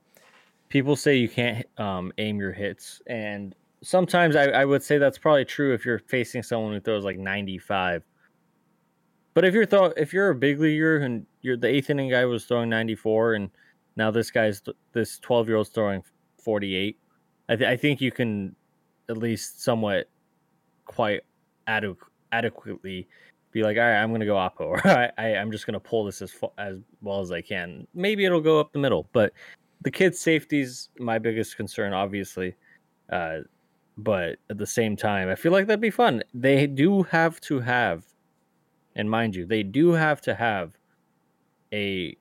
People 0.72 0.96
say 0.96 1.16
you 1.16 1.28
can't 1.28 1.66
um, 1.78 2.14
aim 2.16 2.38
your 2.38 2.50
hits, 2.50 3.02
and 3.06 3.54
sometimes 3.82 4.36
I, 4.36 4.44
I 4.44 4.64
would 4.64 4.82
say 4.82 4.96
that's 4.96 5.18
probably 5.18 5.44
true 5.44 5.74
if 5.74 5.84
you're 5.84 5.98
facing 5.98 6.42
someone 6.42 6.72
who 6.72 6.80
throws 6.80 7.04
like 7.04 7.18
95. 7.18 8.02
But 9.34 9.44
if 9.44 9.52
you're 9.52 9.66
throw 9.66 9.92
if 9.98 10.14
you're 10.14 10.30
a 10.30 10.34
big 10.34 10.58
leaguer 10.58 10.96
and 10.96 11.26
you're 11.42 11.58
the 11.58 11.68
eighth 11.68 11.90
inning 11.90 12.08
guy 12.08 12.24
was 12.24 12.46
throwing 12.46 12.70
94 12.70 13.34
and 13.34 13.50
now 13.96 14.10
this 14.10 14.30
guy's 14.30 14.62
this 14.94 15.18
12 15.18 15.48
year 15.48 15.58
old's 15.58 15.68
throwing 15.68 16.02
48. 16.42 16.98
I, 17.50 17.56
th- 17.56 17.68
I 17.68 17.76
think 17.76 18.00
you 18.00 18.10
can 18.10 18.56
at 19.10 19.18
least 19.18 19.62
somewhat 19.62 20.08
quite 20.86 21.20
adequ- 21.68 21.96
adequately 22.32 23.06
be 23.50 23.62
like, 23.62 23.76
all 23.76 23.82
right, 23.82 24.02
I'm 24.02 24.08
going 24.08 24.20
to 24.20 24.26
go 24.26 24.36
oppo, 24.36 24.60
or 24.60 24.86
I, 24.86 25.10
I, 25.18 25.28
am 25.32 25.52
just 25.52 25.66
going 25.66 25.74
to 25.74 25.80
pull 25.80 26.06
this 26.06 26.22
as 26.22 26.34
as 26.56 26.78
well 27.02 27.20
as 27.20 27.30
I 27.30 27.42
can. 27.42 27.86
Maybe 27.92 28.24
it'll 28.24 28.40
go 28.40 28.58
up 28.58 28.72
the 28.72 28.78
middle, 28.78 29.10
but 29.12 29.34
the 29.82 29.90
kid's 29.90 30.20
safety's 30.20 30.88
my 30.98 31.18
biggest 31.18 31.56
concern, 31.56 31.92
obviously. 31.92 32.54
Uh, 33.10 33.40
but 33.98 34.36
at 34.48 34.58
the 34.58 34.66
same 34.66 34.96
time, 34.96 35.28
I 35.28 35.34
feel 35.34 35.52
like 35.52 35.66
that'd 35.66 35.80
be 35.80 35.90
fun. 35.90 36.22
They 36.32 36.66
do 36.66 37.02
have 37.04 37.40
to 37.42 37.60
have, 37.60 38.04
and 38.94 39.10
mind 39.10 39.36
you, 39.36 39.44
they 39.44 39.62
do 39.62 39.92
have 39.92 40.20
to 40.22 40.34
have 40.34 40.72
a 41.72 42.16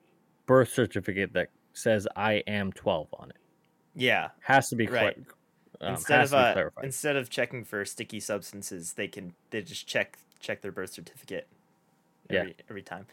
birth 0.46 0.72
certificate 0.72 1.32
that 1.32 1.48
says 1.72 2.06
I 2.16 2.42
am 2.46 2.72
12 2.72 3.08
on 3.18 3.30
it. 3.30 3.36
Yeah, 3.94 4.28
has 4.40 4.68
to 4.70 4.76
be 4.76 4.86
right. 4.86 5.16
um, 5.80 5.94
instead 5.94 6.22
of 6.22 6.32
uh, 6.32 6.70
instead 6.82 7.16
of 7.16 7.28
checking 7.28 7.64
for 7.64 7.84
sticky 7.84 8.20
substances, 8.20 8.94
they 8.94 9.06
can 9.06 9.34
they 9.50 9.60
just 9.60 9.86
check 9.86 10.18
check 10.40 10.62
their 10.62 10.72
birth 10.72 10.92
certificate. 10.92 11.46
Every, 12.30 12.48
yeah, 12.48 12.64
every 12.70 12.82
time. 12.82 13.06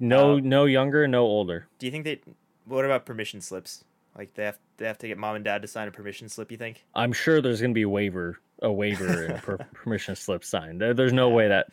No, 0.00 0.38
um, 0.38 0.48
no 0.48 0.64
younger, 0.64 1.06
no 1.06 1.22
older. 1.22 1.68
Do 1.78 1.86
you 1.86 1.92
think 1.92 2.04
they? 2.04 2.20
What 2.64 2.84
about 2.84 3.06
permission 3.06 3.40
slips? 3.40 3.84
Like 4.16 4.34
they 4.34 4.44
have 4.44 4.58
they 4.76 4.86
have 4.86 4.98
to 4.98 5.08
get 5.08 5.18
mom 5.18 5.36
and 5.36 5.44
dad 5.44 5.62
to 5.62 5.68
sign 5.68 5.88
a 5.88 5.90
permission 5.90 6.28
slip. 6.28 6.50
You 6.50 6.58
think? 6.58 6.84
I'm 6.94 7.12
sure 7.12 7.40
there's 7.40 7.60
going 7.60 7.70
to 7.70 7.74
be 7.74 7.82
a 7.82 7.88
waiver, 7.88 8.38
a 8.60 8.70
waiver, 8.70 9.24
and 9.24 9.34
a 9.34 9.38
per- 9.38 9.56
permission 9.72 10.16
slip 10.16 10.44
signed. 10.44 10.80
There, 10.80 10.94
there's 10.94 11.12
no 11.12 11.30
way 11.30 11.48
that. 11.48 11.68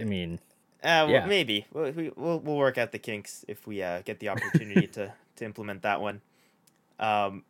I 0.00 0.04
mean, 0.04 0.38
uh, 0.82 1.04
well, 1.04 1.10
yeah. 1.10 1.26
maybe 1.26 1.66
we'll, 1.72 1.92
we'll 2.16 2.38
we'll 2.38 2.56
work 2.56 2.78
out 2.78 2.92
the 2.92 2.98
kinks 2.98 3.44
if 3.48 3.66
we 3.66 3.82
uh, 3.82 4.02
get 4.02 4.20
the 4.20 4.28
opportunity 4.28 4.86
to 4.88 5.12
to 5.36 5.44
implement 5.44 5.82
that 5.82 6.00
one. 6.00 6.20
Um. 6.98 7.44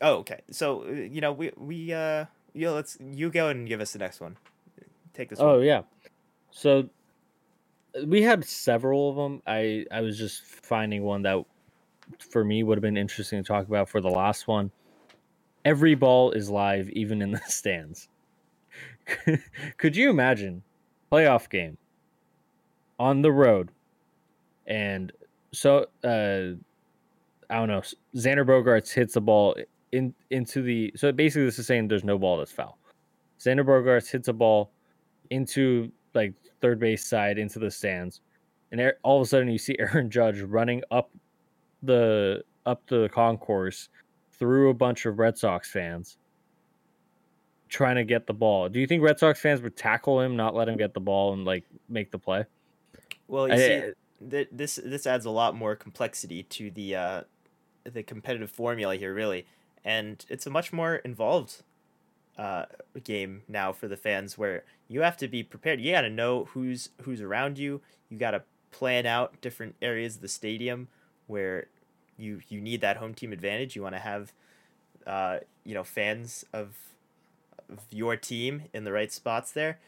Oh, 0.00 0.16
okay. 0.18 0.40
So 0.50 0.86
you 0.86 1.20
know 1.20 1.32
we 1.32 1.50
we 1.56 1.92
uh 1.92 2.26
yeah 2.54 2.70
let's 2.70 2.96
you 3.00 3.30
go 3.30 3.48
and 3.48 3.68
give 3.68 3.80
us 3.80 3.92
the 3.92 3.98
next 3.98 4.20
one. 4.20 4.36
Take 5.12 5.28
this. 5.28 5.40
Oh 5.40 5.56
one. 5.56 5.66
yeah. 5.66 5.82
So 6.52 6.88
we 8.06 8.22
had 8.22 8.44
several 8.44 9.10
of 9.10 9.16
them. 9.16 9.42
I 9.46 9.84
I 9.90 10.00
was 10.00 10.18
just 10.18 10.44
finding 10.44 11.02
one 11.02 11.22
that 11.22 11.44
for 12.18 12.44
me 12.44 12.62
would 12.62 12.78
have 12.78 12.82
been 12.82 12.96
interesting 12.96 13.42
to 13.42 13.46
talk 13.46 13.66
about 13.66 13.88
for 13.88 14.00
the 14.00 14.08
last 14.10 14.48
one. 14.48 14.70
Every 15.64 15.94
ball 15.94 16.32
is 16.32 16.50
live, 16.50 16.88
even 16.90 17.22
in 17.22 17.30
the 17.30 17.40
stands. 17.46 18.08
Could 19.76 19.96
you 19.96 20.10
imagine 20.10 20.62
playoff 21.10 21.48
game 21.50 21.76
on 22.98 23.22
the 23.22 23.32
road, 23.32 23.70
and 24.66 25.12
so 25.52 25.86
uh, 26.04 26.56
I 27.50 27.56
don't 27.56 27.68
know. 27.68 27.82
Xander 28.16 28.46
Bogaerts 28.46 28.92
hits 28.92 29.14
the 29.14 29.20
ball 29.20 29.56
in 29.92 30.14
into 30.30 30.62
the 30.62 30.92
so 30.96 31.12
basically 31.12 31.44
this 31.44 31.58
is 31.58 31.66
saying 31.66 31.88
there's 31.88 32.04
no 32.04 32.18
ball 32.18 32.38
that's 32.38 32.52
foul. 32.52 32.78
Xander 33.38 33.64
Bogaerts 33.64 34.10
hits 34.10 34.28
a 34.28 34.32
ball 34.32 34.70
into 35.30 35.90
like 36.14 36.34
third 36.62 36.78
base 36.78 37.04
side 37.04 37.36
into 37.36 37.58
the 37.58 37.70
stands, 37.70 38.20
and 38.70 38.80
all 39.02 39.20
of 39.20 39.26
a 39.26 39.28
sudden 39.28 39.48
you 39.48 39.58
see 39.58 39.76
Aaron 39.78 40.10
Judge 40.10 40.40
running 40.40 40.82
up 40.90 41.10
the 41.82 42.42
up 42.64 42.86
the 42.86 43.08
concourse 43.12 43.88
through 44.30 44.70
a 44.70 44.74
bunch 44.74 45.04
of 45.04 45.18
Red 45.18 45.36
Sox 45.36 45.70
fans 45.70 46.16
trying 47.68 47.96
to 47.96 48.04
get 48.04 48.26
the 48.26 48.34
ball. 48.34 48.68
Do 48.68 48.78
you 48.78 48.86
think 48.86 49.02
Red 49.02 49.18
Sox 49.18 49.40
fans 49.40 49.62
would 49.62 49.76
tackle 49.76 50.20
him, 50.20 50.36
not 50.36 50.54
let 50.54 50.68
him 50.68 50.76
get 50.76 50.94
the 50.94 51.00
ball, 51.00 51.32
and 51.32 51.44
like 51.44 51.64
make 51.88 52.10
the 52.10 52.18
play? 52.18 52.44
Well, 53.28 53.48
you 53.48 53.54
I, 53.54 53.56
see, 53.56 53.82
th- 54.30 54.48
this 54.52 54.78
this 54.84 55.06
adds 55.06 55.24
a 55.24 55.30
lot 55.30 55.56
more 55.56 55.74
complexity 55.74 56.44
to 56.44 56.70
the 56.70 56.96
uh, 56.96 57.22
the 57.84 58.02
competitive 58.02 58.50
formula 58.50 58.96
here, 58.96 59.14
really, 59.14 59.46
and 59.84 60.24
it's 60.28 60.46
a 60.46 60.50
much 60.50 60.72
more 60.72 60.96
involved 60.96 61.62
uh, 62.38 62.64
game 63.04 63.42
now 63.48 63.72
for 63.72 63.88
the 63.88 63.96
fans, 63.96 64.38
where 64.38 64.64
you 64.88 65.02
have 65.02 65.16
to 65.18 65.28
be 65.28 65.42
prepared. 65.42 65.80
You 65.80 65.92
got 65.92 66.02
to 66.02 66.10
know 66.10 66.46
who's 66.52 66.90
who's 67.02 67.20
around 67.20 67.58
you. 67.58 67.80
You 68.08 68.18
got 68.18 68.32
to 68.32 68.42
plan 68.70 69.06
out 69.06 69.40
different 69.40 69.76
areas 69.82 70.16
of 70.16 70.22
the 70.22 70.28
stadium 70.28 70.88
where 71.26 71.66
you 72.16 72.40
you 72.48 72.60
need 72.60 72.80
that 72.80 72.96
home 72.96 73.14
team 73.14 73.32
advantage. 73.32 73.76
You 73.76 73.82
want 73.82 73.94
to 73.94 74.00
have 74.00 74.32
uh, 75.06 75.38
you 75.64 75.74
know 75.74 75.84
fans 75.84 76.44
of, 76.52 76.76
of 77.68 77.80
your 77.90 78.16
team 78.16 78.64
in 78.72 78.84
the 78.84 78.92
right 78.92 79.12
spots 79.12 79.52
there. 79.52 79.78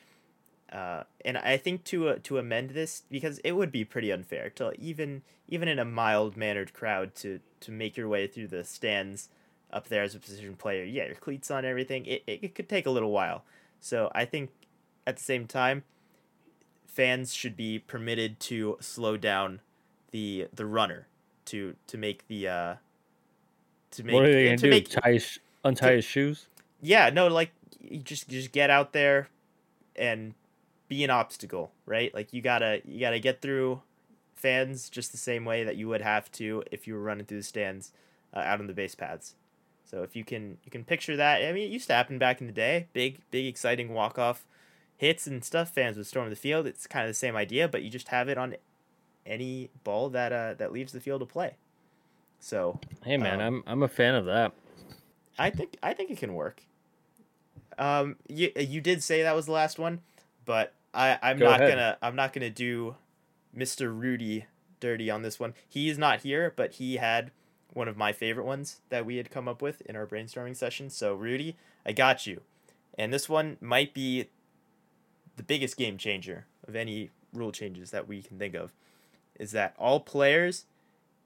Uh, 0.72 1.04
and 1.24 1.38
I 1.38 1.56
think 1.56 1.84
to 1.84 2.08
uh, 2.08 2.16
to 2.24 2.38
amend 2.38 2.70
this 2.70 3.02
because 3.10 3.38
it 3.38 3.52
would 3.52 3.70
be 3.70 3.84
pretty 3.84 4.10
unfair 4.10 4.50
to 4.50 4.72
even 4.78 5.22
even 5.48 5.68
in 5.68 5.78
a 5.78 5.84
mild 5.84 6.36
mannered 6.36 6.72
crowd 6.72 7.14
to 7.16 7.40
to 7.60 7.70
make 7.70 7.96
your 7.96 8.08
way 8.08 8.26
through 8.26 8.48
the 8.48 8.64
stands 8.64 9.28
up 9.74 9.88
there 9.88 10.02
as 10.02 10.14
a 10.14 10.18
position 10.18 10.54
player. 10.54 10.84
Yeah, 10.84 11.06
your 11.06 11.16
cleats 11.16 11.50
on 11.50 11.64
everything. 11.64 12.06
It, 12.06 12.22
it, 12.26 12.38
it 12.42 12.54
could 12.54 12.68
take 12.68 12.86
a 12.86 12.90
little 12.90 13.10
while. 13.10 13.44
So 13.80 14.10
I 14.14 14.24
think 14.24 14.50
at 15.06 15.16
the 15.16 15.22
same 15.22 15.46
time, 15.46 15.82
fans 16.86 17.34
should 17.34 17.56
be 17.56 17.78
permitted 17.78 18.40
to 18.40 18.78
slow 18.80 19.16
down 19.16 19.60
the 20.12 20.46
the 20.54 20.64
runner 20.64 21.08
to 21.46 21.74
to 21.88 21.98
make 21.98 22.26
the 22.28 22.48
uh 22.48 22.74
to 23.90 24.04
make 24.04 24.14
what 24.14 24.24
are 24.24 24.32
they 24.32 24.44
gonna 24.44 24.56
do? 24.56 24.70
Make, 24.70 24.88
Tie 24.88 25.12
his, 25.12 25.38
untie 25.64 25.90
to, 25.90 25.96
his 25.96 26.04
shoes? 26.04 26.46
Yeah, 26.80 27.10
no, 27.10 27.26
like 27.26 27.50
you 27.80 27.98
just 27.98 28.28
just 28.28 28.52
get 28.52 28.70
out 28.70 28.92
there 28.92 29.28
and 29.96 30.34
be 30.88 31.04
an 31.04 31.10
obstacle, 31.10 31.72
right? 31.84 32.14
Like 32.14 32.32
you 32.32 32.40
gotta 32.40 32.80
you 32.84 33.00
gotta 33.00 33.18
get 33.18 33.42
through 33.42 33.82
fans 34.34 34.88
just 34.88 35.10
the 35.10 35.18
same 35.18 35.44
way 35.44 35.64
that 35.64 35.76
you 35.76 35.88
would 35.88 36.02
have 36.02 36.30
to 36.32 36.62
if 36.70 36.86
you 36.86 36.94
were 36.94 37.00
running 37.00 37.26
through 37.26 37.38
the 37.38 37.44
stands 37.44 37.92
uh, 38.32 38.40
out 38.40 38.60
on 38.60 38.66
the 38.66 38.74
base 38.74 38.94
paths. 38.94 39.34
So 39.84 40.02
if 40.02 40.16
you 40.16 40.24
can 40.24 40.58
you 40.64 40.70
can 40.70 40.84
picture 40.84 41.16
that, 41.16 41.42
I 41.42 41.52
mean, 41.52 41.64
it 41.68 41.72
used 41.72 41.86
to 41.88 41.94
happen 41.94 42.18
back 42.18 42.40
in 42.40 42.46
the 42.46 42.52
day. 42.52 42.88
Big 42.92 43.20
big 43.30 43.46
exciting 43.46 43.92
walk 43.92 44.18
off 44.18 44.46
hits 44.96 45.26
and 45.26 45.44
stuff, 45.44 45.70
fans 45.70 45.96
would 45.96 46.06
storm 46.06 46.30
the 46.30 46.36
field. 46.36 46.66
It's 46.66 46.86
kind 46.86 47.04
of 47.04 47.10
the 47.10 47.14
same 47.14 47.36
idea, 47.36 47.68
but 47.68 47.82
you 47.82 47.90
just 47.90 48.08
have 48.08 48.28
it 48.28 48.38
on 48.38 48.56
any 49.26 49.70
ball 49.84 50.08
that 50.10 50.32
uh, 50.32 50.54
that 50.54 50.72
leaves 50.72 50.92
the 50.92 51.00
field 51.00 51.20
to 51.20 51.26
play. 51.26 51.56
So 52.40 52.80
Hey 53.04 53.16
man, 53.16 53.40
Um, 53.40 53.62
I'm 53.66 53.72
I'm 53.72 53.82
a 53.82 53.88
fan 53.88 54.14
of 54.14 54.24
that. 54.26 54.52
I 55.38 55.50
think 55.50 55.76
I 55.82 55.92
think 55.94 56.10
it 56.10 56.18
can 56.18 56.34
work. 56.34 56.62
Um, 57.78 58.16
you 58.28 58.52
you 58.56 58.80
did 58.80 59.02
say 59.02 59.22
that 59.22 59.34
was 59.34 59.46
the 59.46 59.52
last 59.52 59.78
one, 59.78 60.00
but 60.44 60.72
I 60.92 61.18
I'm 61.22 61.38
Go 61.38 61.46
not 61.46 61.60
ahead. 61.60 61.70
gonna 61.70 61.98
I'm 62.02 62.16
not 62.16 62.32
gonna 62.32 62.50
do 62.50 62.96
Mr. 63.56 63.92
Rudy 63.98 64.46
dirty 64.80 65.10
on 65.10 65.22
this 65.22 65.40
one. 65.40 65.54
He 65.68 65.88
is 65.88 65.98
not 65.98 66.20
here, 66.22 66.52
but 66.56 66.72
he 66.74 66.96
had 66.96 67.30
one 67.74 67.88
of 67.88 67.96
my 67.96 68.12
favorite 68.12 68.46
ones 68.46 68.80
that 68.88 69.04
we 69.04 69.16
had 69.16 69.30
come 69.30 69.48
up 69.48 69.60
with 69.60 69.82
in 69.82 69.96
our 69.96 70.06
brainstorming 70.06 70.56
session. 70.56 70.88
So 70.90 71.14
Rudy, 71.14 71.56
I 71.84 71.92
got 71.92 72.26
you, 72.26 72.40
and 72.96 73.12
this 73.12 73.28
one 73.28 73.56
might 73.60 73.92
be 73.92 74.28
the 75.36 75.42
biggest 75.42 75.76
game 75.76 75.98
changer 75.98 76.46
of 76.66 76.74
any 76.74 77.10
rule 77.32 77.52
changes 77.52 77.90
that 77.90 78.08
we 78.08 78.22
can 78.22 78.38
think 78.38 78.54
of. 78.54 78.72
Is 79.38 79.50
that 79.52 79.74
all 79.78 80.00
players 80.00 80.64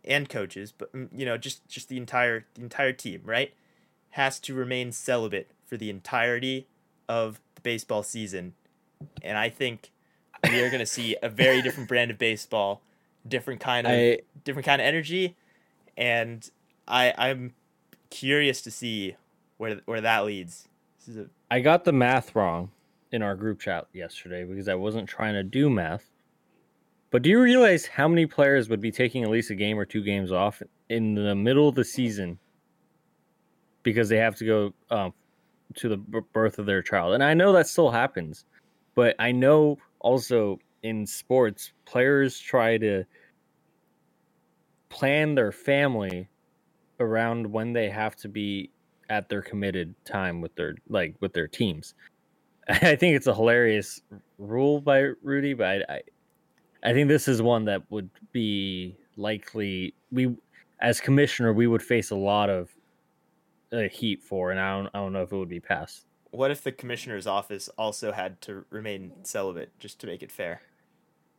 and 0.04 0.28
coaches, 0.28 0.72
but 0.76 0.92
mm, 0.92 1.08
you 1.14 1.24
know 1.24 1.36
just 1.36 1.68
just 1.68 1.88
the 1.88 1.96
entire 1.96 2.46
the 2.54 2.62
entire 2.62 2.92
team, 2.92 3.22
right? 3.24 3.52
has 4.10 4.40
to 4.40 4.54
remain 4.54 4.92
celibate 4.92 5.50
for 5.66 5.76
the 5.76 5.90
entirety 5.90 6.66
of 7.08 7.40
the 7.54 7.60
baseball 7.60 8.02
season. 8.02 8.54
And 9.22 9.36
I 9.38 9.48
think 9.48 9.90
we 10.44 10.60
are 10.62 10.70
going 10.70 10.80
to 10.80 10.86
see 10.86 11.16
a 11.22 11.28
very 11.28 11.62
different 11.62 11.88
brand 11.88 12.10
of 12.10 12.18
baseball, 12.18 12.82
different 13.26 13.60
kind 13.60 13.86
of 13.86 13.92
I 13.92 14.20
different 14.44 14.66
kind 14.66 14.80
of 14.80 14.86
energy, 14.86 15.36
and 15.98 16.48
I 16.86 17.12
I'm 17.18 17.52
curious 18.08 18.62
to 18.62 18.70
see 18.70 19.16
where 19.58 19.80
where 19.84 20.00
that 20.00 20.24
leads. 20.24 20.68
This 20.98 21.08
is 21.08 21.16
a 21.18 21.26
I 21.50 21.60
got 21.60 21.84
the 21.84 21.92
math 21.92 22.34
wrong 22.34 22.70
in 23.12 23.22
our 23.22 23.34
group 23.34 23.60
chat 23.60 23.86
yesterday 23.92 24.44
because 24.44 24.68
I 24.68 24.74
wasn't 24.74 25.08
trying 25.08 25.34
to 25.34 25.42
do 25.42 25.68
math. 25.68 26.08
But 27.10 27.22
do 27.22 27.30
you 27.30 27.40
realize 27.40 27.86
how 27.86 28.06
many 28.06 28.26
players 28.26 28.68
would 28.68 28.80
be 28.80 28.90
taking 28.90 29.24
at 29.24 29.30
least 29.30 29.50
a 29.50 29.54
game 29.54 29.78
or 29.78 29.84
two 29.84 30.02
games 30.02 30.30
off 30.30 30.62
in 30.90 31.14
the 31.14 31.34
middle 31.34 31.68
of 31.68 31.74
the 31.74 31.84
season 31.84 32.38
because 33.82 34.10
they 34.10 34.18
have 34.18 34.36
to 34.36 34.44
go 34.44 34.74
um, 34.90 35.14
to 35.76 35.88
the 35.88 35.96
birth 35.96 36.58
of 36.58 36.66
their 36.66 36.82
child? 36.82 37.14
And 37.14 37.24
I 37.24 37.32
know 37.32 37.52
that 37.54 37.66
still 37.66 37.90
happens, 37.90 38.44
but 38.94 39.16
I 39.18 39.32
know 39.32 39.78
also 40.00 40.58
in 40.82 41.06
sports, 41.06 41.72
players 41.86 42.38
try 42.38 42.76
to 42.76 43.04
plan 44.88 45.34
their 45.34 45.52
family 45.52 46.28
around 47.00 47.46
when 47.46 47.72
they 47.72 47.88
have 47.88 48.16
to 48.16 48.28
be 48.28 48.70
at 49.10 49.28
their 49.28 49.42
committed 49.42 49.94
time 50.04 50.40
with 50.40 50.54
their 50.54 50.74
like 50.88 51.14
with 51.20 51.32
their 51.32 51.48
teams. 51.48 51.94
I 52.68 52.96
think 52.96 53.16
it's 53.16 53.26
a 53.26 53.34
hilarious 53.34 54.00
rule 54.38 54.80
by 54.80 55.10
Rudy, 55.22 55.54
but 55.54 55.66
I, 55.66 55.94
I, 55.94 56.00
I 56.84 56.92
think 56.92 57.08
this 57.08 57.28
is 57.28 57.40
one 57.40 57.64
that 57.66 57.82
would 57.90 58.10
be 58.32 58.96
likely 59.16 59.94
we 60.12 60.36
as 60.80 61.00
commissioner 61.00 61.52
we 61.52 61.66
would 61.66 61.82
face 61.82 62.10
a 62.10 62.16
lot 62.16 62.50
of 62.50 62.70
uh, 63.72 63.82
heat 63.90 64.22
for, 64.22 64.50
and 64.50 64.60
I 64.60 64.76
don't 64.76 64.86
I 64.94 64.98
don't 64.98 65.12
know 65.12 65.22
if 65.22 65.32
it 65.32 65.36
would 65.36 65.48
be 65.48 65.60
passed. 65.60 66.06
what 66.30 66.50
if 66.50 66.62
the 66.62 66.72
commissioner's 66.72 67.26
office 67.26 67.68
also 67.78 68.12
had 68.12 68.40
to 68.42 68.64
remain 68.70 69.12
celibate 69.22 69.78
just 69.78 69.98
to 70.00 70.06
make 70.06 70.22
it 70.22 70.32
fair? 70.32 70.60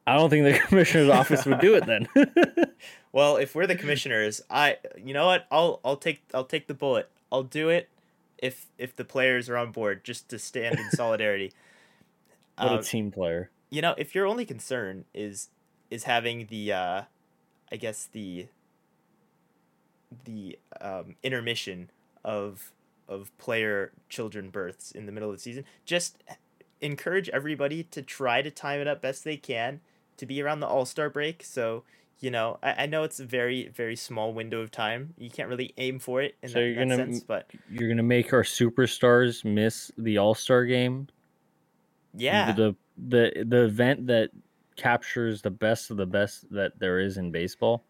I 0.07 0.15
don't 0.15 0.29
think 0.29 0.45
the 0.45 0.59
commissioner's 0.67 1.09
office 1.09 1.45
would 1.45 1.59
do 1.59 1.75
it 1.75 1.85
then. 1.85 2.07
Well, 3.11 3.37
if 3.37 3.55
we're 3.55 3.67
the 3.67 3.75
commissioners, 3.75 4.41
I 4.49 4.77
you 4.97 5.13
know 5.13 5.25
what? 5.27 5.47
I'll 5.51 5.79
I'll 5.83 5.97
take 5.97 6.21
I'll 6.33 6.45
take 6.45 6.67
the 6.67 6.73
bullet. 6.73 7.09
I'll 7.31 7.43
do 7.43 7.69
it 7.69 7.89
if 8.37 8.67
if 8.77 8.95
the 8.95 9.05
players 9.05 9.49
are 9.49 9.57
on 9.57 9.71
board 9.71 10.03
just 10.03 10.29
to 10.29 10.39
stand 10.39 10.79
in 10.79 10.89
solidarity. 10.91 11.53
what 12.59 12.71
Um, 12.71 12.79
a 12.79 12.83
team 12.83 13.11
player. 13.11 13.51
you 13.69 13.81
know, 13.81 13.95
if 13.97 14.15
your 14.15 14.25
only 14.27 14.45
concern 14.45 15.05
is 15.13 15.49
is 15.91 16.03
having 16.05 16.47
the 16.47 16.73
uh 16.73 17.03
I 17.71 17.77
guess 17.77 18.07
the 18.07 18.47
the 20.25 20.57
um, 20.81 21.15
intermission 21.23 21.89
of 22.23 22.71
of 23.07 23.35
player 23.39 23.91
children 24.07 24.49
births 24.49 24.91
in 24.91 25.05
the 25.05 25.11
middle 25.11 25.29
of 25.29 25.35
the 25.35 25.41
season, 25.41 25.65
just 25.85 26.23
encourage 26.81 27.27
everybody 27.29 27.83
to 27.83 28.01
try 28.01 28.41
to 28.41 28.51
time 28.51 28.79
it 28.79 28.87
up 28.87 29.01
best 29.01 29.23
they 29.23 29.37
can 29.37 29.81
to 30.17 30.25
be 30.25 30.41
around 30.41 30.59
the 30.59 30.67
All 30.67 30.85
Star 30.85 31.09
break. 31.09 31.43
So 31.43 31.83
you 32.19 32.31
know, 32.31 32.59
I, 32.61 32.83
I 32.83 32.85
know 32.85 33.03
it's 33.03 33.19
a 33.19 33.25
very 33.25 33.69
very 33.69 33.95
small 33.95 34.33
window 34.33 34.61
of 34.61 34.71
time. 34.71 35.13
You 35.17 35.29
can't 35.29 35.49
really 35.49 35.73
aim 35.77 35.99
for 35.99 36.21
it 36.21 36.35
in 36.41 36.49
So 36.49 36.59
that, 36.59 36.65
you're 36.65 36.75
gonna 36.75 36.95
sense, 36.95 37.21
but 37.21 37.49
You're 37.69 37.89
gonna 37.89 38.03
make 38.03 38.33
our 38.33 38.43
superstars 38.43 39.45
miss 39.45 39.91
the 39.97 40.17
All 40.17 40.35
Star 40.35 40.65
game 40.65 41.07
yeah, 42.13 42.51
the 42.51 42.75
the 42.97 43.45
the 43.45 43.65
event 43.65 44.07
that 44.07 44.31
captures 44.75 45.41
the 45.41 45.51
best 45.51 45.91
of 45.91 45.97
the 45.97 46.05
best 46.05 46.51
that 46.51 46.79
there 46.79 46.99
is 46.99 47.17
in 47.17 47.31
baseball. 47.31 47.83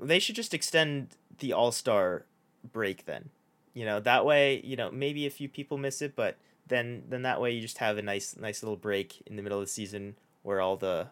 they 0.00 0.18
should 0.18 0.34
just 0.34 0.54
extend 0.54 1.16
the 1.38 1.52
All 1.52 1.72
Star 1.72 2.26
break 2.72 3.06
then. 3.06 3.30
You 3.74 3.84
know, 3.84 4.00
that 4.00 4.24
way, 4.24 4.62
you 4.64 4.76
know, 4.76 4.90
maybe 4.90 5.26
a 5.26 5.30
few 5.30 5.48
people 5.48 5.78
miss 5.78 6.02
it, 6.02 6.16
but 6.16 6.36
then 6.66 7.04
then 7.08 7.22
that 7.22 7.40
way 7.40 7.52
you 7.52 7.60
just 7.60 7.78
have 7.78 7.98
a 7.98 8.02
nice 8.02 8.36
nice 8.36 8.62
little 8.62 8.76
break 8.76 9.22
in 9.26 9.36
the 9.36 9.42
middle 9.42 9.58
of 9.58 9.64
the 9.64 9.70
season 9.70 10.16
where 10.42 10.60
all 10.60 10.76
the 10.76 11.08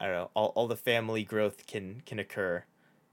I 0.00 0.06
don't 0.06 0.14
know, 0.14 0.30
all, 0.34 0.52
all 0.54 0.66
the 0.68 0.76
family 0.76 1.24
growth 1.24 1.66
can 1.66 2.02
can 2.06 2.18
occur. 2.18 2.64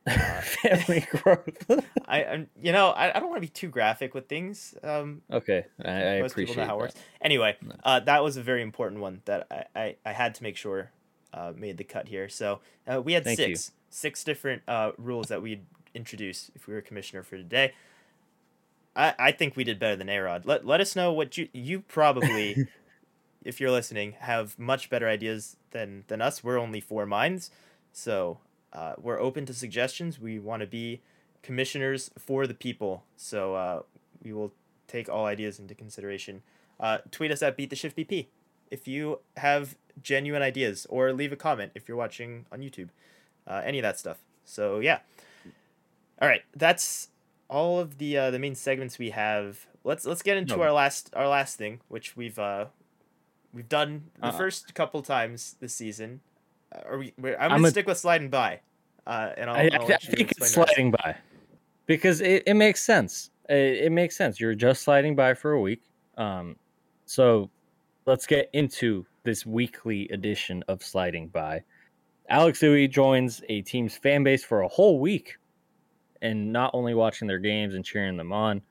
Uh, 0.07 0.41
Family 0.41 1.05
growth. 1.11 1.85
I 2.07 2.23
I'm, 2.25 2.47
you 2.61 2.71
know, 2.71 2.89
I, 2.89 3.15
I 3.15 3.19
don't 3.19 3.29
want 3.29 3.37
to 3.37 3.47
be 3.47 3.51
too 3.51 3.69
graphic 3.69 4.13
with 4.13 4.27
things. 4.27 4.75
Um 4.83 5.21
okay, 5.31 5.65
I, 5.83 5.89
I 5.89 6.21
most 6.21 6.35
people 6.35 6.53
appreciate 6.53 6.57
know 6.57 6.65
how 6.65 6.75
it 6.75 6.79
works. 6.79 6.95
Anyway, 7.21 7.55
No. 7.61 7.75
uh, 7.83 7.99
that 8.01 8.23
was 8.23 8.35
a 8.37 8.41
very 8.41 8.61
important 8.63 9.01
one 9.01 9.21
that 9.25 9.47
I, 9.51 9.79
I, 9.79 9.95
I 10.05 10.11
had 10.11 10.33
to 10.35 10.43
make 10.43 10.57
sure 10.57 10.91
uh, 11.33 11.53
made 11.55 11.77
the 11.77 11.83
cut 11.83 12.07
here. 12.07 12.27
So 12.29 12.59
uh, 12.87 13.01
we 13.01 13.13
had 13.13 13.23
Thank 13.23 13.39
you. 13.39 13.55
six 13.55 13.71
six 13.89 14.23
different 14.23 14.63
uh, 14.67 14.91
rules 14.97 15.27
that 15.27 15.41
we'd 15.41 15.65
introduce 15.93 16.49
if 16.55 16.67
we 16.67 16.73
were 16.73 16.81
commissioner 16.81 17.23
for 17.23 17.37
today. 17.37 17.73
I, 18.95 19.13
I 19.19 19.31
think 19.31 19.55
we 19.55 19.63
did 19.63 19.79
better 19.79 19.95
than 19.95 20.09
A-Rod. 20.09 20.45
Let 20.45 20.65
let 20.65 20.81
us 20.81 20.95
know 20.95 21.13
what 21.13 21.37
you 21.37 21.47
you 21.53 21.81
probably, 21.81 22.67
if 23.43 23.59
you're 23.59 23.71
listening, 23.71 24.13
have 24.19 24.57
much 24.59 24.89
better 24.89 25.07
ideas 25.07 25.57
than 25.71 26.03
than 26.07 26.21
us. 26.21 26.43
We're 26.43 26.57
only 26.59 26.81
four 26.81 27.05
minds, 27.05 27.51
so 27.91 28.39
uh, 28.73 28.93
we're 28.99 29.19
open 29.19 29.45
to 29.47 29.53
suggestions. 29.53 30.19
We 30.19 30.39
want 30.39 30.61
to 30.61 30.67
be 30.67 31.01
commissioners 31.43 32.11
for 32.17 32.45
the 32.47 32.53
people, 32.53 33.03
so 33.17 33.55
uh, 33.55 33.81
we 34.23 34.31
will 34.33 34.53
take 34.87 35.09
all 35.09 35.25
ideas 35.25 35.59
into 35.59 35.73
consideration. 35.73 36.43
Uh, 36.79 36.99
tweet 37.11 37.31
us 37.31 37.41
at 37.41 37.55
Beat 37.57 37.69
the 37.69 37.75
Shift 37.75 37.95
BP 37.97 38.27
if 38.69 38.87
you 38.87 39.19
have 39.37 39.75
genuine 40.01 40.41
ideas, 40.41 40.85
or 40.89 41.13
leave 41.13 41.31
a 41.31 41.35
comment 41.35 41.71
if 41.75 41.87
you're 41.87 41.97
watching 41.97 42.45
on 42.51 42.59
YouTube. 42.61 42.89
Uh, 43.47 43.61
any 43.65 43.79
of 43.79 43.83
that 43.83 43.97
stuff. 43.99 44.17
So 44.45 44.79
yeah. 44.79 44.99
All 46.21 46.27
right, 46.27 46.43
that's 46.55 47.07
all 47.49 47.79
of 47.79 47.97
the 47.97 48.17
uh, 48.17 48.31
the 48.31 48.37
main 48.39 48.53
segments 48.55 48.99
we 48.99 49.09
have. 49.09 49.65
Let's 49.83 50.05
let's 50.05 50.21
get 50.21 50.37
into 50.37 50.55
No. 50.55 50.63
our 50.63 50.71
last 50.71 51.09
our 51.15 51.27
last 51.27 51.57
thing, 51.57 51.81
which 51.87 52.15
we've 52.15 52.37
uh 52.37 52.65
we've 53.53 53.69
done 53.69 54.03
the 54.19 54.27
Uh-uh. 54.27 54.37
first 54.37 54.73
couple 54.75 55.01
times 55.01 55.55
this 55.59 55.73
season. 55.73 56.21
Uh, 56.73 56.81
are 56.89 56.97
we? 56.97 57.13
We're, 57.17 57.35
I'm, 57.35 57.43
I'm 57.43 57.57
gonna 57.59 57.67
a- 57.67 57.71
stick 57.71 57.87
with 57.87 57.97
sliding 57.97 58.29
by. 58.29 58.59
Uh, 59.07 59.31
and 59.37 59.49
I'll, 59.49 59.55
I, 59.55 59.59
I, 59.63 59.69
I'll 59.73 59.81
I 59.83 59.97
you 60.01 60.15
think 60.15 60.31
it's 60.31 60.37
explain 60.39 60.41
the 60.41 60.47
sliding 60.47 60.91
by 60.91 61.15
because 61.87 62.21
it, 62.21 62.43
it 62.45 62.53
makes 62.53 62.81
sense. 62.83 63.31
It, 63.49 63.85
it 63.85 63.91
makes 63.91 64.15
sense. 64.15 64.39
You're 64.39 64.55
just 64.55 64.83
sliding 64.83 65.15
by 65.15 65.33
for 65.33 65.53
a 65.53 65.59
week. 65.61 65.81
Um, 66.17 66.55
so 67.05 67.49
let's 68.05 68.25
get 68.27 68.49
into 68.53 69.05
this 69.23 69.45
weekly 69.45 70.07
edition 70.09 70.63
of 70.67 70.83
Sliding 70.83 71.27
By. 71.27 71.63
Alex 72.29 72.59
Uwe 72.61 72.89
joins 72.89 73.41
a 73.49 73.61
team's 73.61 73.97
fan 73.97 74.23
base 74.23 74.43
for 74.43 74.61
a 74.61 74.67
whole 74.67 74.99
week 74.99 75.37
and 76.21 76.53
not 76.53 76.71
only 76.73 76.93
watching 76.93 77.27
their 77.27 77.39
games 77.39 77.73
and 77.75 77.83
cheering 77.83 78.17
them 78.17 78.31
on. 78.31 78.61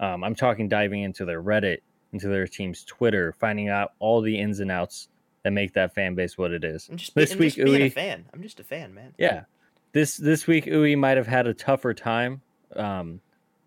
Um, 0.00 0.24
I'm 0.24 0.34
talking 0.34 0.68
diving 0.68 1.02
into 1.02 1.24
their 1.24 1.42
Reddit, 1.42 1.78
into 2.12 2.28
their 2.28 2.46
team's 2.46 2.84
Twitter, 2.84 3.34
finding 3.38 3.68
out 3.68 3.92
all 3.98 4.20
the 4.20 4.38
ins 4.38 4.60
and 4.60 4.70
outs 4.70 5.08
that 5.42 5.52
make 5.52 5.72
that 5.74 5.94
fan 5.94 6.14
base 6.14 6.38
what 6.38 6.52
it 6.52 6.64
is. 6.64 6.88
I'm 6.90 6.96
just, 6.96 7.14
This 7.14 7.32
I'm 7.32 7.38
week, 7.38 7.54
just 7.54 7.64
being 7.64 7.82
a 7.82 7.90
fan. 7.90 8.26
I'm 8.32 8.42
just 8.42 8.60
a 8.60 8.64
fan, 8.64 8.94
man. 8.94 9.14
Yeah. 9.18 9.44
This 9.92 10.16
this 10.16 10.46
week 10.46 10.66
Uwe 10.66 10.98
might 10.98 11.16
have 11.16 11.26
had 11.26 11.46
a 11.46 11.54
tougher 11.54 11.94
time 11.94 12.42
um, 12.76 13.20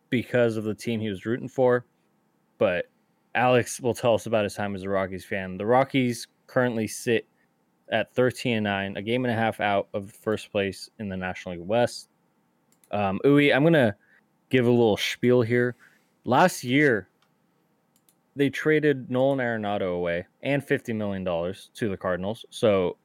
because 0.09 0.55
of 0.55 0.63
the 0.63 0.75
team 0.75 0.99
he 0.99 1.09
was 1.09 1.25
rooting 1.25 1.47
for, 1.47 1.85
but 2.57 2.85
Alex 3.33 3.79
will 3.79 3.93
tell 3.93 4.13
us 4.13 4.27
about 4.27 4.43
his 4.43 4.53
time 4.53 4.75
as 4.75 4.83
a 4.83 4.89
Rockies 4.89 5.25
fan. 5.25 5.57
The 5.57 5.65
Rockies 5.65 6.27
currently 6.47 6.87
sit 6.87 7.25
at 7.91 8.13
13 8.13 8.57
and 8.57 8.63
9, 8.63 8.97
a 8.97 9.01
game 9.01 9.25
and 9.25 9.33
a 9.33 9.35
half 9.35 9.59
out 9.59 9.87
of 9.93 10.11
first 10.11 10.51
place 10.51 10.89
in 10.99 11.09
the 11.09 11.17
National 11.17 11.55
League 11.55 11.67
West. 11.67 12.09
Um, 12.91 13.19
Uwe, 13.25 13.55
I'm 13.55 13.63
gonna 13.63 13.95
give 14.49 14.67
a 14.67 14.69
little 14.69 14.97
spiel 14.97 15.41
here. 15.41 15.75
Last 16.23 16.63
year, 16.63 17.09
they 18.35 18.49
traded 18.49 19.09
Nolan 19.09 19.39
Arenado 19.39 19.95
away 19.95 20.25
and 20.41 20.65
$50 20.65 20.95
million 20.95 21.25
to 21.25 21.89
the 21.89 21.97
Cardinals. 21.97 22.45
So 22.49 22.97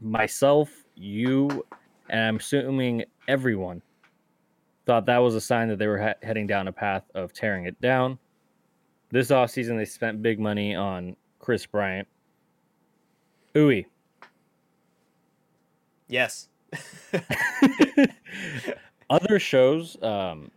myself, 0.00 0.70
you, 0.94 1.64
and 2.08 2.20
I'm 2.20 2.36
assuming 2.36 3.04
everyone 3.28 3.82
thought 4.86 5.06
that 5.06 5.18
was 5.18 5.34
a 5.34 5.40
sign 5.40 5.68
that 5.68 5.78
they 5.78 5.86
were 5.86 5.98
he- 5.98 6.26
heading 6.26 6.46
down 6.46 6.68
a 6.68 6.72
path 6.72 7.04
of 7.14 7.32
tearing 7.32 7.66
it 7.66 7.80
down. 7.80 8.18
This 9.10 9.28
offseason, 9.28 9.76
they 9.76 9.84
spent 9.84 10.22
big 10.22 10.40
money 10.40 10.74
on 10.74 11.16
Kris 11.38 11.66
Bryant. 11.66 12.08
Ooey. 13.54 13.86
Yes. 16.08 16.48
Other 19.10 19.38
shows, 19.38 20.02
um, 20.02 20.50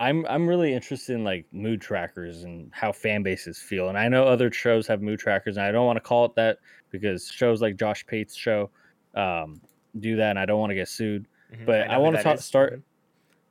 I'm 0.00 0.26
I'm 0.26 0.48
really 0.48 0.72
interested 0.74 1.14
in 1.14 1.24
like 1.24 1.46
mood 1.52 1.80
trackers 1.80 2.42
and 2.44 2.70
how 2.74 2.92
fan 2.92 3.22
bases 3.22 3.58
feel. 3.58 3.88
And 3.88 3.98
I 3.98 4.08
know 4.08 4.24
other 4.24 4.50
shows 4.52 4.86
have 4.88 5.00
mood 5.02 5.18
trackers, 5.18 5.56
and 5.56 5.64
I 5.66 5.72
don't 5.72 5.86
want 5.86 5.96
to 5.96 6.00
call 6.00 6.24
it 6.24 6.34
that 6.34 6.58
because 6.90 7.28
shows 7.28 7.62
like 7.62 7.76
Josh 7.76 8.04
Pate's 8.06 8.34
show 8.34 8.70
um, 9.14 9.60
do 10.00 10.16
that, 10.16 10.30
and 10.30 10.38
I 10.38 10.46
don't 10.46 10.58
want 10.60 10.70
to 10.70 10.74
get 10.74 10.88
sued. 10.88 11.26
Mhm, 11.52 11.66
But 11.66 11.86
know 11.86 11.94
I 11.94 11.98
want 11.98 12.16
to 12.16 12.22
talk, 12.22 12.38
start. 12.40 12.74
Mhm. 12.74 12.82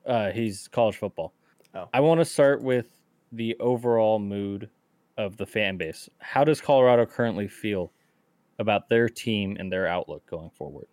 Uh, 0.05 0.31
he's 0.31 0.67
college 0.67 0.97
football. 0.97 1.33
Oh. 1.73 1.87
I 1.93 2.01
want 2.01 2.19
to 2.19 2.25
start 2.25 2.61
with 2.61 2.99
the 3.31 3.55
overall 3.59 4.19
mood 4.19 4.69
of 5.17 5.37
the 5.37 5.45
fan 5.45 5.77
base. 5.77 6.09
How 6.19 6.43
does 6.43 6.59
Colorado 6.59 7.05
currently 7.05 7.47
feel 7.47 7.93
about 8.59 8.89
their 8.89 9.07
team 9.07 9.55
and 9.59 9.71
their 9.71 9.87
outlook 9.87 10.25
going 10.25 10.49
forward? 10.49 10.87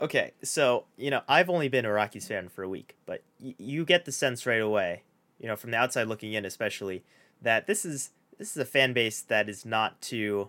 Okay, 0.00 0.32
so 0.42 0.84
you 0.96 1.10
know 1.10 1.22
I've 1.28 1.48
only 1.48 1.68
been 1.68 1.84
a 1.84 1.92
Rockies 1.92 2.26
fan 2.28 2.48
for 2.48 2.62
a 2.62 2.68
week, 2.68 2.96
but 3.06 3.22
y- 3.40 3.54
you 3.58 3.84
get 3.84 4.04
the 4.04 4.12
sense 4.12 4.44
right 4.44 4.60
away, 4.60 5.02
you 5.38 5.46
know, 5.46 5.56
from 5.56 5.70
the 5.70 5.76
outside 5.76 6.08
looking 6.08 6.32
in, 6.32 6.44
especially 6.44 7.04
that 7.40 7.66
this 7.66 7.84
is 7.84 8.10
this 8.38 8.50
is 8.50 8.56
a 8.56 8.64
fan 8.64 8.92
base 8.92 9.20
that 9.20 9.48
is 9.48 9.64
not 9.64 10.00
too 10.00 10.48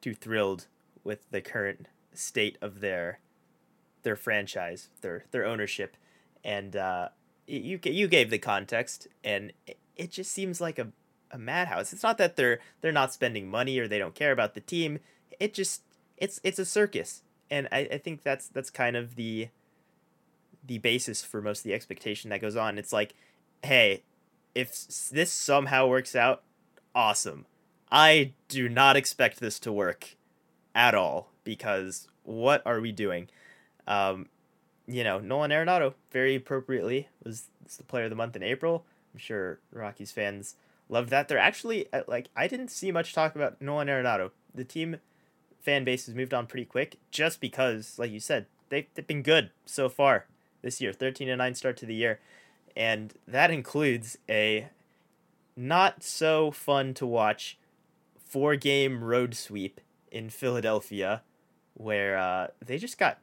too 0.00 0.14
thrilled 0.14 0.66
with 1.04 1.30
the 1.30 1.40
current 1.40 1.86
state 2.14 2.56
of 2.62 2.80
their 2.80 3.20
their 4.04 4.16
franchise, 4.16 4.88
their 5.02 5.24
their 5.32 5.44
ownership, 5.44 5.96
and 6.42 6.74
uh, 6.74 7.08
you 7.46 7.78
you 7.84 8.08
gave 8.08 8.30
the 8.30 8.38
context, 8.38 9.06
and 9.22 9.52
it, 9.66 9.76
it 9.96 10.10
just 10.10 10.32
seems 10.32 10.60
like 10.62 10.78
a 10.78 10.88
a 11.30 11.38
madhouse. 11.38 11.92
It's 11.92 12.02
not 12.02 12.16
that 12.18 12.36
they're 12.36 12.58
they're 12.80 12.90
not 12.90 13.12
spending 13.12 13.50
money 13.50 13.78
or 13.78 13.86
they 13.86 13.98
don't 13.98 14.14
care 14.14 14.32
about 14.32 14.54
the 14.54 14.62
team. 14.62 14.98
It 15.38 15.52
just 15.52 15.82
it's 16.16 16.40
it's 16.42 16.58
a 16.58 16.64
circus 16.64 17.22
and 17.50 17.68
I, 17.72 17.88
I 17.92 17.98
think 17.98 18.22
that's 18.22 18.48
that's 18.48 18.70
kind 18.70 18.96
of 18.96 19.16
the 19.16 19.48
the 20.66 20.78
basis 20.78 21.22
for 21.24 21.40
most 21.40 21.60
of 21.60 21.64
the 21.64 21.74
expectation 21.74 22.30
that 22.30 22.40
goes 22.40 22.56
on. 22.56 22.78
It's 22.78 22.92
like, 22.92 23.14
hey, 23.64 24.02
if 24.54 24.86
this 25.10 25.32
somehow 25.32 25.86
works 25.86 26.14
out, 26.14 26.42
awesome. 26.94 27.46
I 27.90 28.32
do 28.48 28.68
not 28.68 28.96
expect 28.96 29.40
this 29.40 29.58
to 29.60 29.72
work 29.72 30.16
at 30.74 30.94
all 30.94 31.30
because 31.44 32.08
what 32.22 32.62
are 32.66 32.80
we 32.80 32.92
doing? 32.92 33.28
Um, 33.86 34.26
you 34.86 35.04
know, 35.04 35.18
Nolan 35.18 35.50
Arenado 35.50 35.94
very 36.10 36.34
appropriately 36.34 37.08
was 37.24 37.48
was 37.64 37.76
the 37.76 37.84
player 37.84 38.04
of 38.04 38.10
the 38.10 38.16
month 38.16 38.36
in 38.36 38.42
April. 38.42 38.84
I'm 39.12 39.18
sure 39.18 39.60
Rockies 39.72 40.12
fans 40.12 40.56
loved 40.88 41.10
that. 41.10 41.28
They're 41.28 41.38
actually 41.38 41.90
uh, 41.92 42.02
like 42.06 42.28
I 42.36 42.46
didn't 42.46 42.70
see 42.70 42.92
much 42.92 43.14
talk 43.14 43.34
about 43.34 43.60
Nolan 43.60 43.88
Arenado. 43.88 44.32
The 44.54 44.64
team 44.64 44.96
fan 45.60 45.84
base 45.84 46.06
has 46.06 46.14
moved 46.14 46.34
on 46.34 46.46
pretty 46.46 46.64
quick 46.64 46.96
just 47.10 47.40
because, 47.40 47.98
like 47.98 48.10
you 48.10 48.20
said, 48.20 48.46
they've, 48.68 48.86
they've 48.94 49.06
been 49.06 49.22
good 49.22 49.50
so 49.66 49.88
far 49.88 50.26
this 50.62 50.80
year 50.80 50.92
13 50.92 51.28
and 51.28 51.38
9 51.38 51.54
start 51.54 51.76
to 51.78 51.86
the 51.86 51.94
year. 51.94 52.20
And 52.76 53.14
that 53.26 53.50
includes 53.50 54.18
a 54.28 54.68
not 55.56 56.02
so 56.02 56.50
fun 56.50 56.94
to 56.94 57.06
watch 57.06 57.58
four 58.24 58.56
game 58.56 59.02
road 59.02 59.34
sweep 59.34 59.80
in 60.10 60.30
Philadelphia 60.30 61.22
where 61.74 62.16
uh, 62.16 62.48
they 62.64 62.78
just 62.78 62.98
got, 62.98 63.18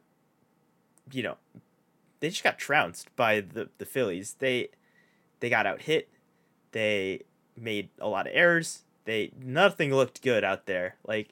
you 1.10 1.22
know, 1.22 1.36
they 2.20 2.30
just 2.30 2.44
got 2.44 2.58
trounced 2.58 3.14
by 3.16 3.40
the, 3.40 3.68
the 3.78 3.86
Phillies. 3.86 4.36
They 4.38 4.68
they 5.40 5.50
got 5.50 5.66
out 5.66 5.82
hit. 5.82 6.08
They 6.72 7.22
made 7.56 7.90
a 7.98 8.08
lot 8.08 8.26
of 8.26 8.32
errors. 8.34 8.82
They 9.04 9.30
nothing 9.40 9.94
looked 9.94 10.22
good 10.22 10.44
out 10.44 10.66
there. 10.66 10.96
Like 11.06 11.28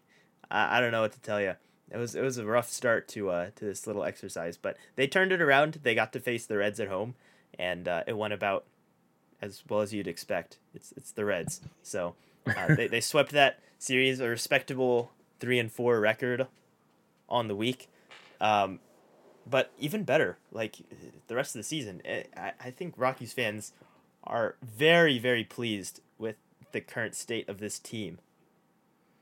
I, 0.55 0.78
I 0.78 0.80
don't 0.80 0.92
know 0.92 1.02
what 1.02 1.12
to 1.12 1.20
tell 1.20 1.40
you. 1.40 1.55
It 1.90 1.98
was 1.98 2.14
it 2.14 2.22
was 2.22 2.38
a 2.38 2.46
rough 2.46 2.70
start 2.70 3.09
to 3.09 3.30
uh 3.30 3.50
to 3.57 3.64
this 3.64 3.86
little 3.86 4.05
exercise, 4.05 4.57
but 4.57 4.76
they 4.96 5.07
turned 5.07 5.32
it 5.32 5.42
around. 5.42 5.80
They 5.82 5.94
got 5.94 6.12
to 6.14 6.20
face 6.20 6.46
the 6.46 6.57
Reds 6.57 6.80
at 6.80 6.88
home, 6.88 7.14
and 7.59 7.86
uh, 7.86 8.05
it 8.07 8.16
went 8.16 8.32
about 8.32 8.64
as 9.42 9.62
well 9.68 9.80
as 9.80 9.92
you'd 9.92 10.09
expect. 10.09 10.59
It's 10.74 10.92
it's 10.96 11.12
the 11.12 11.24
Reds, 11.24 11.61
so 11.82 12.14
uh, 12.46 12.74
they 12.76 12.86
they 12.86 13.00
swept 13.00 13.32
that 13.32 13.59
series, 13.78 14.20
a 14.20 14.28
respectable 14.28 15.12
three 15.40 15.59
and 15.59 15.70
four 15.70 16.00
record 16.00 16.46
on 17.28 17.48
the 17.48 17.57
week. 17.57 17.88
Um, 18.40 18.80
but 19.48 19.72
even 19.78 20.05
better, 20.05 20.38
like 20.52 20.76
the 21.26 21.34
rest 21.34 21.55
of 21.55 21.59
the 21.59 21.64
season, 21.64 22.00
eh, 22.05 22.22
I, 22.36 22.52
I 22.59 22.70
think 22.70 22.94
Rockies 22.96 23.34
fans 23.34 23.72
are 24.24 24.57
very 24.62 25.18
very 25.18 25.44
pleased 25.44 26.00
with 26.18 26.36
the 26.72 26.80
current 26.80 27.14
state 27.14 27.48
of 27.48 27.59
this 27.59 27.78
team. 27.78 28.18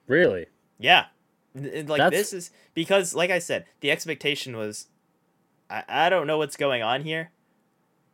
Really? 0.07 0.47
Yeah. 0.78 1.07
N- 1.57 1.87
Like 1.87 1.99
That's- 1.99 2.11
this 2.13 2.33
is 2.33 2.51
because 2.75 3.15
like 3.15 3.31
I 3.31 3.39
said, 3.39 3.67
the 3.81 3.91
expectation 3.91 4.57
was 4.57 4.89
I, 5.71 5.85
I 5.89 6.09
don't 6.09 6.27
know 6.27 6.39
what's 6.39 6.57
going 6.57 6.83
on 6.83 7.03
here, 7.03 7.31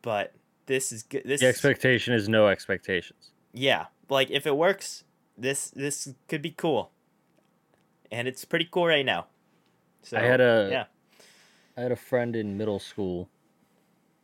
but 0.02 0.34
this 0.66 0.92
is 0.92 1.02
good. 1.02 1.22
This 1.24 1.40
The 1.40 1.46
expectation 1.46 2.14
is 2.14 2.28
no 2.28 2.48
expectations. 2.48 3.30
yeah, 3.52 3.86
like 4.08 4.30
if 4.30 4.46
it 4.46 4.56
works, 4.56 5.04
this 5.36 5.70
this 5.70 6.12
could 6.28 6.42
be 6.42 6.50
cool. 6.50 6.90
And 8.10 8.26
it's 8.26 8.44
pretty 8.44 8.68
cool 8.70 8.86
right 8.86 9.04
now. 9.04 9.26
So 10.02 10.16
I 10.16 10.22
had 10.22 10.40
a 10.40 10.68
yeah. 10.70 10.84
I 11.76 11.80
had 11.82 11.92
a 11.92 11.96
friend 11.96 12.34
in 12.34 12.56
middle 12.56 12.78
school 12.80 13.28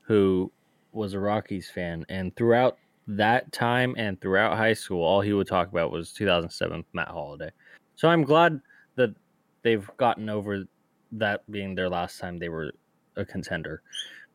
who 0.03 0.51
was 0.93 1.15
a 1.15 1.19
Rockies 1.21 1.71
fan, 1.71 2.05
and 2.09 2.35
throughout 2.37 2.79
that 3.07 3.53
time 3.53 3.95
and 3.99 4.21
throughout 4.21 4.57
high 4.57 4.73
school, 4.73 5.03
all 5.05 5.21
he 5.21 5.33
would 5.33 5.47
talk 5.47 5.69
about 5.69 5.91
was 5.91 6.12
2007 6.12 6.85
Matt 6.95 7.09
Holliday. 7.09 7.51
So 7.97 8.09
I'm 8.09 8.23
glad 8.23 8.61
that 8.97 9.14
they've 9.62 9.88
gotten 9.97 10.28
over 10.28 10.64
that 11.12 11.49
being 11.51 11.74
their 11.74 11.88
last 11.88 12.18
time 12.18 12.38
they 12.38 12.49
were 12.49 12.72
a 13.16 13.24
contender. 13.24 13.82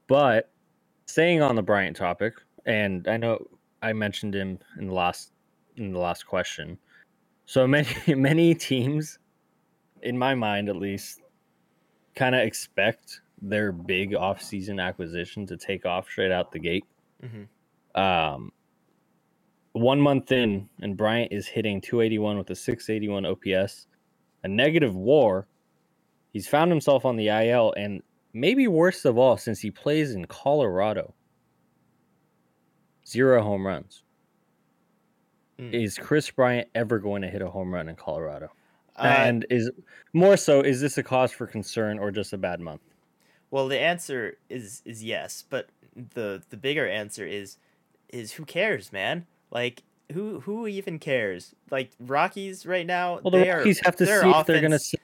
But 0.07 0.51
staying 1.05 1.41
on 1.41 1.55
the 1.55 1.61
Bryant 1.61 1.95
topic, 1.95 2.33
and 2.65 3.07
I 3.07 3.17
know 3.17 3.45
I 3.81 3.93
mentioned 3.93 4.35
him 4.35 4.59
in 4.77 4.87
the 4.87 4.93
last 4.93 5.33
in 5.77 5.93
the 5.93 5.99
last 5.99 6.25
question. 6.25 6.77
So 7.45 7.67
many 7.67 7.87
many 8.07 8.53
teams, 8.55 9.19
in 10.01 10.17
my 10.17 10.35
mind 10.35 10.69
at 10.69 10.75
least, 10.75 11.21
kind 12.15 12.35
of 12.35 12.41
expect 12.41 13.21
their 13.41 13.71
big 13.71 14.11
offseason 14.11 14.83
acquisition 14.83 15.45
to 15.47 15.57
take 15.57 15.85
off 15.85 16.09
straight 16.09 16.31
out 16.31 16.51
the 16.51 16.59
gate. 16.59 16.85
hmm 17.21 17.99
Um, 17.99 18.51
one 19.73 20.01
month 20.01 20.31
in, 20.31 20.67
and 20.81 20.97
Bryant 20.97 21.31
is 21.31 21.47
hitting 21.47 21.79
281 21.79 22.37
with 22.37 22.49
a 22.49 22.55
681 22.55 23.25
OPS, 23.25 23.87
a 24.43 24.47
negative 24.47 24.95
WAR. 24.95 25.47
He's 26.31 26.47
found 26.47 26.71
himself 26.71 27.05
on 27.05 27.15
the 27.15 27.29
IL, 27.29 27.73
and 27.75 28.03
maybe 28.33 28.67
worst 28.67 29.05
of 29.05 29.17
all, 29.17 29.37
since 29.37 29.59
he 29.59 29.71
plays 29.71 30.11
in 30.11 30.25
Colorado, 30.25 31.13
zero 33.05 33.41
home 33.41 33.65
runs. 33.65 34.03
Mm. 35.59 35.73
Is 35.73 35.97
Kris 35.97 36.29
Bryant 36.29 36.69
ever 36.75 36.99
going 36.99 37.21
to 37.23 37.27
hit 37.27 37.41
a 37.41 37.49
home 37.49 37.73
run 37.73 37.89
in 37.89 37.95
Colorado? 37.95 38.49
Uh, 38.95 39.03
and 39.03 39.45
is 39.49 39.71
more 40.13 40.37
so, 40.37 40.61
is 40.61 40.81
this 40.81 40.97
a 40.97 41.03
cause 41.03 41.31
for 41.31 41.47
concern 41.47 41.99
or 41.99 42.11
just 42.11 42.33
a 42.33 42.37
bad 42.37 42.59
month? 42.59 42.81
well, 43.51 43.67
the 43.67 43.79
answer 43.79 44.37
is 44.49 44.81
is 44.85 45.03
yes, 45.03 45.43
but 45.49 45.69
the 45.95 46.41
the 46.49 46.57
bigger 46.57 46.87
answer 46.87 47.25
is 47.25 47.57
is 48.09 48.33
who 48.33 48.45
cares, 48.45 48.91
man? 48.91 49.25
Like 49.51 49.83
who 50.13 50.39
who 50.41 50.67
even 50.67 50.99
cares? 50.99 51.53
Like 51.69 51.91
Rockies 51.99 52.65
right 52.65 52.85
now, 52.85 53.19
Well, 53.23 53.31
the 53.31 53.39
they 53.39 53.49
Rockies 53.49 53.79
are, 53.81 53.85
have 53.85 53.95
to 53.97 54.05
see 54.05 54.11
their 54.11 54.27
if 54.27 54.45
they're 54.45 54.59
going 54.61 54.71
to. 54.71 54.75
offense- 54.77 54.95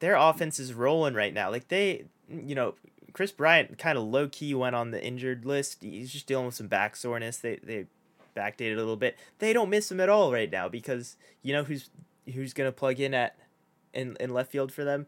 their 0.00 0.16
offense 0.16 0.58
is 0.58 0.74
rolling 0.74 1.14
right 1.14 1.32
now. 1.32 1.50
Like 1.50 1.68
they, 1.68 2.04
you 2.28 2.54
know, 2.54 2.74
Kris 3.12 3.32
Bryant 3.32 3.78
kind 3.78 3.96
of 3.96 4.04
low 4.04 4.28
key 4.28 4.54
went 4.54 4.74
on 4.76 4.90
the 4.90 5.02
injured 5.02 5.44
list. 5.46 5.78
He's 5.82 6.12
just 6.12 6.26
dealing 6.26 6.46
with 6.46 6.54
some 6.54 6.66
back 6.68 6.96
soreness. 6.96 7.38
They 7.38 7.56
they 7.62 7.86
backdated 8.36 8.74
a 8.74 8.78
little 8.78 8.96
bit. 8.96 9.16
They 9.38 9.52
don't 9.52 9.70
miss 9.70 9.90
him 9.90 10.00
at 10.00 10.08
all 10.08 10.32
right 10.32 10.50
now 10.50 10.68
because 10.68 11.16
you 11.42 11.52
know 11.52 11.64
who's 11.64 11.90
who's 12.34 12.52
gonna 12.52 12.72
plug 12.72 13.00
in 13.00 13.14
at 13.14 13.36
in 13.94 14.16
in 14.20 14.30
left 14.34 14.50
field 14.50 14.72
for 14.72 14.84
them. 14.84 15.06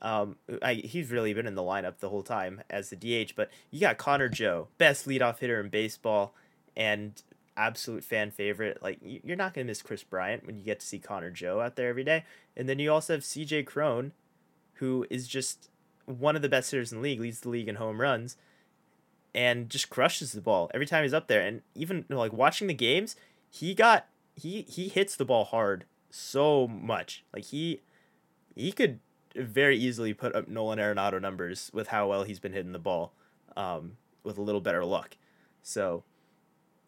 Um, 0.00 0.36
I, 0.62 0.74
he's 0.74 1.10
really 1.10 1.34
been 1.34 1.48
in 1.48 1.56
the 1.56 1.62
lineup 1.62 1.98
the 1.98 2.08
whole 2.08 2.22
time 2.22 2.62
as 2.70 2.90
the 2.90 2.96
DH. 2.96 3.32
But 3.34 3.50
you 3.72 3.80
got 3.80 3.98
Connor 3.98 4.28
Joe, 4.28 4.68
best 4.78 5.08
leadoff 5.08 5.40
hitter 5.40 5.60
in 5.60 5.68
baseball, 5.70 6.34
and 6.76 7.20
absolute 7.58 8.04
fan 8.04 8.30
favorite. 8.30 8.82
Like 8.82 8.98
you're 9.02 9.36
not 9.36 9.52
gonna 9.52 9.66
miss 9.66 9.82
Kris 9.82 10.04
Bryant 10.04 10.46
when 10.46 10.56
you 10.56 10.64
get 10.64 10.80
to 10.80 10.86
see 10.86 10.98
Connor 10.98 11.30
Joe 11.30 11.60
out 11.60 11.76
there 11.76 11.88
every 11.88 12.04
day. 12.04 12.24
And 12.56 12.68
then 12.68 12.78
you 12.78 12.92
also 12.92 13.14
have 13.14 13.24
C.J. 13.24 13.64
Cron, 13.64 14.12
who 14.74 15.06
is 15.10 15.28
just 15.28 15.68
one 16.06 16.36
of 16.36 16.42
the 16.42 16.48
best 16.48 16.70
hitters 16.70 16.92
in 16.92 16.98
the 16.98 17.02
league, 17.02 17.20
leads 17.20 17.40
the 17.40 17.48
league 17.50 17.68
in 17.68 17.74
home 17.74 18.00
runs, 18.00 18.36
and 19.34 19.68
just 19.68 19.90
crushes 19.90 20.32
the 20.32 20.40
ball 20.40 20.70
every 20.72 20.86
time 20.86 21.02
he's 21.02 21.12
up 21.12 21.26
there. 21.26 21.42
And 21.42 21.62
even 21.74 21.98
you 21.98 22.04
know, 22.10 22.18
like 22.18 22.32
watching 22.32 22.68
the 22.68 22.74
games, 22.74 23.16
he 23.50 23.74
got 23.74 24.06
he 24.34 24.62
he 24.62 24.88
hits 24.88 25.16
the 25.16 25.24
ball 25.24 25.44
hard 25.44 25.84
so 26.10 26.66
much. 26.68 27.24
Like 27.34 27.44
he 27.46 27.82
he 28.54 28.72
could 28.72 29.00
very 29.34 29.76
easily 29.76 30.14
put 30.14 30.34
up 30.34 30.48
Nolan 30.48 30.78
Arenado 30.78 31.20
numbers 31.20 31.70
with 31.72 31.88
how 31.88 32.08
well 32.08 32.24
he's 32.24 32.40
been 32.40 32.52
hitting 32.52 32.72
the 32.72 32.78
ball, 32.78 33.12
um, 33.56 33.96
with 34.24 34.38
a 34.38 34.42
little 34.42 34.60
better 34.60 34.84
luck. 34.84 35.16
So, 35.62 36.02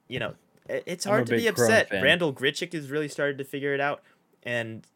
you 0.09 0.19
know, 0.19 0.35
it's 0.69 1.05
hard 1.05 1.27
to 1.27 1.37
be 1.37 1.47
upset. 1.47 1.89
fan. 1.89 2.03
Randal 2.03 2.33
Grichuk 2.33 2.73
has 2.73 2.91
really 2.91 3.09
started 3.09 3.39
to 3.39 3.45
figure 3.45 3.75
it 3.75 3.81
out. 3.81 4.03
and 4.43 4.87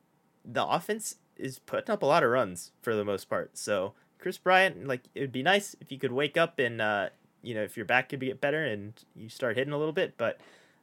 the 0.44 0.64
offense 0.64 1.16
is 1.36 1.58
putting 1.58 1.90
up 1.90 2.02
a 2.02 2.06
lot 2.06 2.22
of 2.22 2.30
runs 2.30 2.72
for 2.82 2.94
the 2.94 3.04
most 3.04 3.28
part. 3.30 3.56
So 3.56 3.94
Kris 4.18 4.38
Bryant, 4.38 4.86
like 4.86 5.02
it 5.14 5.20
would 5.20 5.32
be 5.32 5.42
nice 5.42 5.74
if 5.80 5.90
you 5.90 5.98
could 5.98 6.12
wake 6.12 6.36
up 6.36 6.58
and 6.58 6.80
uh, 6.80 7.08
you 7.42 7.54
know 7.54 7.62
if 7.62 7.76
your 7.76 7.86
back 7.86 8.10
could 8.10 8.20
get 8.20 8.40
better 8.40 8.64
and 8.64 8.92
you 9.16 9.28
start 9.28 9.56
hitting 9.56 9.72
a 9.72 9.78
little 9.78 9.92
bit, 9.92 10.14
but 10.16 10.40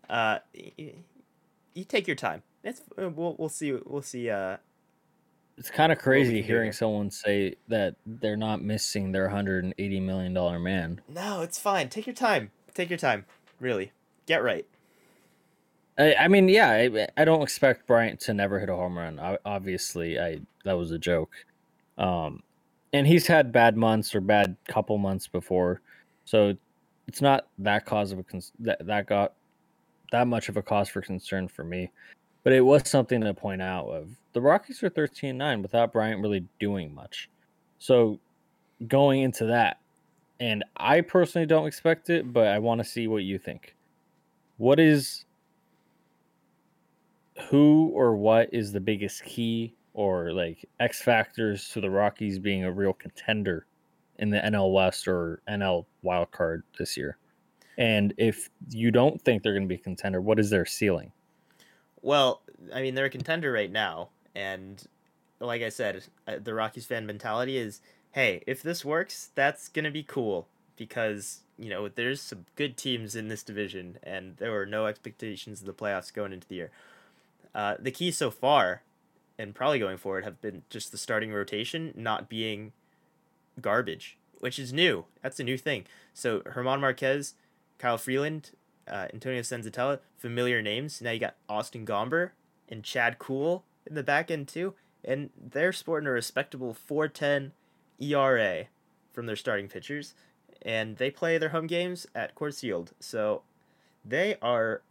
uh, 0.10 0.40
you, 0.54 0.94
you 1.74 1.84
take 1.84 2.08
your 2.08 2.16
time. 2.16 2.44
It's 2.64 2.82
uh, 3.02 3.10
we'll 3.10 3.36
we'll 3.38 3.50
see 3.50 3.72
we'll 3.86 4.02
see. 4.02 4.30
Uh, 4.30 4.58
it's 5.58 5.70
kind 5.70 5.92
of 5.92 6.00
crazy 6.00 6.42
hearing 6.42 6.68
here. 6.68 6.74
someone 6.74 7.12
say 7.12 7.56
that 7.68 7.96
they're 8.06 8.38
not 8.38 8.62
missing 8.64 9.12
their 9.12 9.24
180 9.24 10.00
million 10.00 10.34
dollar 10.34 10.60
man. 10.60 11.02
No, 11.08 11.42
it's 11.42 11.60
fine. 11.60 11.90
Take 11.90 12.08
your 12.08 12.16
time. 12.16 12.52
Take 12.74 12.90
your 12.90 12.98
time. 12.98 13.26
Really, 13.60 13.92
get 14.26 14.44
right. 14.44 14.66
I, 16.02 16.16
I 16.16 16.28
mean, 16.28 16.50
yeah, 16.50 16.70
I, 16.72 17.08
I 17.16 17.26
don't 17.26 17.44
expect 17.44 17.86
Bryant 17.86 18.20
to 18.22 18.34
never 18.34 18.60
hit 18.60 18.70
a 18.70 18.76
home 18.76 18.98
run. 18.98 19.20
I, 19.20 19.38
obviously, 19.46 20.20
I 20.20 20.40
that 20.66 20.74
was 20.74 20.90
a 20.92 20.98
joke. 20.98 21.30
Um, 22.00 22.42
and 22.92 23.06
he's 23.06 23.28
had 23.28 23.52
bad 23.52 23.78
months 23.78 24.16
or 24.16 24.20
bad 24.20 24.56
couple 24.68 24.98
months 24.98 25.28
before, 25.28 25.82
so 26.26 26.56
it's 27.08 27.22
not 27.22 27.48
that 27.60 27.86
cause 27.86 28.12
of 28.12 28.18
a 28.18 28.24
cons- 28.24 28.52
that 28.60 28.84
that 28.88 29.06
got 29.06 29.34
that 30.12 30.28
much 30.28 30.50
of 30.50 30.58
a 30.58 30.64
cause 30.64 30.90
for 30.90 31.02
concern 31.02 31.48
for 31.48 31.64
me. 31.64 31.92
But 32.44 32.54
it 32.54 32.62
was 32.62 32.90
something 32.90 33.22
to 33.22 33.34
point 33.36 33.62
out 33.62 33.86
of 33.86 34.10
the 34.34 34.42
Rockies 34.42 34.82
are 34.82 34.90
13 34.90 35.38
9 35.38 35.62
without 35.62 35.94
Bryant 35.94 36.22
really 36.22 36.48
doing 36.60 36.96
much. 36.96 37.30
So 37.78 38.20
going 38.88 39.22
into 39.22 39.46
that, 39.46 39.78
and 40.40 40.64
I 40.78 41.02
personally 41.02 41.46
don't 41.46 41.68
expect 41.68 42.10
it, 42.10 42.34
but 42.34 42.48
I 42.48 42.58
want 42.58 42.80
to 42.80 42.86
see 42.86 43.08
what 43.08 43.24
you 43.24 43.38
think. 43.38 43.76
What 44.58 44.80
is 44.80 45.26
who 47.50 47.92
or 47.94 48.16
what 48.16 48.50
is 48.54 48.72
the 48.72 48.80
biggest 48.80 49.24
key 49.24 49.76
or 49.94 50.32
like 50.32 50.66
X 50.80 51.02
factors 51.02 51.70
to 51.70 51.82
the 51.82 51.90
Rockies 51.90 52.40
being 52.40 52.64
a 52.64 52.72
real 52.72 52.94
contender 52.94 53.66
in 54.20 54.30
the 54.30 54.40
NL 54.40 54.74
West 54.74 55.08
or 55.08 55.42
NL 55.50 55.86
wild 56.02 56.32
card 56.32 56.64
this 56.78 56.98
year? 56.98 57.18
And 57.78 58.14
if 58.18 58.50
you 58.70 58.92
don't 58.92 59.22
think 59.22 59.44
they're 59.44 59.54
going 59.54 59.64
to 59.64 59.68
be 59.68 59.76
a 59.76 59.84
contender, 59.84 60.22
what 60.22 60.40
is 60.40 60.50
their 60.50 60.66
ceiling? 60.66 61.12
Well, 62.02 62.42
I 62.74 62.82
mean, 62.82 62.96
they're 62.96 63.06
a 63.06 63.10
contender 63.10 63.52
right 63.52 63.72
now, 63.72 64.10
and 64.36 64.84
like 65.40 65.62
I 65.62 65.70
said, 65.70 66.04
uh, 66.28 66.38
the 66.42 66.54
Rockies 66.54 66.86
fan 66.86 67.06
mentality 67.06 67.58
is, 67.58 67.82
hey, 68.12 68.44
if 68.46 68.62
this 68.62 68.86
works, 68.86 69.30
that's 69.36 69.68
gonna 69.68 69.92
be 69.92 70.04
cool 70.04 70.48
because 70.76 71.42
you 71.58 71.70
know 71.70 71.90
there's 71.90 72.22
some 72.22 72.46
good 72.56 72.78
teams 72.78 73.16
in 73.16 73.28
this 73.28 73.44
division, 73.44 73.98
and 74.04 74.38
there 74.38 74.52
were 74.52 74.66
no 74.66 74.86
expectations 74.86 75.62
of 75.62 75.68
the 75.68 75.74
playoffs 75.74 76.14
going 76.14 76.34
into 76.34 76.48
the 76.48 76.56
year. 76.56 76.72
Uh, 77.54 77.76
the 77.80 77.92
key 77.92 78.12
so 78.12 78.32
far, 78.32 78.84
and 79.38 79.54
probably 79.54 79.80
going 79.80 79.98
forward, 79.98 80.24
have 80.24 80.42
been 80.42 80.64
just 80.70 80.92
the 80.92 80.98
starting 80.98 81.34
rotation 81.34 81.94
not 81.96 82.30
being 82.30 82.72
garbage, 83.60 84.18
which 84.40 84.58
is 84.58 84.72
new. 84.72 85.06
That's 85.22 85.40
a 85.40 85.44
new 85.44 85.58
thing. 85.58 85.86
So 86.14 86.40
Germán 86.42 86.80
Márquez, 86.80 87.34
Kyle 87.78 87.98
Freeland, 87.98 88.52
uh, 88.90 89.08
Antonio 89.14 89.42
Senzatela, 89.42 90.00
familiar 90.18 90.62
names. 90.62 91.02
Now 91.02 91.12
you 91.12 91.20
got 91.20 91.36
Austin 91.50 91.86
Gomber 91.86 92.32
and 92.70 92.84
Chad 92.84 93.20
Kuhl 93.20 93.64
in 93.86 93.96
the 93.96 94.04
back 94.04 94.32
end 94.32 94.48
too, 94.48 94.74
and 95.04 95.30
they're 95.36 95.74
sporting 95.74 96.08
a 96.08 96.12
respectable 96.12 96.76
4.10 96.90 97.52
ERA 98.00 98.66
from 99.12 99.26
their 99.26 99.36
starting 99.36 99.68
pitchers, 99.68 100.14
and 100.62 100.98
they 100.98 101.12
play 101.12 101.38
their 101.38 101.50
home 101.50 101.68
games 101.68 102.08
at 102.16 102.36
Coors 102.36 102.62
Field, 102.62 102.94
so 103.00 103.42
they 104.06 104.36
are 104.42 104.82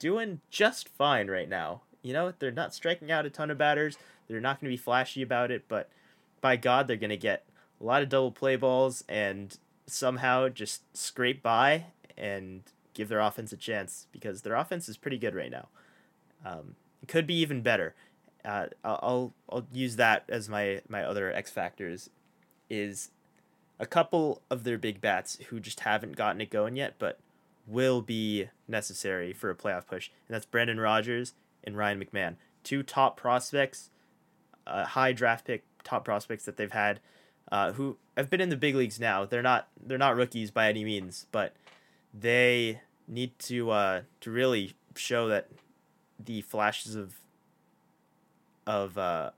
doing 0.00 0.40
just 0.50 0.88
fine 0.88 1.28
right 1.28 1.48
now. 1.48 1.82
You 2.02 2.12
know, 2.12 2.32
they're 2.36 2.50
not 2.50 2.74
striking 2.74 3.12
out 3.12 3.26
a 3.26 3.30
ton 3.30 3.50
of 3.50 3.58
batters. 3.58 3.96
They're 4.26 4.40
not 4.40 4.60
going 4.60 4.70
to 4.70 4.76
be 4.76 4.82
flashy 4.82 5.22
about 5.22 5.52
it, 5.52 5.66
but 5.68 5.88
by 6.40 6.56
God, 6.56 6.88
they're 6.88 6.96
going 6.96 7.10
to 7.10 7.16
get 7.16 7.44
a 7.80 7.84
lot 7.84 8.02
of 8.02 8.08
double 8.08 8.32
play 8.32 8.56
balls 8.56 9.04
and 9.08 9.56
somehow 9.86 10.48
just 10.48 10.82
scrape 10.96 11.42
by 11.42 11.84
and 12.16 12.62
give 12.94 13.08
their 13.08 13.20
offense 13.20 13.52
a 13.52 13.56
chance 13.56 14.06
because 14.12 14.42
their 14.42 14.54
offense 14.54 14.88
is 14.88 14.96
pretty 14.96 15.18
good 15.18 15.34
right 15.34 15.50
now. 15.50 15.68
Um, 16.44 16.74
it 17.02 17.08
could 17.08 17.26
be 17.26 17.34
even 17.34 17.62
better. 17.62 17.94
Uh, 18.44 18.66
I'll 18.82 19.34
I'll 19.50 19.66
use 19.72 19.96
that 19.96 20.24
as 20.28 20.48
my 20.48 20.80
my 20.88 21.02
other 21.04 21.30
X 21.32 21.50
factors. 21.50 22.08
Is 22.70 23.10
a 23.78 23.86
couple 23.86 24.42
of 24.48 24.64
their 24.64 24.78
big 24.78 25.00
bats 25.00 25.38
who 25.48 25.60
just 25.60 25.80
haven't 25.80 26.16
gotten 26.16 26.40
it 26.40 26.50
going 26.50 26.76
yet, 26.76 26.94
but 26.98 27.18
will 27.66 28.00
be 28.00 28.48
necessary 28.70 29.32
for 29.32 29.50
a 29.50 29.54
playoff 29.54 29.86
push, 29.86 30.10
and 30.28 30.34
that's 30.34 30.46
Brendan 30.46 30.80
Rodgers 30.80 31.34
and 31.64 31.76
Ryan 31.76 32.02
McMahon, 32.02 32.36
two 32.64 32.82
top 32.82 33.16
prospects, 33.16 33.90
uh, 34.66 34.84
high 34.84 35.12
draft 35.12 35.46
pick 35.46 35.64
top 35.84 36.04
prospects 36.04 36.44
that 36.44 36.56
they've 36.56 36.72
had, 36.72 37.00
uh, 37.50 37.72
who 37.72 37.96
have 38.16 38.30
been 38.30 38.40
in 38.40 38.48
the 38.48 38.56
big 38.56 38.74
leagues 38.74 39.00
now. 39.00 39.24
They're 39.24 39.42
not 39.42 39.68
they're 39.84 39.98
not 39.98 40.16
rookies 40.16 40.50
by 40.50 40.68
any 40.68 40.84
means, 40.84 41.26
but 41.32 41.54
they 42.14 42.80
need 43.08 43.38
to 43.40 43.70
uh, 43.70 44.02
to 44.20 44.30
really 44.30 44.74
show 44.94 45.28
that 45.28 45.48
the 46.18 46.42
flashes 46.42 46.94
of 46.94 47.20
of 48.66 48.96
uh, 48.96 49.30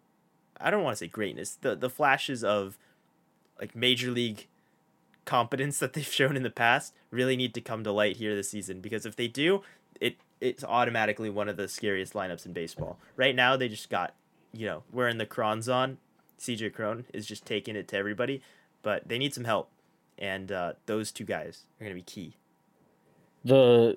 I 0.61 0.70
don't 0.70 0.83
want 0.83 0.97
to 0.97 1.05
say 1.05 1.09
greatness, 1.09 1.57
the 1.61 1.74
the 1.74 1.91
flashes 1.91 2.45
of 2.45 2.78
like 3.61 3.74
major 3.74 4.11
league 4.11 4.47
competence 5.25 5.79
that 5.79 5.93
they've 5.93 6.05
shown 6.12 6.37
in 6.37 6.43
the 6.43 6.51
past 6.51 6.95
really 7.11 7.37
need 7.37 7.55
to 7.55 7.61
come 7.61 7.85
to 7.85 7.93
light 7.93 8.16
here 8.16 8.35
this 8.35 8.51
season 8.51 8.81
because 8.81 9.07
if 9.07 9.16
they 9.16 9.29
do, 9.29 9.62
it 10.01 10.16
it's 10.41 10.64
automatically 10.64 11.31
one 11.31 11.49
of 11.49 11.57
the 11.57 11.68
scariest 11.68 12.14
lineups 12.14 12.47
in 12.47 12.53
baseball. 12.53 12.99
Right 13.16 13.35
now 13.35 13.57
they 13.57 13.68
just 13.68 13.89
got, 13.89 14.14
you 14.53 14.66
know, 14.66 14.83
we're 14.93 15.09
in 15.09 15.18
the 15.18 15.27
Cron 15.27 15.62
zone. 15.62 15.99
CJ 16.39 16.75
Cron 16.75 17.05
is 17.12 17.27
just 17.27 17.47
taking 17.47 17.77
it 17.77 17.87
to 17.89 17.97
everybody, 17.97 18.43
but 18.83 19.09
they 19.09 19.18
need 19.18 19.33
some 19.33 19.45
help. 19.45 19.70
And 20.18 20.51
uh, 20.51 20.73
those 20.87 21.12
two 21.12 21.25
guys 21.25 21.64
are 21.81 21.85
going 21.85 21.97
to 21.97 22.01
be 22.01 22.03
key. 22.03 22.37
The 23.45 23.97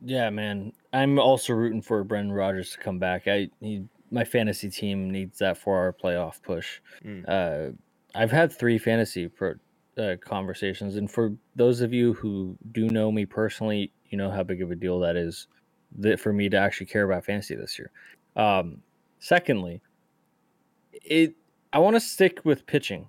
yeah, 0.00 0.30
man. 0.30 0.72
I'm 0.92 1.18
also 1.18 1.52
rooting 1.52 1.82
for 1.82 2.02
Brendan 2.04 2.32
Rodgers 2.32 2.72
to 2.72 2.78
come 2.78 2.98
back. 2.98 3.26
I 3.26 3.50
need 3.60 3.88
my 4.10 4.24
fantasy 4.24 4.70
team 4.70 5.10
needs 5.10 5.38
that 5.38 5.58
for 5.58 5.76
our 5.76 5.92
playoff 5.92 6.42
push. 6.42 6.80
Mm. 7.04 7.24
Uh, 7.28 7.72
I've 8.14 8.30
had 8.30 8.52
three 8.52 8.78
fantasy 8.78 9.28
pro, 9.28 9.54
uh, 9.98 10.16
conversations, 10.20 10.96
and 10.96 11.10
for 11.10 11.34
those 11.56 11.80
of 11.80 11.92
you 11.92 12.14
who 12.14 12.56
do 12.72 12.88
know 12.88 13.10
me 13.10 13.26
personally, 13.26 13.92
you 14.06 14.16
know 14.18 14.30
how 14.30 14.42
big 14.42 14.62
of 14.62 14.70
a 14.70 14.76
deal 14.76 15.00
that 15.00 15.16
is 15.16 15.46
that 15.98 16.20
for 16.20 16.32
me 16.32 16.48
to 16.48 16.56
actually 16.56 16.86
care 16.86 17.04
about 17.04 17.24
fantasy 17.24 17.54
this 17.54 17.78
year. 17.78 17.90
Um, 18.36 18.82
secondly, 19.18 19.80
it 20.92 21.34
I 21.72 21.78
want 21.78 21.96
to 21.96 22.00
stick 22.00 22.40
with 22.44 22.66
pitching. 22.66 23.08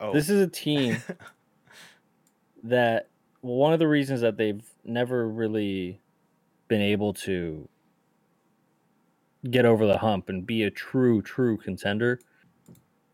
Oh, 0.00 0.12
This 0.12 0.30
is 0.30 0.40
a 0.40 0.46
team 0.46 0.96
that 2.62 3.08
one 3.42 3.72
of 3.72 3.78
the 3.78 3.88
reasons 3.88 4.20
that 4.22 4.36
they've 4.36 4.62
never 4.84 5.28
really 5.28 6.00
been 6.68 6.80
able 6.80 7.12
to 7.12 7.68
get 9.50 9.64
over 9.64 9.86
the 9.86 9.98
hump 9.98 10.28
and 10.28 10.46
be 10.46 10.62
a 10.62 10.70
true, 10.70 11.22
true 11.22 11.56
contender 11.56 12.20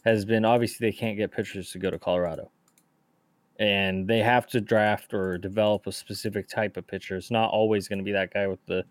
has 0.06 0.24
been 0.24 0.44
obviously 0.44 0.88
they 0.88 0.96
can't 0.96 1.16
get 1.16 1.32
pitchers 1.32 1.72
to 1.72 1.80
go 1.80 1.90
to 1.90 1.98
Colorado. 1.98 2.52
And 3.58 4.06
they 4.06 4.20
have 4.20 4.46
to 4.48 4.60
draft 4.60 5.12
or 5.12 5.36
develop 5.36 5.86
a 5.88 5.92
specific 5.92 6.48
type 6.48 6.76
of 6.76 6.86
pitcher. 6.86 7.16
It's 7.16 7.32
not 7.32 7.50
always 7.50 7.88
going 7.88 7.98
to 7.98 8.04
be 8.04 8.12
that 8.12 8.32
guy 8.32 8.46
with 8.46 8.64
the 8.66 8.84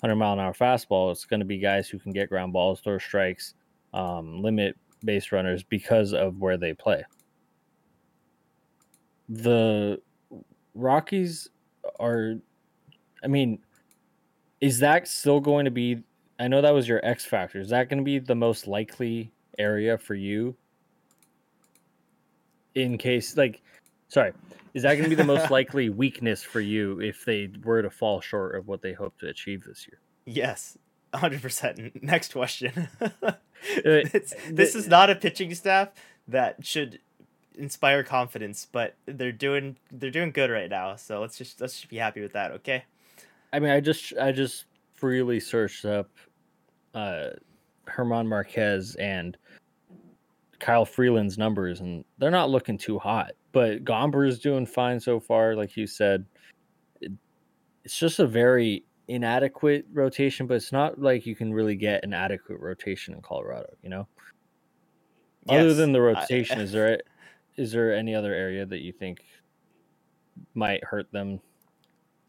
100 0.00 0.14
mile 0.16 0.34
an 0.34 0.40
hour 0.40 0.52
fastball. 0.52 1.10
It's 1.10 1.24
going 1.24 1.40
to 1.40 1.46
be 1.46 1.58
guys 1.58 1.88
who 1.88 1.98
can 1.98 2.12
get 2.12 2.28
ground 2.28 2.52
balls, 2.52 2.80
throw 2.80 2.98
strikes, 2.98 3.54
um, 3.94 4.42
limit 4.42 4.76
base 5.04 5.32
runners 5.32 5.62
because 5.62 6.12
of 6.12 6.36
where 6.38 6.58
they 6.58 6.74
play. 6.74 7.02
The 9.30 10.02
Rockies 10.74 11.48
are, 11.98 12.34
I 13.24 13.26
mean, 13.26 13.58
is 14.60 14.80
that 14.80 15.08
still 15.08 15.40
going 15.40 15.64
to 15.64 15.70
be? 15.70 16.02
I 16.38 16.48
know 16.48 16.60
that 16.60 16.74
was 16.74 16.86
your 16.86 17.00
X 17.04 17.24
factor. 17.24 17.58
Is 17.58 17.70
that 17.70 17.88
going 17.88 17.98
to 17.98 18.04
be 18.04 18.18
the 18.18 18.34
most 18.34 18.66
likely 18.66 19.32
area 19.58 19.98
for 19.98 20.14
you? 20.14 20.56
In 22.74 22.96
case, 22.98 23.36
like, 23.36 23.62
sorry, 24.08 24.32
is 24.74 24.82
that 24.84 24.92
going 24.94 25.04
to 25.04 25.08
be 25.08 25.14
the 25.16 25.24
most 25.24 25.50
likely 25.58 25.88
weakness 25.88 26.42
for 26.42 26.60
you 26.60 27.00
if 27.00 27.24
they 27.24 27.50
were 27.64 27.82
to 27.82 27.90
fall 27.90 28.20
short 28.20 28.54
of 28.54 28.68
what 28.68 28.82
they 28.82 28.92
hope 28.92 29.18
to 29.18 29.28
achieve 29.28 29.64
this 29.64 29.86
year? 29.88 29.98
yes, 30.26 30.76
hundred 31.14 31.40
percent. 31.42 32.02
Next 32.02 32.32
question. 32.32 32.88
It's- 33.74 34.34
this 34.48 34.76
is 34.76 34.86
not 34.86 35.10
a 35.10 35.16
pitching 35.16 35.52
staff 35.52 35.88
that 36.28 36.64
should 36.64 37.00
inspire 37.56 38.04
confidence, 38.04 38.68
but 38.70 38.94
they're 39.06 39.32
doing 39.32 39.76
they're 39.90 40.12
doing 40.12 40.30
good 40.30 40.48
right 40.48 40.70
now. 40.70 40.94
So 40.94 41.20
let's 41.20 41.36
just 41.36 41.60
let's 41.60 41.74
just 41.74 41.88
be 41.88 41.96
happy 41.96 42.20
with 42.20 42.34
that. 42.34 42.52
Okay. 42.52 42.84
I 43.52 43.58
mean, 43.58 43.70
I 43.72 43.80
just 43.80 44.12
I 44.16 44.30
just 44.30 44.66
freely 44.94 45.40
searched 45.40 45.84
up 45.84 46.08
uh 46.94 47.30
Germán 47.88 48.28
Márquez 48.28 48.94
and 49.00 49.36
Kyle 50.58 50.84
Freeland's 50.84 51.38
numbers, 51.38 51.80
and 51.80 52.04
they're 52.18 52.30
not 52.30 52.50
looking 52.50 52.78
too 52.78 52.98
hot. 52.98 53.32
But 53.52 53.84
Gomber 53.84 54.26
is 54.26 54.38
doing 54.38 54.66
fine 54.66 55.00
so 55.00 55.20
far, 55.20 55.54
like 55.54 55.76
you 55.76 55.86
said. 55.86 56.24
It, 57.00 57.12
it's 57.84 57.98
just 57.98 58.18
a 58.18 58.26
very 58.26 58.84
inadequate 59.08 59.86
rotation, 59.92 60.46
but 60.46 60.54
it's 60.54 60.72
not 60.72 61.00
like 61.00 61.26
you 61.26 61.34
can 61.34 61.52
really 61.52 61.76
get 61.76 62.04
an 62.04 62.12
adequate 62.12 62.60
rotation 62.60 63.14
in 63.14 63.22
Colorado. 63.22 63.70
You 63.82 63.90
know, 63.90 64.08
other 65.48 65.74
than 65.74 65.92
the 65.92 66.00
I- 66.00 66.02
rotation, 66.02 66.60
is 66.60 66.72
there 66.72 67.00
is 67.56 67.72
there 67.72 67.94
any 67.94 68.14
other 68.14 68.34
area 68.34 68.66
that 68.66 68.80
you 68.80 68.92
think 68.92 69.22
might 70.54 70.84
hurt 70.84 71.10
them, 71.12 71.40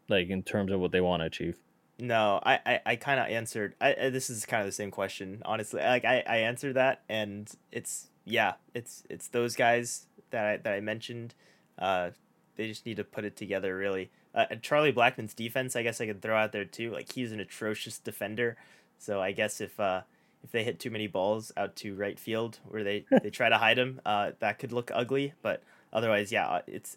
like 0.08 0.28
in 0.28 0.42
terms 0.42 0.72
of 0.72 0.80
what 0.80 0.92
they 0.92 1.00
want 1.00 1.20
to 1.20 1.26
achieve? 1.26 1.56
No, 1.98 2.40
I, 2.42 2.54
I, 2.64 2.80
I 2.86 2.96
kind 2.96 3.20
of 3.20 3.26
answered. 3.26 3.74
I, 3.80 3.94
I- 3.94 4.08
this 4.10 4.30
is 4.30 4.46
kind 4.46 4.60
of 4.62 4.66
the 4.66 4.72
same 4.72 4.90
question, 4.90 5.42
honestly. 5.44 5.80
Like 5.82 6.04
I, 6.04 6.22
I 6.26 6.36
answered 6.38 6.74
that, 6.74 7.02
and 7.08 7.50
it's 7.70 8.08
yeah, 8.24 8.54
it's 8.74 9.02
it's 9.08 9.28
those 9.28 9.56
guys 9.56 10.06
that 10.30 10.46
I 10.46 10.56
that 10.58 10.72
I 10.72 10.80
mentioned. 10.80 11.34
Uh, 11.78 12.10
they 12.56 12.68
just 12.68 12.84
need 12.84 12.98
to 12.98 13.04
put 13.04 13.24
it 13.24 13.36
together, 13.36 13.76
really. 13.76 14.10
Uh, 14.34 14.44
and 14.50 14.62
Charlie 14.62 14.92
Blackmon's 14.92 15.34
defense, 15.34 15.74
I 15.74 15.82
guess 15.82 16.00
I 16.00 16.06
could 16.06 16.22
throw 16.22 16.36
out 16.36 16.52
there 16.52 16.64
too. 16.64 16.90
Like 16.92 17.12
he's 17.12 17.32
an 17.32 17.40
atrocious 17.40 17.98
defender, 17.98 18.56
so 18.98 19.20
I 19.20 19.32
guess 19.32 19.60
if 19.60 19.78
uh 19.80 20.02
if 20.42 20.52
they 20.52 20.64
hit 20.64 20.80
too 20.80 20.90
many 20.90 21.06
balls 21.06 21.52
out 21.56 21.76
to 21.76 21.94
right 21.94 22.18
field 22.18 22.58
where 22.68 22.84
they 22.84 23.04
they 23.22 23.30
try 23.30 23.48
to 23.48 23.58
hide 23.58 23.78
him, 23.78 24.00
uh, 24.04 24.32
that 24.40 24.58
could 24.58 24.72
look 24.72 24.90
ugly. 24.94 25.34
But 25.42 25.62
otherwise, 25.92 26.32
yeah, 26.32 26.46
uh, 26.46 26.62
it's 26.66 26.96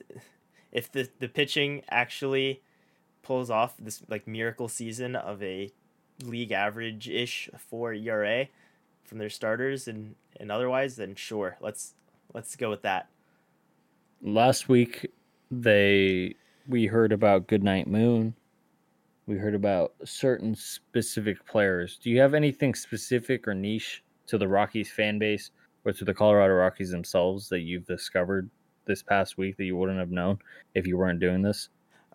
if 0.72 0.92
the 0.92 1.10
the 1.20 1.28
pitching 1.28 1.84
actually 1.90 2.62
pulls 3.22 3.50
off 3.50 3.76
this 3.80 4.02
like 4.10 4.28
miracle 4.28 4.68
season 4.68 5.16
of 5.16 5.42
a 5.42 5.72
league 6.24 6.52
average 6.52 7.10
ish 7.10 7.50
for 7.58 7.94
ERA 7.94 8.48
from 9.04 9.18
their 9.18 9.30
starters 9.30 9.88
and 9.88 10.16
and 10.40 10.52
otherwise, 10.52 10.96
then 10.96 11.16
sure, 11.16 11.58
let's 11.62 11.94
let's 12.34 12.56
go 12.56 12.70
with 12.70 12.82
that. 12.84 13.08
Last 14.22 14.70
week, 14.70 15.12
they 15.52 16.36
we 16.68 16.86
heard 16.86 17.12
about 17.12 17.48
Goodnight 17.48 17.88
Moon. 17.88 18.36
We 19.26 19.38
heard 19.38 19.56
about 19.56 19.94
certain 20.04 20.56
specific 20.56 21.46
players. 21.46 21.98
Do 21.98 22.10
you 22.10 22.20
have 22.20 22.34
anything 22.34 22.76
specific 22.76 23.48
or 23.48 23.54
niche 23.54 24.04
to 24.28 24.38
the 24.38 24.48
Rockies 24.48 24.92
fan 24.92 25.18
base 25.18 25.52
or 25.86 25.94
to 25.94 26.06
the 26.06 26.14
Colorado 26.14 26.54
Rockies 26.54 26.92
themselves 26.92 27.50
that 27.50 27.62
you've 27.62 27.86
discovered 27.86 28.50
this 28.86 29.02
past 29.02 29.38
week 29.38 29.56
that 29.58 29.66
you 29.66 29.78
wouldn't 29.78 30.00
have 30.00 30.12
known 30.12 30.40
if 30.76 30.86
you 30.86 30.98
weren't 30.98 31.20
doing 31.20 31.42
this? 31.42 31.70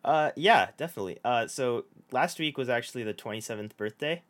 Uh, 0.04 0.30
yeah, 0.36 0.68
definitely. 0.76 1.18
Uh, 1.24 1.46
so 1.46 1.86
last 2.12 2.38
week 2.38 2.58
was 2.58 2.68
actually 2.68 3.04
the 3.04 3.14
27th 3.14 3.76
birthday 3.76 4.22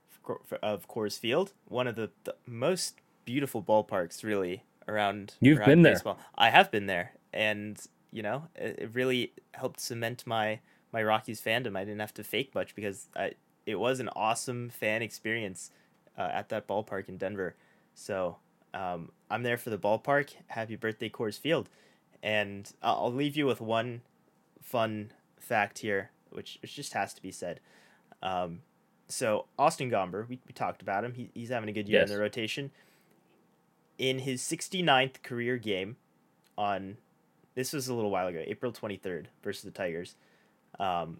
of 0.63 0.89
Coor- 0.89 1.07
Coors 1.07 1.19
Field, 1.19 1.53
one 1.67 1.87
of 1.87 1.97
the, 1.97 2.11
the 2.25 2.35
most 2.47 2.97
beautiful 3.25 3.63
ballparks, 3.63 4.23
really, 4.23 4.65
around. 4.87 5.35
You've 5.41 5.59
around 5.59 5.67
been 5.69 5.83
there. 5.83 6.17
I 6.37 6.51
have 6.51 6.71
been 6.71 6.87
there, 6.87 7.13
and 7.33 7.79
you 8.11 8.23
know, 8.23 8.49
it, 8.55 8.79
it 8.79 8.91
really 8.93 9.33
helped 9.55 9.81
cement 9.81 10.27
my 10.27 10.61
my 10.93 11.03
Rockies 11.03 11.41
fandom. 11.41 11.77
I 11.77 11.85
didn't 11.85 12.01
have 12.01 12.15
to 12.15 12.25
fake 12.25 12.55
much 12.55 12.75
because 12.75 13.09
I, 13.15 13.33
it 13.67 13.77
was 13.77 14.01
an 14.01 14.09
awesome 14.17 14.71
fan 14.71 15.03
experience 15.03 15.71
uh, 16.17 16.31
at 16.33 16.49
that 16.49 16.67
ballpark 16.67 17.09
in 17.09 17.19
Denver. 17.19 17.55
So 17.95 18.37
um, 18.75 19.11
I'm 19.31 19.43
there 19.43 19.59
for 19.59 19.71
the 19.71 19.79
ballpark. 19.79 20.35
Happy 20.49 20.77
birthday, 20.77 21.09
Coors 21.09 21.39
Field, 21.39 21.69
and 22.23 22.71
I'll 22.83 22.97
I'll 23.05 23.13
leave 23.13 23.37
you 23.37 23.47
with 23.47 23.61
one 23.61 24.03
fun 24.63 25.13
fact 25.39 25.79
here, 25.79 26.11
which, 26.31 26.59
which 26.63 26.75
just 26.75 26.93
has 26.93 27.15
to 27.15 27.23
be 27.23 27.31
said. 27.31 27.61
Um, 28.23 28.61
so 29.09 29.47
Austin 29.59 29.91
Gomber, 29.91 30.29
we, 30.29 30.39
we 30.47 30.53
talked 30.53 30.83
about 30.83 31.05
him. 31.05 31.15
He, 31.15 31.31
he's 31.35 31.49
having 31.49 31.69
a 31.69 31.73
good 31.73 31.89
year 31.89 32.01
Yes. 32.01 32.11
in 32.11 32.15
the 32.17 32.21
rotation. 32.21 32.71
In 33.99 34.21
his 34.21 34.43
69th 34.43 35.23
career 35.23 35.57
game, 35.57 35.97
on 36.57 36.97
this 37.55 37.73
was 37.73 37.89
a 37.89 37.95
little 37.95 38.11
while 38.11 38.29
ago, 38.29 38.43
April 38.47 38.71
23rd 38.73 39.27
versus 39.43 39.63
the 39.63 39.71
Tigers. 39.71 40.15
Um, 40.79 41.19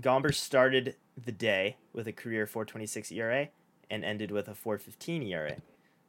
Gomber 0.00 0.34
started 0.34 0.96
the 1.24 1.32
day 1.32 1.76
with 1.94 2.06
a 2.06 2.12
career 2.12 2.46
4.26 2.46 3.10
ERA 3.12 3.48
and 3.90 4.04
ended 4.04 4.30
with 4.30 4.48
a 4.48 4.52
4.15 4.52 5.26
ERA. 5.30 5.56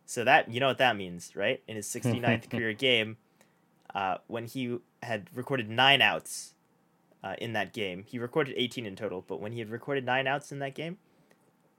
So 0.06 0.24
that 0.24 0.50
you 0.52 0.60
know 0.60 0.68
what 0.68 0.78
that 0.80 0.96
means, 0.98 1.36
right? 1.36 1.62
In 1.68 1.76
his 1.76 1.88
69th 1.88 2.50
career 2.50 2.74
game, 2.74 3.18
uh, 3.96 4.18
when 4.28 4.46
he 4.46 4.78
had 5.04 5.30
recorded 5.34 5.70
nine 5.70 6.02
outs 6.02 6.54
uh, 7.24 7.36
in 7.40 7.54
that 7.54 7.74
game. 7.74 8.04
He 8.08 8.20
recorded 8.20 8.54
18 8.58 8.86
in 8.86 8.96
total, 8.96 9.24
but 9.28 9.40
when 9.42 9.52
he 9.52 9.60
had 9.60 9.70
recorded 9.70 10.06
nine 10.06 10.28
outs 10.28 10.52
in 10.52 10.60
that 10.60 10.76
game, 10.76 10.98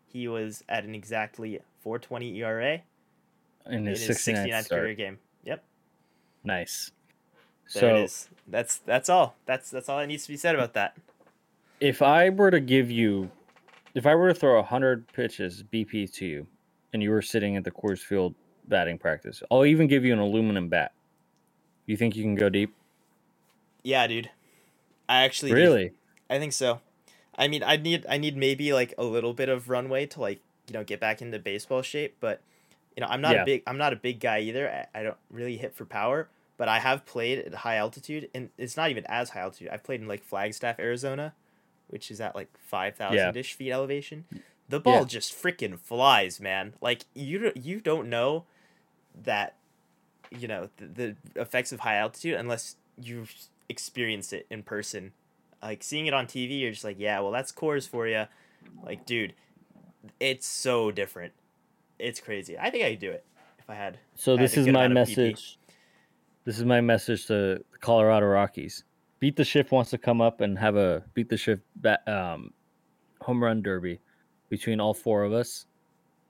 he 0.06 0.28
was 0.28 0.64
at 0.68 0.84
an 0.84 0.94
exactly 0.94 1.60
4.20 1.84 2.36
ERA 2.36 2.80
In 3.66 3.86
his 3.86 4.06
his 4.06 4.18
69th, 4.18 4.46
69th 4.48 4.64
start. 4.64 4.80
career 4.82 4.94
game. 4.94 5.18
Yep, 5.44 5.62
Nice. 6.44 6.90
there 7.74 7.80
so 7.82 7.96
it 7.96 8.04
is. 8.04 8.28
That's 8.46 8.78
that's 8.78 9.08
all. 9.08 9.36
That's 9.46 9.70
that's 9.70 9.88
all 9.88 9.98
that 9.98 10.06
needs 10.06 10.24
to 10.24 10.32
be 10.32 10.36
said 10.36 10.54
about 10.54 10.72
that. 10.74 10.96
if 11.80 12.00
I 12.02 12.30
were 12.30 12.50
to 12.50 12.60
give 12.60 12.90
you, 12.90 13.30
if 13.94 14.06
I 14.06 14.14
were 14.14 14.28
to 14.28 14.34
throw 14.34 14.62
hundred 14.62 15.06
pitches 15.12 15.62
BP 15.62 16.12
to 16.14 16.26
you, 16.26 16.46
and 16.92 17.02
you 17.02 17.10
were 17.10 17.22
sitting 17.22 17.56
at 17.56 17.64
the 17.64 17.70
Coors 17.70 17.98
Field 18.00 18.34
batting 18.66 18.98
practice, 18.98 19.42
I'll 19.50 19.64
even 19.66 19.86
give 19.86 20.04
you 20.04 20.12
an 20.12 20.18
aluminum 20.18 20.68
bat. 20.68 20.92
You 21.86 21.96
think 21.96 22.16
you 22.16 22.22
can 22.22 22.34
go 22.34 22.48
deep? 22.48 22.74
Yeah, 23.82 24.06
dude. 24.06 24.30
I 25.08 25.22
actually 25.24 25.52
Really? 25.52 25.92
I 26.30 26.38
think 26.38 26.52
so. 26.52 26.80
I 27.36 27.48
mean, 27.48 27.62
I 27.62 27.76
need 27.76 28.04
I 28.08 28.18
need 28.18 28.36
maybe 28.36 28.72
like 28.72 28.94
a 28.98 29.04
little 29.04 29.32
bit 29.32 29.48
of 29.48 29.68
runway 29.68 30.06
to 30.06 30.20
like 30.20 30.40
you 30.66 30.74
know 30.74 30.84
get 30.84 31.00
back 31.00 31.22
into 31.22 31.38
baseball 31.38 31.82
shape, 31.82 32.16
but 32.20 32.40
you 32.96 33.00
know 33.00 33.06
I'm 33.08 33.20
not 33.20 33.34
Yeah. 33.34 33.42
a 33.42 33.44
big 33.44 33.62
I'm 33.66 33.78
not 33.78 33.92
a 33.92 33.96
big 33.96 34.20
guy 34.20 34.40
either. 34.40 34.68
I, 34.94 34.98
I 35.00 35.02
don't 35.02 35.16
really 35.30 35.56
hit 35.56 35.74
for 35.74 35.84
power, 35.84 36.28
but 36.56 36.68
I 36.68 36.80
have 36.80 37.06
played 37.06 37.38
at 37.38 37.54
high 37.54 37.76
altitude, 37.76 38.28
and 38.34 38.50
it's 38.58 38.76
not 38.76 38.90
even 38.90 39.04
as 39.06 39.30
high 39.30 39.40
altitude. 39.40 39.68
I've 39.70 39.84
played 39.84 40.00
in 40.00 40.08
like 40.08 40.22
Flagstaff, 40.24 40.78
Arizona, 40.80 41.32
which 41.86 42.10
is 42.10 42.20
at 42.20 42.34
like 42.34 42.48
five 42.58 42.96
thousand 42.96 43.36
ish 43.36 43.54
feet 43.54 43.70
elevation. 43.72 44.24
The 44.68 44.80
ball 44.80 45.00
Yeah. 45.00 45.04
just 45.04 45.32
freaking 45.32 45.78
flies, 45.78 46.40
man. 46.40 46.74
Like 46.82 47.04
you 47.14 47.38
don't- 47.38 47.56
you 47.56 47.80
don't 47.80 48.10
know 48.10 48.44
that 49.22 49.54
you 50.30 50.46
know 50.48 50.68
the, 50.76 50.86
the 50.86 51.16
effects 51.40 51.72
of 51.72 51.80
high 51.80 51.96
altitude 51.96 52.34
unless 52.34 52.76
you've 53.00 53.32
experienced 53.68 54.32
it 54.32 54.46
in 54.50 54.62
person 54.62 55.12
like 55.62 55.82
seeing 55.82 56.06
it 56.06 56.14
on 56.14 56.26
TV, 56.26 56.60
you're 56.60 56.70
just 56.70 56.84
like, 56.84 56.96
yeah, 56.98 57.20
well, 57.20 57.30
that's 57.30 57.52
Coors 57.52 57.88
for 57.88 58.06
you. 58.06 58.24
Like, 58.84 59.06
dude, 59.06 59.34
it's 60.20 60.46
so 60.46 60.90
different. 60.90 61.32
It's 61.98 62.20
crazy. 62.20 62.58
I 62.58 62.70
think 62.70 62.84
I 62.84 62.90
could 62.90 63.00
do 63.00 63.10
it 63.10 63.24
if 63.58 63.68
I 63.68 63.74
had. 63.74 63.98
So 64.14 64.32
I 64.32 64.36
had 64.36 64.44
this 64.44 64.56
is 64.56 64.66
my 64.66 64.84
amount 64.84 64.98
of 64.98 65.08
PP. 65.08 65.16
message. 65.16 65.58
This 66.44 66.58
is 66.58 66.64
my 66.64 66.80
message 66.80 67.26
to 67.26 67.32
the 67.32 67.78
Colorado 67.80 68.26
Rockies. 68.26 68.84
Beat 69.20 69.36
the 69.36 69.44
Shift 69.44 69.72
wants 69.72 69.90
to 69.90 69.98
come 69.98 70.20
up 70.20 70.40
and 70.40 70.58
have 70.58 70.76
a 70.76 71.04
beat 71.14 71.28
the 71.28 71.36
Shift 71.36 71.62
bat, 71.76 72.06
um, 72.06 72.52
home 73.20 73.42
run 73.42 73.62
derby 73.62 74.00
between 74.48 74.80
all 74.80 74.94
four 74.94 75.24
of 75.24 75.32
us. 75.32 75.66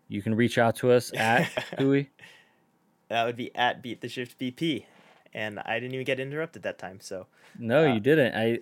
You 0.08 0.22
can 0.22 0.34
reach 0.34 0.56
out 0.56 0.76
to 0.76 0.90
us 0.90 1.12
at 1.14 1.44
Hui. 1.78 2.06
That 3.08 3.26
would 3.26 3.36
be 3.36 3.54
at 3.54 3.82
beat 3.82 4.00
the 4.00 4.08
shift 4.08 4.38
BP, 4.38 4.84
and 5.34 5.58
I 5.60 5.78
didn't 5.80 5.94
even 5.94 6.04
get 6.06 6.20
interrupted 6.20 6.62
that 6.62 6.78
time. 6.78 7.00
So 7.00 7.26
No, 7.58 7.84
Uh, 7.88 7.94
you 7.94 8.00
didn't. 8.00 8.34
I. 8.34 8.58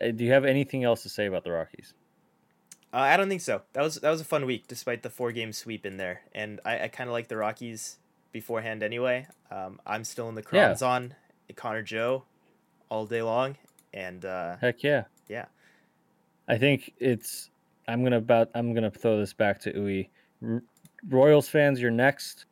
uh, 0.00 0.10
Do 0.10 0.24
you 0.24 0.32
have 0.32 0.44
anything 0.44 0.82
else 0.84 1.02
to 1.04 1.08
say 1.08 1.26
about 1.26 1.44
the 1.44 1.52
Rockies? 1.52 1.94
uh, 2.92 2.98
I 2.98 3.16
don't 3.16 3.28
think 3.28 3.40
so. 3.42 3.62
That 3.72 3.82
was 3.82 3.96
that 3.96 4.10
was 4.10 4.20
a 4.20 4.24
fun 4.24 4.44
week, 4.46 4.66
despite 4.68 5.02
the 5.02 5.10
four 5.10 5.32
game 5.32 5.52
sweep 5.52 5.84
in 5.86 5.96
there, 5.96 6.22
and 6.34 6.60
I, 6.64 6.84
I 6.84 6.88
kind 6.88 7.08
of 7.08 7.12
like 7.14 7.28
the 7.28 7.36
Rockies 7.36 7.98
beforehand 8.32 8.82
anyway. 8.82 9.26
Um, 9.50 9.80
I'm 9.86 10.04
still 10.04 10.28
in 10.28 10.34
the 10.34 10.44
Yeah. 10.52 10.74
On 10.82 11.14
Connor 11.56 11.82
Joe 11.82 12.24
all 12.88 13.06
day 13.06 13.22
long, 13.22 13.56
and 13.92 14.24
uh, 14.24 14.56
Heck 14.60 14.82
yeah. 14.82 15.04
Yeah. 15.28 15.46
I 16.48 16.58
think 16.58 16.92
it's. 16.98 17.50
I'm 17.88 18.02
gonna 18.02 18.18
about. 18.18 18.50
I'm 18.54 18.74
gonna 18.74 18.90
throw 18.90 19.18
this 19.18 19.32
back 19.32 19.60
to 19.60 19.72
Uwe. 19.72 20.08
R- 20.44 20.62
Royals 21.08 21.48
fans, 21.48 21.80
you're 21.80 21.90
next. 21.90 22.46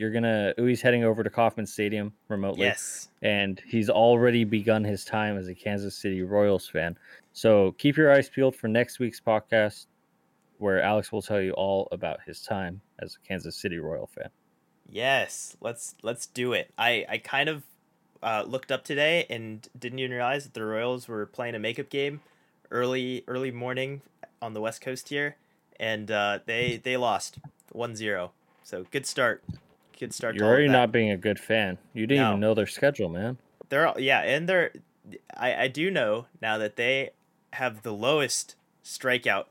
You're 0.00 0.10
gonna. 0.10 0.54
Uwe's 0.56 0.80
heading 0.80 1.04
over 1.04 1.22
to 1.22 1.28
Kauffman 1.28 1.66
Stadium 1.66 2.14
remotely, 2.28 2.62
yes, 2.62 3.10
and 3.20 3.60
he's 3.66 3.90
already 3.90 4.44
begun 4.44 4.82
his 4.82 5.04
time 5.04 5.36
as 5.36 5.46
a 5.46 5.54
Kansas 5.54 5.94
City 5.94 6.22
Royals 6.22 6.66
fan. 6.66 6.96
So 7.34 7.72
keep 7.72 7.98
your 7.98 8.10
eyes 8.10 8.30
peeled 8.30 8.56
for 8.56 8.66
next 8.66 8.98
week's 8.98 9.20
podcast, 9.20 9.88
where 10.56 10.80
Alex 10.80 11.12
will 11.12 11.20
tell 11.20 11.38
you 11.38 11.52
all 11.52 11.86
about 11.92 12.20
his 12.24 12.40
time 12.40 12.80
as 13.00 13.18
a 13.22 13.28
Kansas 13.28 13.56
City 13.56 13.78
Royal 13.78 14.06
fan. 14.06 14.30
Yes, 14.88 15.58
let's 15.60 15.96
let's 16.02 16.24
do 16.24 16.54
it. 16.54 16.72
I 16.78 17.04
I 17.06 17.18
kind 17.18 17.50
of 17.50 17.64
uh, 18.22 18.44
looked 18.46 18.72
up 18.72 18.84
today 18.84 19.26
and 19.28 19.68
didn't 19.78 19.98
even 19.98 20.12
realize 20.12 20.44
that 20.44 20.54
the 20.54 20.64
Royals 20.64 21.08
were 21.08 21.26
playing 21.26 21.54
a 21.54 21.58
makeup 21.58 21.90
game 21.90 22.22
early 22.70 23.22
early 23.28 23.50
morning 23.50 24.00
on 24.40 24.54
the 24.54 24.62
West 24.62 24.80
Coast 24.80 25.10
here, 25.10 25.36
and 25.78 26.10
uh, 26.10 26.38
they 26.46 26.80
they 26.82 26.96
lost 26.96 27.38
1-0. 27.74 28.30
So 28.62 28.86
good 28.90 29.04
start. 29.04 29.44
Good 30.00 30.14
start. 30.14 30.34
You're 30.34 30.46
already 30.46 30.66
not 30.66 30.90
being 30.90 31.10
a 31.10 31.16
good 31.18 31.38
fan. 31.38 31.76
You 31.92 32.06
didn't 32.06 32.22
No. 32.24 32.28
even 32.30 32.40
know 32.40 32.54
their 32.54 32.66
schedule, 32.66 33.10
man. 33.10 33.36
They're 33.68 33.86
all, 33.86 34.00
yeah, 34.00 34.20
and 34.22 34.48
they're 34.48 34.72
I 35.36 35.64
I 35.64 35.68
do 35.68 35.90
know 35.90 36.26
now 36.40 36.56
that 36.56 36.76
they 36.76 37.10
have 37.52 37.82
the 37.82 37.92
lowest 37.92 38.56
strikeout 38.82 39.44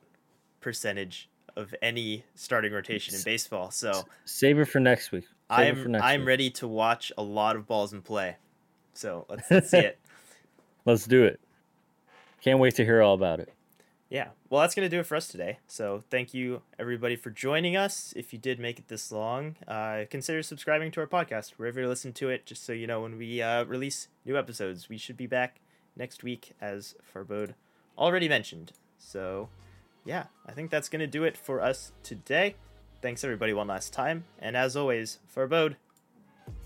percentage 0.60 1.30
of 1.56 1.76
any 1.82 2.24
starting 2.34 2.74
rotation 2.74 3.14
in 3.14 3.22
baseball. 3.22 3.70
So 3.70 4.06
Save 4.26 4.58
it 4.60 4.66
for 4.66 4.80
next 4.80 5.12
week. 5.12 5.26
Save 5.56 5.86
I'm 5.86 5.92
next 5.92 6.04
I'm 6.04 6.22
week. 6.22 6.28
ready 6.28 6.50
to 6.52 6.68
watch 6.68 7.12
a 7.18 7.22
lot 7.24 7.56
of 7.56 7.68
balls 7.68 7.94
in 7.94 8.02
play. 8.02 8.38
So 8.94 9.26
let's, 9.30 9.52
let's 9.52 9.70
see 9.70 9.78
it. 9.78 10.00
Let's 10.86 11.06
do 11.06 11.26
it. 11.26 11.40
Can't 12.42 12.60
wait 12.60 12.74
to 12.76 12.86
hear 12.86 13.02
all 13.04 13.14
about 13.14 13.40
it. 13.40 13.54
Yeah, 14.10 14.30
well, 14.50 14.62
that's 14.62 14.74
going 14.74 14.90
to 14.90 14.96
do 14.96 15.00
it 15.00 15.06
for 15.06 15.16
us 15.16 15.28
today. 15.28 15.60
So, 15.68 16.04
thank 16.10 16.34
you 16.34 16.64
everybody 16.80 17.16
for 17.16 17.30
joining 17.30 17.78
us. 17.78 18.12
If 18.16 18.34
you 18.34 18.40
did 18.40 18.60
make 18.60 18.80
it 18.80 18.88
this 18.88 19.12
long, 19.12 19.56
uh, 19.68 20.06
consider 20.10 20.42
subscribing 20.42 20.90
to 20.92 21.02
our 21.02 21.08
podcast 21.08 21.52
wherever 21.58 21.80
you 21.80 21.88
listen 21.88 22.14
to 22.14 22.30
it, 22.30 22.48
just 22.48 22.66
so 22.66 22.74
you 22.74 22.88
know 22.88 23.02
when 23.02 23.20
we 23.20 23.40
uh, 23.42 23.66
release 23.66 24.08
new 24.26 24.36
episodes. 24.36 24.90
We 24.90 24.98
should 24.98 25.16
be 25.16 25.28
back 25.28 25.60
next 25.96 26.24
week, 26.24 26.54
as 26.60 26.96
Farbode 27.14 27.54
already 28.00 28.28
mentioned. 28.28 28.72
So, 28.98 29.50
yeah, 30.06 30.26
I 30.48 30.54
think 30.54 30.72
that's 30.72 30.90
going 30.90 31.02
to 31.02 31.08
do 31.08 31.24
it 31.24 31.38
for 31.38 31.62
us 31.62 31.92
today. 32.02 32.56
Thanks 33.04 33.24
everybody 33.24 33.54
one 33.54 33.68
last 33.68 33.94
time, 33.94 34.26
and 34.40 34.58
as 34.58 34.76
always, 34.76 35.20
Farbode. 35.36 35.76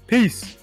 Peace. 0.07 0.62